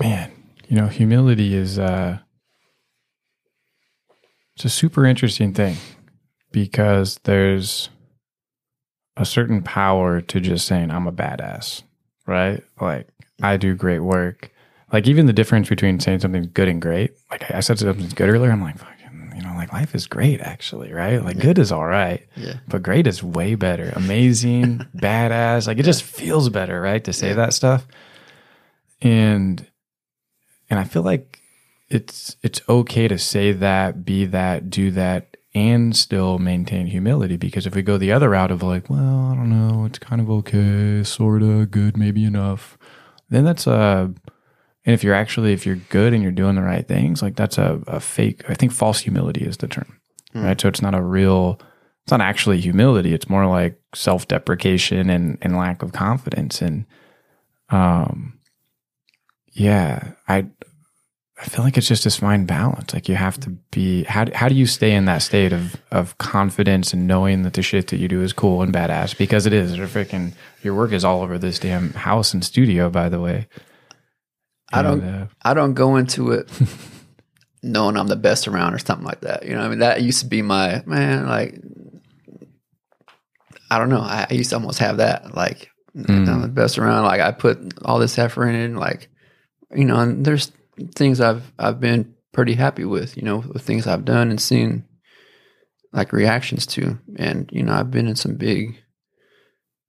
[0.00, 0.30] man,
[0.68, 2.18] you know, humility is, uh,
[4.56, 5.76] it's a super interesting thing
[6.52, 7.90] because there's
[9.16, 11.82] a certain power to just saying, I'm a badass,
[12.26, 12.62] right?
[12.80, 13.08] Like,
[13.42, 14.50] I do great work.
[14.92, 18.30] Like, even the difference between saying something's good and great, like, I said something's good
[18.30, 18.76] earlier, I'm like,
[19.34, 21.22] you know, like, life is great, actually, right?
[21.22, 22.26] Like, good is all right.
[22.36, 22.54] Yeah.
[22.68, 23.92] But great is way better.
[23.96, 25.66] Amazing, badass.
[25.66, 27.02] Like it just feels better, right?
[27.04, 27.86] To say that stuff.
[29.02, 29.66] And
[30.70, 31.40] and I feel like
[31.88, 37.36] it's it's okay to say that, be that, do that, and still maintain humility.
[37.36, 40.20] Because if we go the other route of like, well, I don't know, it's kind
[40.20, 42.78] of okay, sorta good, maybe enough,
[43.28, 44.12] then that's a
[44.86, 47.58] and if you're actually if you're good and you're doing the right things, like that's
[47.58, 50.00] a, a fake I think false humility is the term.
[50.34, 50.60] Right.
[50.60, 51.60] So it's not a real
[52.02, 53.14] it's not actually humility.
[53.14, 56.60] It's more like self deprecation and, and lack of confidence.
[56.60, 56.86] And
[57.70, 58.38] um
[59.52, 60.46] yeah, I
[61.40, 62.92] I feel like it's just this fine balance.
[62.92, 66.18] Like you have to be how how do you stay in that state of of
[66.18, 69.52] confidence and knowing that the shit that you do is cool and badass because it
[69.52, 69.76] is.
[69.76, 73.48] Your freaking your work is all over this damn house and studio, by the way.
[74.72, 76.50] I don't And, uh, I don't go into it
[77.62, 79.44] knowing I'm the best around or something like that.
[79.44, 81.26] You know, what I mean that used to be my man.
[81.26, 81.60] Like
[83.70, 84.00] I don't know.
[84.00, 85.34] I, I used to almost have that.
[85.34, 85.70] Like
[86.34, 87.04] I'm the best around.
[87.04, 88.76] Like I put all this effort in.
[88.76, 89.08] Like
[89.74, 90.52] you know, and there's
[90.94, 93.16] things I've I've been pretty happy with.
[93.16, 94.84] You know, with things I've done and seen
[95.92, 96.98] like reactions to.
[97.16, 98.80] And you know, I've been in some big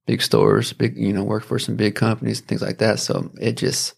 [0.05, 2.99] big stores, big you know, worked for some big companies, things like that.
[2.99, 3.95] So it just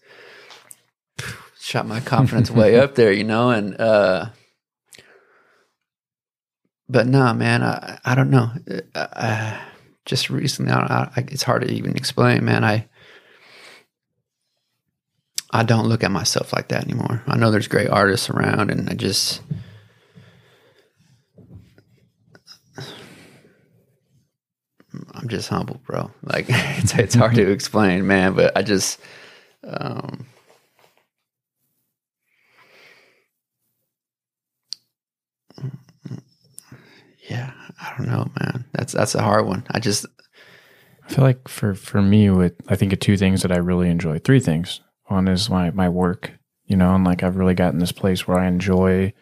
[1.68, 4.26] shot my confidence way up there, you know, and uh
[6.88, 8.50] but nah, man, I I don't know.
[8.94, 9.60] Uh, uh,
[10.06, 12.64] just recently, I, I, I, it's hard to even explain, man.
[12.64, 12.88] I
[15.50, 17.22] I don't look at myself like that anymore.
[17.26, 19.42] I know there's great artists around, and I just
[25.12, 26.10] I'm just humble, bro.
[26.22, 28.32] Like it's it's hard to explain, man.
[28.32, 28.98] But I just,
[29.64, 30.26] um,
[37.28, 38.64] yeah, I don't know, man.
[38.72, 39.66] That's that's a hard one.
[39.70, 40.06] I just,
[41.04, 43.90] I feel like for for me, with I think of two things that I really
[43.90, 44.18] enjoy.
[44.18, 44.80] Three things.
[45.06, 46.32] One is my my work,
[46.66, 49.12] you know, and like I've really gotten this place where I enjoy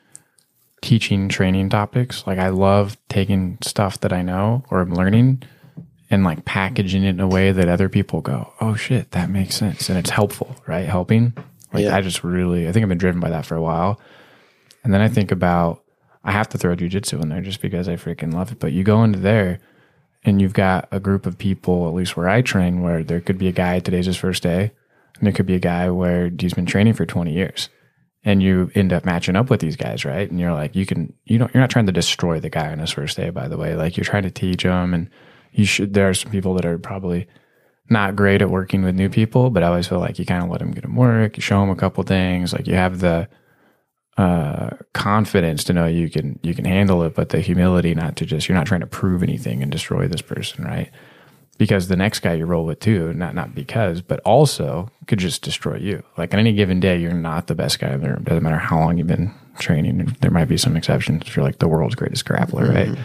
[0.82, 2.26] teaching training topics.
[2.26, 5.42] Like I love taking stuff that I know or I'm learning
[6.10, 9.56] and like packaging it in a way that other people go, "Oh shit, that makes
[9.56, 10.86] sense," and it's helpful, right?
[10.88, 11.32] Helping.
[11.72, 11.96] Like Yeah.
[11.96, 14.00] I just really, I think I've been driven by that for a while.
[14.84, 15.82] And then I think about
[16.26, 18.58] I have to throw jujitsu in there just because I freaking love it.
[18.58, 19.60] But you go into there
[20.24, 23.38] and you've got a group of people, at least where I train, where there could
[23.38, 24.72] be a guy today's his first day,
[25.18, 27.68] and there could be a guy where he's been training for 20 years.
[28.24, 30.28] And you end up matching up with these guys, right?
[30.28, 32.80] And you're like, you can, you don't, you're not trying to destroy the guy on
[32.80, 33.76] his first day, by the way.
[33.76, 35.08] Like you're trying to teach him, and
[35.52, 35.94] you should.
[35.94, 37.28] There are some people that are probably
[37.88, 40.50] not great at working with new people, but I always feel like you kind of
[40.50, 41.36] let them get them work.
[41.36, 43.28] You show them a couple things, like you have the
[44.16, 48.26] uh, confidence to know you can you can handle it, but the humility not to
[48.26, 50.90] just you're not trying to prove anything and destroy this person, right?
[51.58, 55.42] Because the next guy you roll with too, not not because, but also could just
[55.42, 56.02] destroy you.
[56.16, 58.24] Like on any given day, you're not the best guy in the room.
[58.24, 60.16] Doesn't matter how long you've been training.
[60.20, 62.98] There might be some exceptions if you're like the world's greatest grappler, right?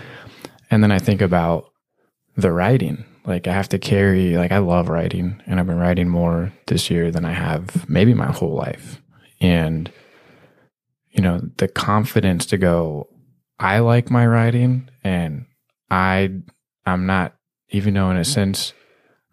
[0.70, 1.72] And then I think about
[2.38, 3.04] the writing.
[3.26, 6.90] Like I have to carry like I love writing and I've been writing more this
[6.90, 9.02] year than I have maybe my whole life.
[9.40, 9.92] And
[11.12, 13.08] you know, the confidence to go,
[13.60, 15.46] I like my writing and
[15.90, 16.32] I
[16.86, 17.36] I'm not
[17.70, 18.74] even though in a sense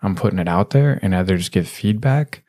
[0.02, 2.42] I'm putting it out there and others give feedback,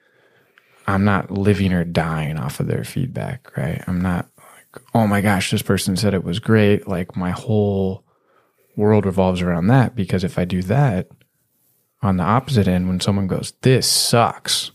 [0.88, 3.84] I'm not living or dying off of their feedback, right?
[3.88, 6.88] I'm not like, oh my gosh, this person said it was great.
[6.88, 8.04] Like my whole
[8.76, 11.08] world revolves around that because if I do that
[12.02, 14.72] on the opposite end, when someone goes, this sucks,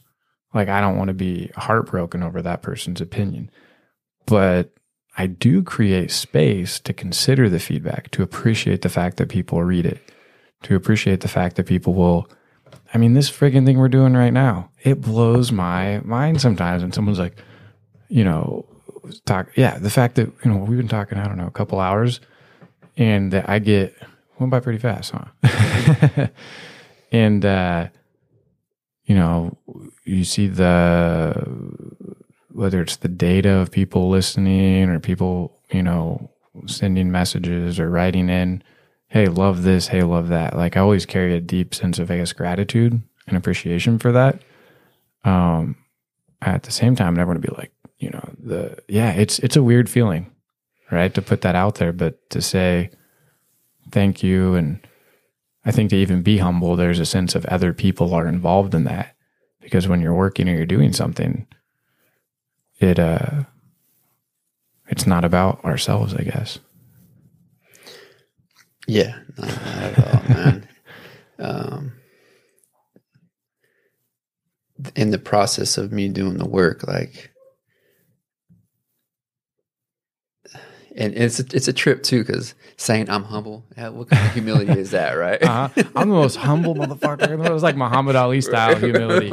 [0.52, 3.50] like I don't want to be heartbroken over that person's opinion.
[4.26, 4.74] But
[5.16, 9.86] I do create space to consider the feedback, to appreciate the fact that people read
[9.86, 10.00] it,
[10.62, 12.28] to appreciate the fact that people will.
[12.92, 16.92] I mean, this friggin' thing we're doing right now, it blows my mind sometimes when
[16.92, 17.36] someone's like,
[18.08, 18.66] you know,
[19.24, 19.48] talk.
[19.56, 22.20] Yeah, the fact that, you know, we've been talking, I don't know, a couple hours
[22.96, 23.94] and that I get,
[24.38, 26.28] went by pretty fast, huh?
[27.12, 27.88] and, uh,
[29.04, 29.56] you know,
[30.04, 31.34] you see the,
[32.54, 36.30] whether it's the data of people listening or people, you know,
[36.66, 38.62] sending messages or writing in,
[39.08, 40.56] hey, love this, hey, love that.
[40.56, 44.40] Like I always carry a deep sense of, I guess, gratitude and appreciation for that.
[45.24, 45.76] Um,
[46.40, 49.38] at the same time, I never want to be like, you know, the yeah, it's
[49.40, 50.30] it's a weird feeling,
[50.92, 51.12] right?
[51.14, 52.90] To put that out there, but to say
[53.90, 54.86] thank you and
[55.64, 58.84] I think to even be humble, there's a sense of other people are involved in
[58.84, 59.16] that.
[59.60, 61.46] Because when you're working or you're doing something,
[62.80, 63.44] it uh
[64.88, 66.58] it's not about ourselves, I guess.
[68.86, 70.68] yeah, not, not at all, man.
[71.38, 71.92] Um,
[74.94, 77.30] in the process of me doing the work, like,
[80.96, 84.32] and it's a, it's a trip too, because saying I'm humble, yeah, what kind of
[84.34, 85.42] humility is that, right?
[85.42, 85.68] Uh-huh.
[85.96, 87.22] I'm the most humble motherfucker.
[87.22, 87.50] in the world.
[87.50, 89.32] It was like Muhammad Ali style humility.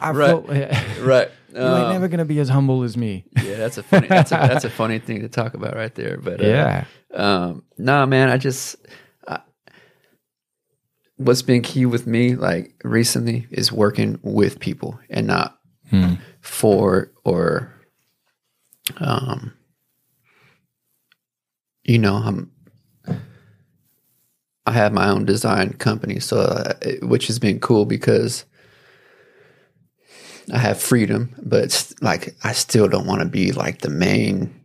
[0.00, 0.28] I Right.
[0.28, 0.80] felt, yeah.
[1.00, 1.30] right.
[1.54, 3.24] You ain't Um, never gonna be as humble as me.
[3.42, 4.08] yeah, that's a funny.
[4.08, 6.18] That's a, that's a funny thing to talk about right there.
[6.18, 6.84] But uh, Yeah.
[7.14, 8.74] um, nah, man, I just
[9.28, 9.38] I,
[11.16, 15.58] what's been key with me like recently is working with people and not
[15.90, 16.14] Hmm.
[16.40, 17.72] for or
[18.98, 19.52] um,
[21.84, 22.50] you know, I'm.
[24.66, 26.72] I have my own design company, so uh,
[27.02, 28.46] which has been cool because
[30.52, 34.64] I have freedom, but it's like I still don't want to be like the main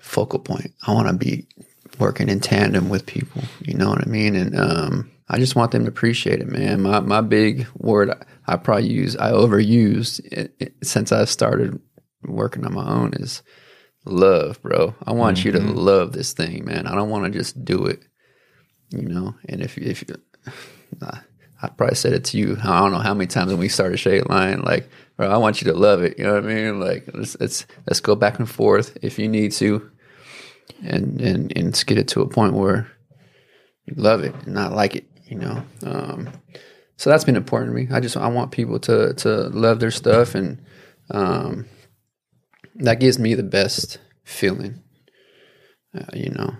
[0.00, 0.72] focal point.
[0.86, 1.46] I want to be
[1.98, 3.42] working in tandem with people.
[3.60, 4.34] You know what I mean?
[4.34, 6.82] And um, I just want them to appreciate it, man.
[6.82, 11.80] My my big word I, I probably use I overused it, it, since I started
[12.24, 13.42] working on my own is
[14.04, 14.94] love, bro.
[15.04, 15.74] I want you to mm-hmm.
[15.74, 16.86] love this thing, man.
[16.86, 18.00] I don't want to just do it.
[18.90, 20.04] You know, and if if
[21.02, 21.20] I
[21.60, 22.56] I probably said it to you.
[22.62, 25.60] I don't know how many times when we started Shade Line, like, bro, I want
[25.60, 26.18] you to love it.
[26.18, 26.80] You know what I mean?
[26.80, 29.90] Like, let's let's, let's go back and forth if you need to,
[30.82, 32.90] and and and let's get it to a point where
[33.86, 35.06] you love it and not like it.
[35.26, 36.30] You know, um,
[36.96, 37.88] so that's been important to me.
[37.92, 40.62] I just I want people to to love their stuff, and
[41.10, 41.66] um,
[42.76, 44.82] that gives me the best feeling.
[45.92, 46.54] Uh, you know,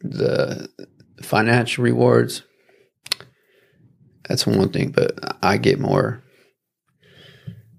[0.00, 0.68] the
[1.22, 2.42] financial rewards
[4.28, 6.22] that's one thing, but I get more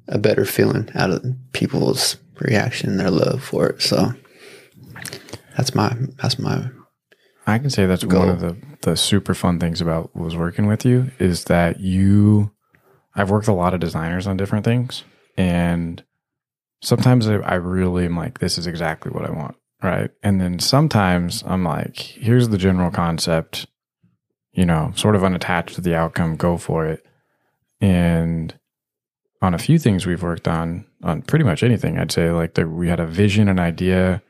[0.07, 1.23] a better feeling out of
[1.53, 3.81] people's reaction, their love for it.
[3.81, 4.13] So
[5.55, 6.69] that's my that's my
[7.45, 8.19] I can say that's Go.
[8.19, 12.51] one of the the super fun things about was working with you is that you
[13.15, 15.03] I've worked a lot of designers on different things
[15.37, 16.03] and
[16.81, 20.11] sometimes I, I really am like this is exactly what I want, right?
[20.23, 23.67] And then sometimes I'm like here's the general concept,
[24.53, 27.05] you know, sort of unattached to the outcome, go for it.
[27.81, 28.57] And
[29.41, 32.67] on a few things we've worked on, on pretty much anything, I'd say like there,
[32.67, 34.21] we had a vision, an idea,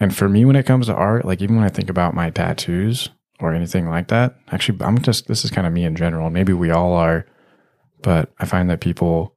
[0.00, 2.30] and for me, when it comes to art, like even when I think about my
[2.30, 3.08] tattoos
[3.40, 6.30] or anything like that, actually, I'm just, this is kind of me in general.
[6.30, 7.26] Maybe we all are,
[8.02, 9.34] but I find that people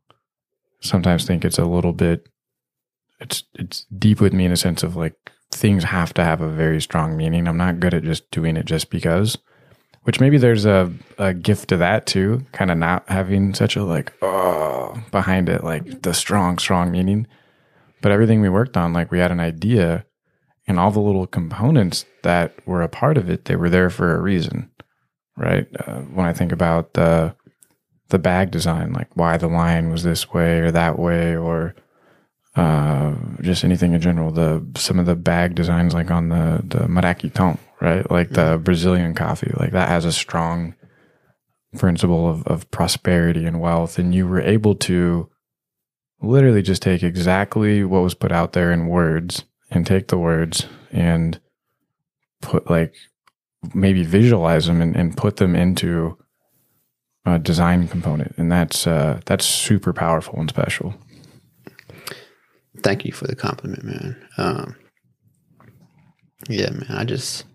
[0.82, 2.28] sometimes think it's a little bit,
[3.20, 5.16] it's, it's deep with me in a sense of like
[5.52, 7.48] things have to have a very strong meaning.
[7.48, 9.38] I'm not good at just doing it just because,
[10.10, 13.84] which maybe there's a, a gift to that too, kind of not having such a
[13.84, 17.27] like, oh, behind it, like the strong, strong meaning.
[18.02, 20.07] But everything we worked on, like we had an idea
[20.65, 24.15] and all the little components that were a part of it, they were there for
[24.15, 24.72] a reason,
[25.38, 25.68] right?
[25.80, 27.36] Uh, when I think about the
[28.07, 31.76] the bag design, like why the line was this way or that way, or
[32.56, 34.31] uh, just anything in general.
[34.31, 38.10] The some of the bag designs, like on the the maraquiton, right?
[38.10, 40.76] Like the Brazilian coffee, like that has a strong
[41.77, 45.30] principle of, of prosperity and wealth, and you were able to
[46.22, 50.65] literally just take exactly what was put out there in words and take the words
[50.91, 51.39] and
[52.41, 52.93] put like
[53.73, 56.18] maybe visualize them and, and put them into
[57.26, 60.93] a design component and that's uh that's super powerful and special
[62.84, 64.27] thank you for the compliment, man.
[64.38, 64.76] Um,
[66.47, 66.88] yeah, man.
[66.89, 67.45] I just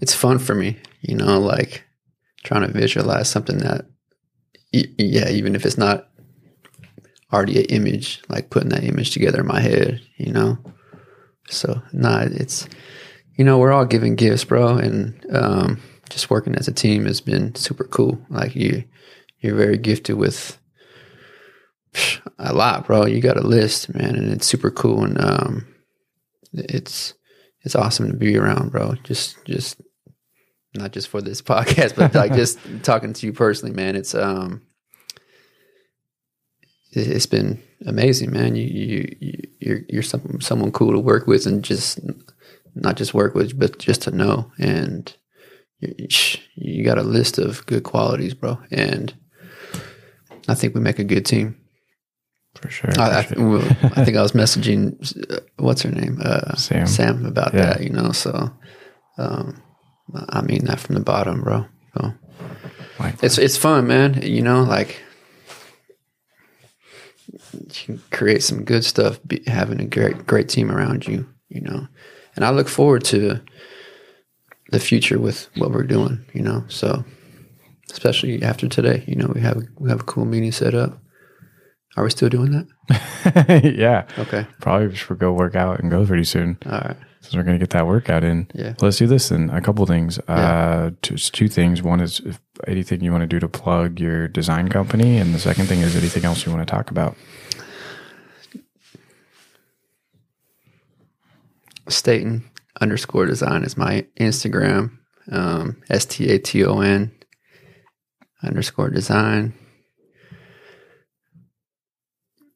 [0.00, 1.84] it's fun for me, you know, like
[2.44, 3.86] trying to visualize something that,
[4.72, 6.08] yeah, even if it's not
[7.32, 10.58] already an image, like putting that image together in my head, you know.
[11.48, 12.68] So, nah, it's
[13.36, 17.20] you know we're all giving gifts, bro, and um, just working as a team has
[17.20, 18.20] been super cool.
[18.28, 18.84] Like you,
[19.40, 20.58] you're very gifted with
[22.38, 23.06] a lot, bro.
[23.06, 25.66] You got a list, man, and it's super cool, and um,
[26.52, 27.14] it's
[27.62, 28.94] it's awesome to be around, bro.
[29.04, 29.80] Just just
[30.74, 33.96] not just for this podcast, but like just talking to you personally, man.
[33.96, 34.62] It's um,
[36.92, 38.56] it, it's been amazing, man.
[38.56, 42.00] You you you you're you're some, someone cool to work with, and just
[42.74, 44.50] not just work with, but just to know.
[44.58, 45.14] And
[45.80, 46.06] you,
[46.56, 48.58] you got a list of good qualities, bro.
[48.70, 49.14] And
[50.48, 51.56] I think we make a good team.
[52.60, 53.48] for sure I, I, Appreciate it.
[53.48, 56.86] well, I think I was messaging uh, what's her name, uh, Sam.
[56.86, 57.74] Sam about Yeah.
[57.74, 57.82] that.
[57.82, 58.50] You know, so
[59.18, 59.62] um,
[60.28, 61.66] I mean that from the bottom, bro.
[61.96, 62.12] So
[63.22, 64.22] it's it's fun, man.
[64.22, 65.02] You know, like
[67.52, 71.26] you can create some good stuff, be, having a great great team around you.
[71.48, 71.86] You know,
[72.36, 73.40] and I look forward to
[74.70, 76.24] the future with what we're doing.
[76.32, 77.04] You know, so
[77.90, 80.98] especially after today, you know, we have we have a cool meeting set up.
[81.96, 83.72] Are we still doing that?
[83.76, 84.46] yeah Okay.
[84.60, 86.96] probably should go work out and go pretty soon All right.
[87.34, 88.74] We're gonna get that workout in Yeah.
[88.80, 90.34] let's do this then a couple things Yeah.
[90.34, 94.26] uh just two things one is if anything you want to do to plug your
[94.28, 97.16] design company and the second thing is anything else you want to talk about
[101.88, 102.44] Staton
[102.80, 104.92] underscore design is my Instagram.
[105.30, 107.12] Um, S T A T O N
[108.42, 109.54] underscore design.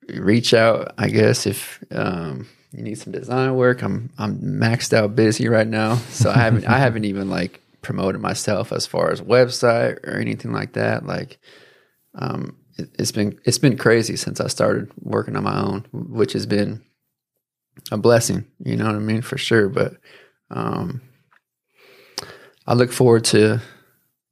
[0.09, 3.83] Reach out, I guess, if um, you need some design work.
[3.83, 8.21] I'm I'm maxed out busy right now, so I haven't I haven't even like promoted
[8.21, 11.07] myself as far as website or anything like that.
[11.07, 11.39] Like,
[12.17, 16.33] um, it, it's been it's been crazy since I started working on my own, which
[16.33, 16.83] has been
[17.93, 19.69] a blessing, you know what I mean, for sure.
[19.69, 19.95] But
[20.51, 21.01] um,
[22.67, 23.61] I look forward to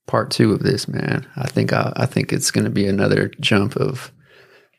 [0.06, 1.28] part two of this, man.
[1.36, 4.10] I think I, I think it's going to be another jump of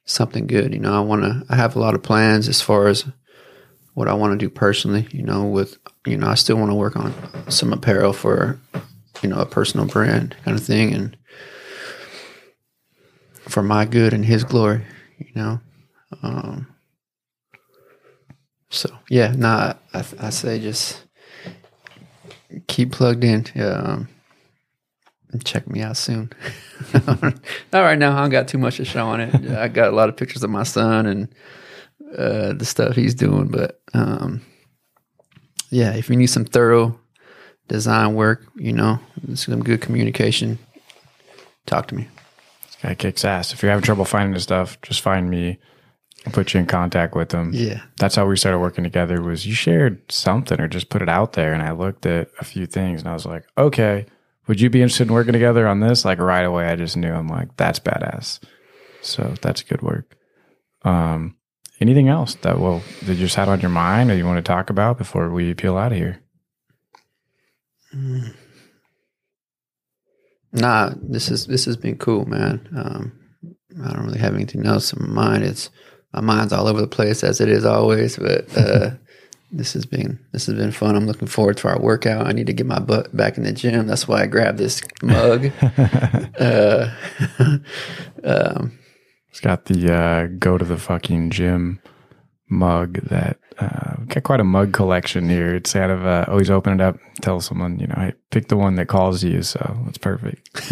[0.06, 0.74] something good.
[0.74, 1.44] You know, I want to.
[1.50, 3.06] I have a lot of plans as far as
[3.94, 5.08] what I want to do personally.
[5.12, 7.14] You know, with you know, I still want to work on
[7.50, 8.60] some apparel for
[9.22, 11.18] you know a personal brand kind of thing, and
[13.42, 14.86] for my good and His glory.
[15.18, 15.60] You know.
[16.22, 16.68] Um,
[18.70, 21.04] so yeah, nah, I, I say just
[22.68, 23.46] keep plugged in.
[23.62, 24.10] Um,
[25.44, 26.32] check me out soon.
[26.94, 27.34] Not
[27.74, 28.18] right now.
[28.18, 29.52] I don't got too much to show on it.
[29.52, 31.28] I got a lot of pictures of my son and
[32.18, 33.48] uh, the stuff he's doing.
[33.48, 34.42] But um,
[35.70, 37.00] yeah, if you need some thorough
[37.68, 39.00] design work, you know,
[39.36, 40.60] some good communication,
[41.66, 42.08] talk to me.
[42.66, 43.54] This guy kicks ass.
[43.54, 45.60] If you're having trouble finding his stuff, just find me.
[46.26, 47.52] I'll put you in contact with him.
[47.54, 47.82] Yeah.
[47.98, 51.34] That's how we started working together was you shared something or just put it out
[51.34, 54.06] there and I looked at a few things and I was like, okay,
[54.48, 56.06] would you be interested in working together on this?
[56.06, 58.40] Like right away I just knew I'm like, that's badass.
[59.02, 60.16] So that's good work.
[60.84, 61.36] Um
[61.84, 64.42] anything else that will that you just had on your mind or you want to
[64.42, 66.20] talk about before we peel out of here?
[70.54, 72.68] Nah, this is this has been cool, man.
[72.76, 73.12] Um,
[73.84, 75.44] I don't really have anything else in my mind.
[75.44, 75.70] It's
[76.14, 78.92] my mind's all over the place as it is always, but uh,
[79.52, 80.96] this has been this has been fun.
[80.96, 82.28] I'm looking forward to our workout.
[82.28, 83.88] I need to get my butt back in the gym.
[83.88, 85.52] That's why I grabbed this mug.
[86.40, 86.90] uh,
[88.24, 88.80] um,
[89.34, 91.80] It's got the uh, go to the fucking gym
[92.50, 95.56] mug that uh, got quite a mug collection here.
[95.56, 98.58] It's out of uh, always open it up, tell someone, you know, hey, pick the
[98.58, 99.42] one that calls you.
[99.42, 100.72] So it's perfect.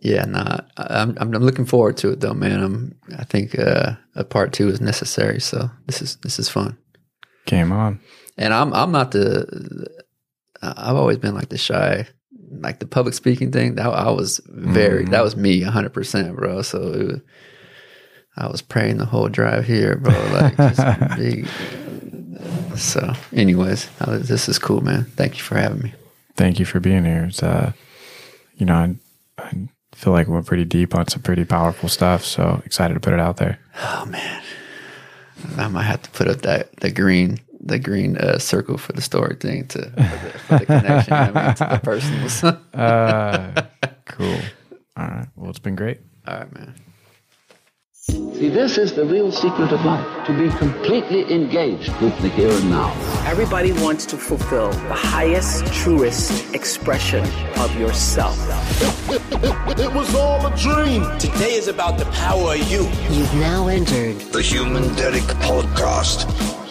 [0.00, 2.62] yeah, nah, I'm I'm looking forward to it though, man.
[2.62, 5.40] I'm I think uh, a part two is necessary.
[5.40, 6.78] So this is this is fun.
[7.46, 7.98] Came on.
[8.38, 9.88] and I'm I'm not the
[10.62, 12.06] I've always been like the shy
[12.60, 16.78] like the public speaking thing that I was very that was me 100% bro so
[16.92, 17.20] it was,
[18.36, 21.48] I was praying the whole drive here bro like just big
[22.76, 25.94] so anyways I this is cool man thank you for having me
[26.36, 27.24] Thank you for being here.
[27.24, 27.72] It's, uh,
[28.56, 28.96] you know, I,
[29.38, 32.24] I feel like we're pretty deep on some pretty powerful stuff.
[32.24, 33.58] So excited to put it out there.
[33.80, 34.42] oh man
[35.56, 39.00] I might have to put up that the green the green uh, circle for the
[39.02, 43.62] story thing to for the, for the connection I mean, to the personals Uh,
[44.04, 44.40] cool.
[44.96, 45.28] All right.
[45.36, 46.00] Well, it's been great.
[46.26, 46.74] All right, man
[48.06, 52.50] See, this is the real secret of life, to be completely engaged with the here
[52.50, 52.92] and now.
[53.24, 57.24] Everybody wants to fulfill the highest, truest expression
[57.56, 58.36] of yourself.
[59.08, 61.04] It was all a dream.
[61.18, 62.82] Today is about the power of you.
[63.08, 66.63] You've now entered The Human Derek Podcast.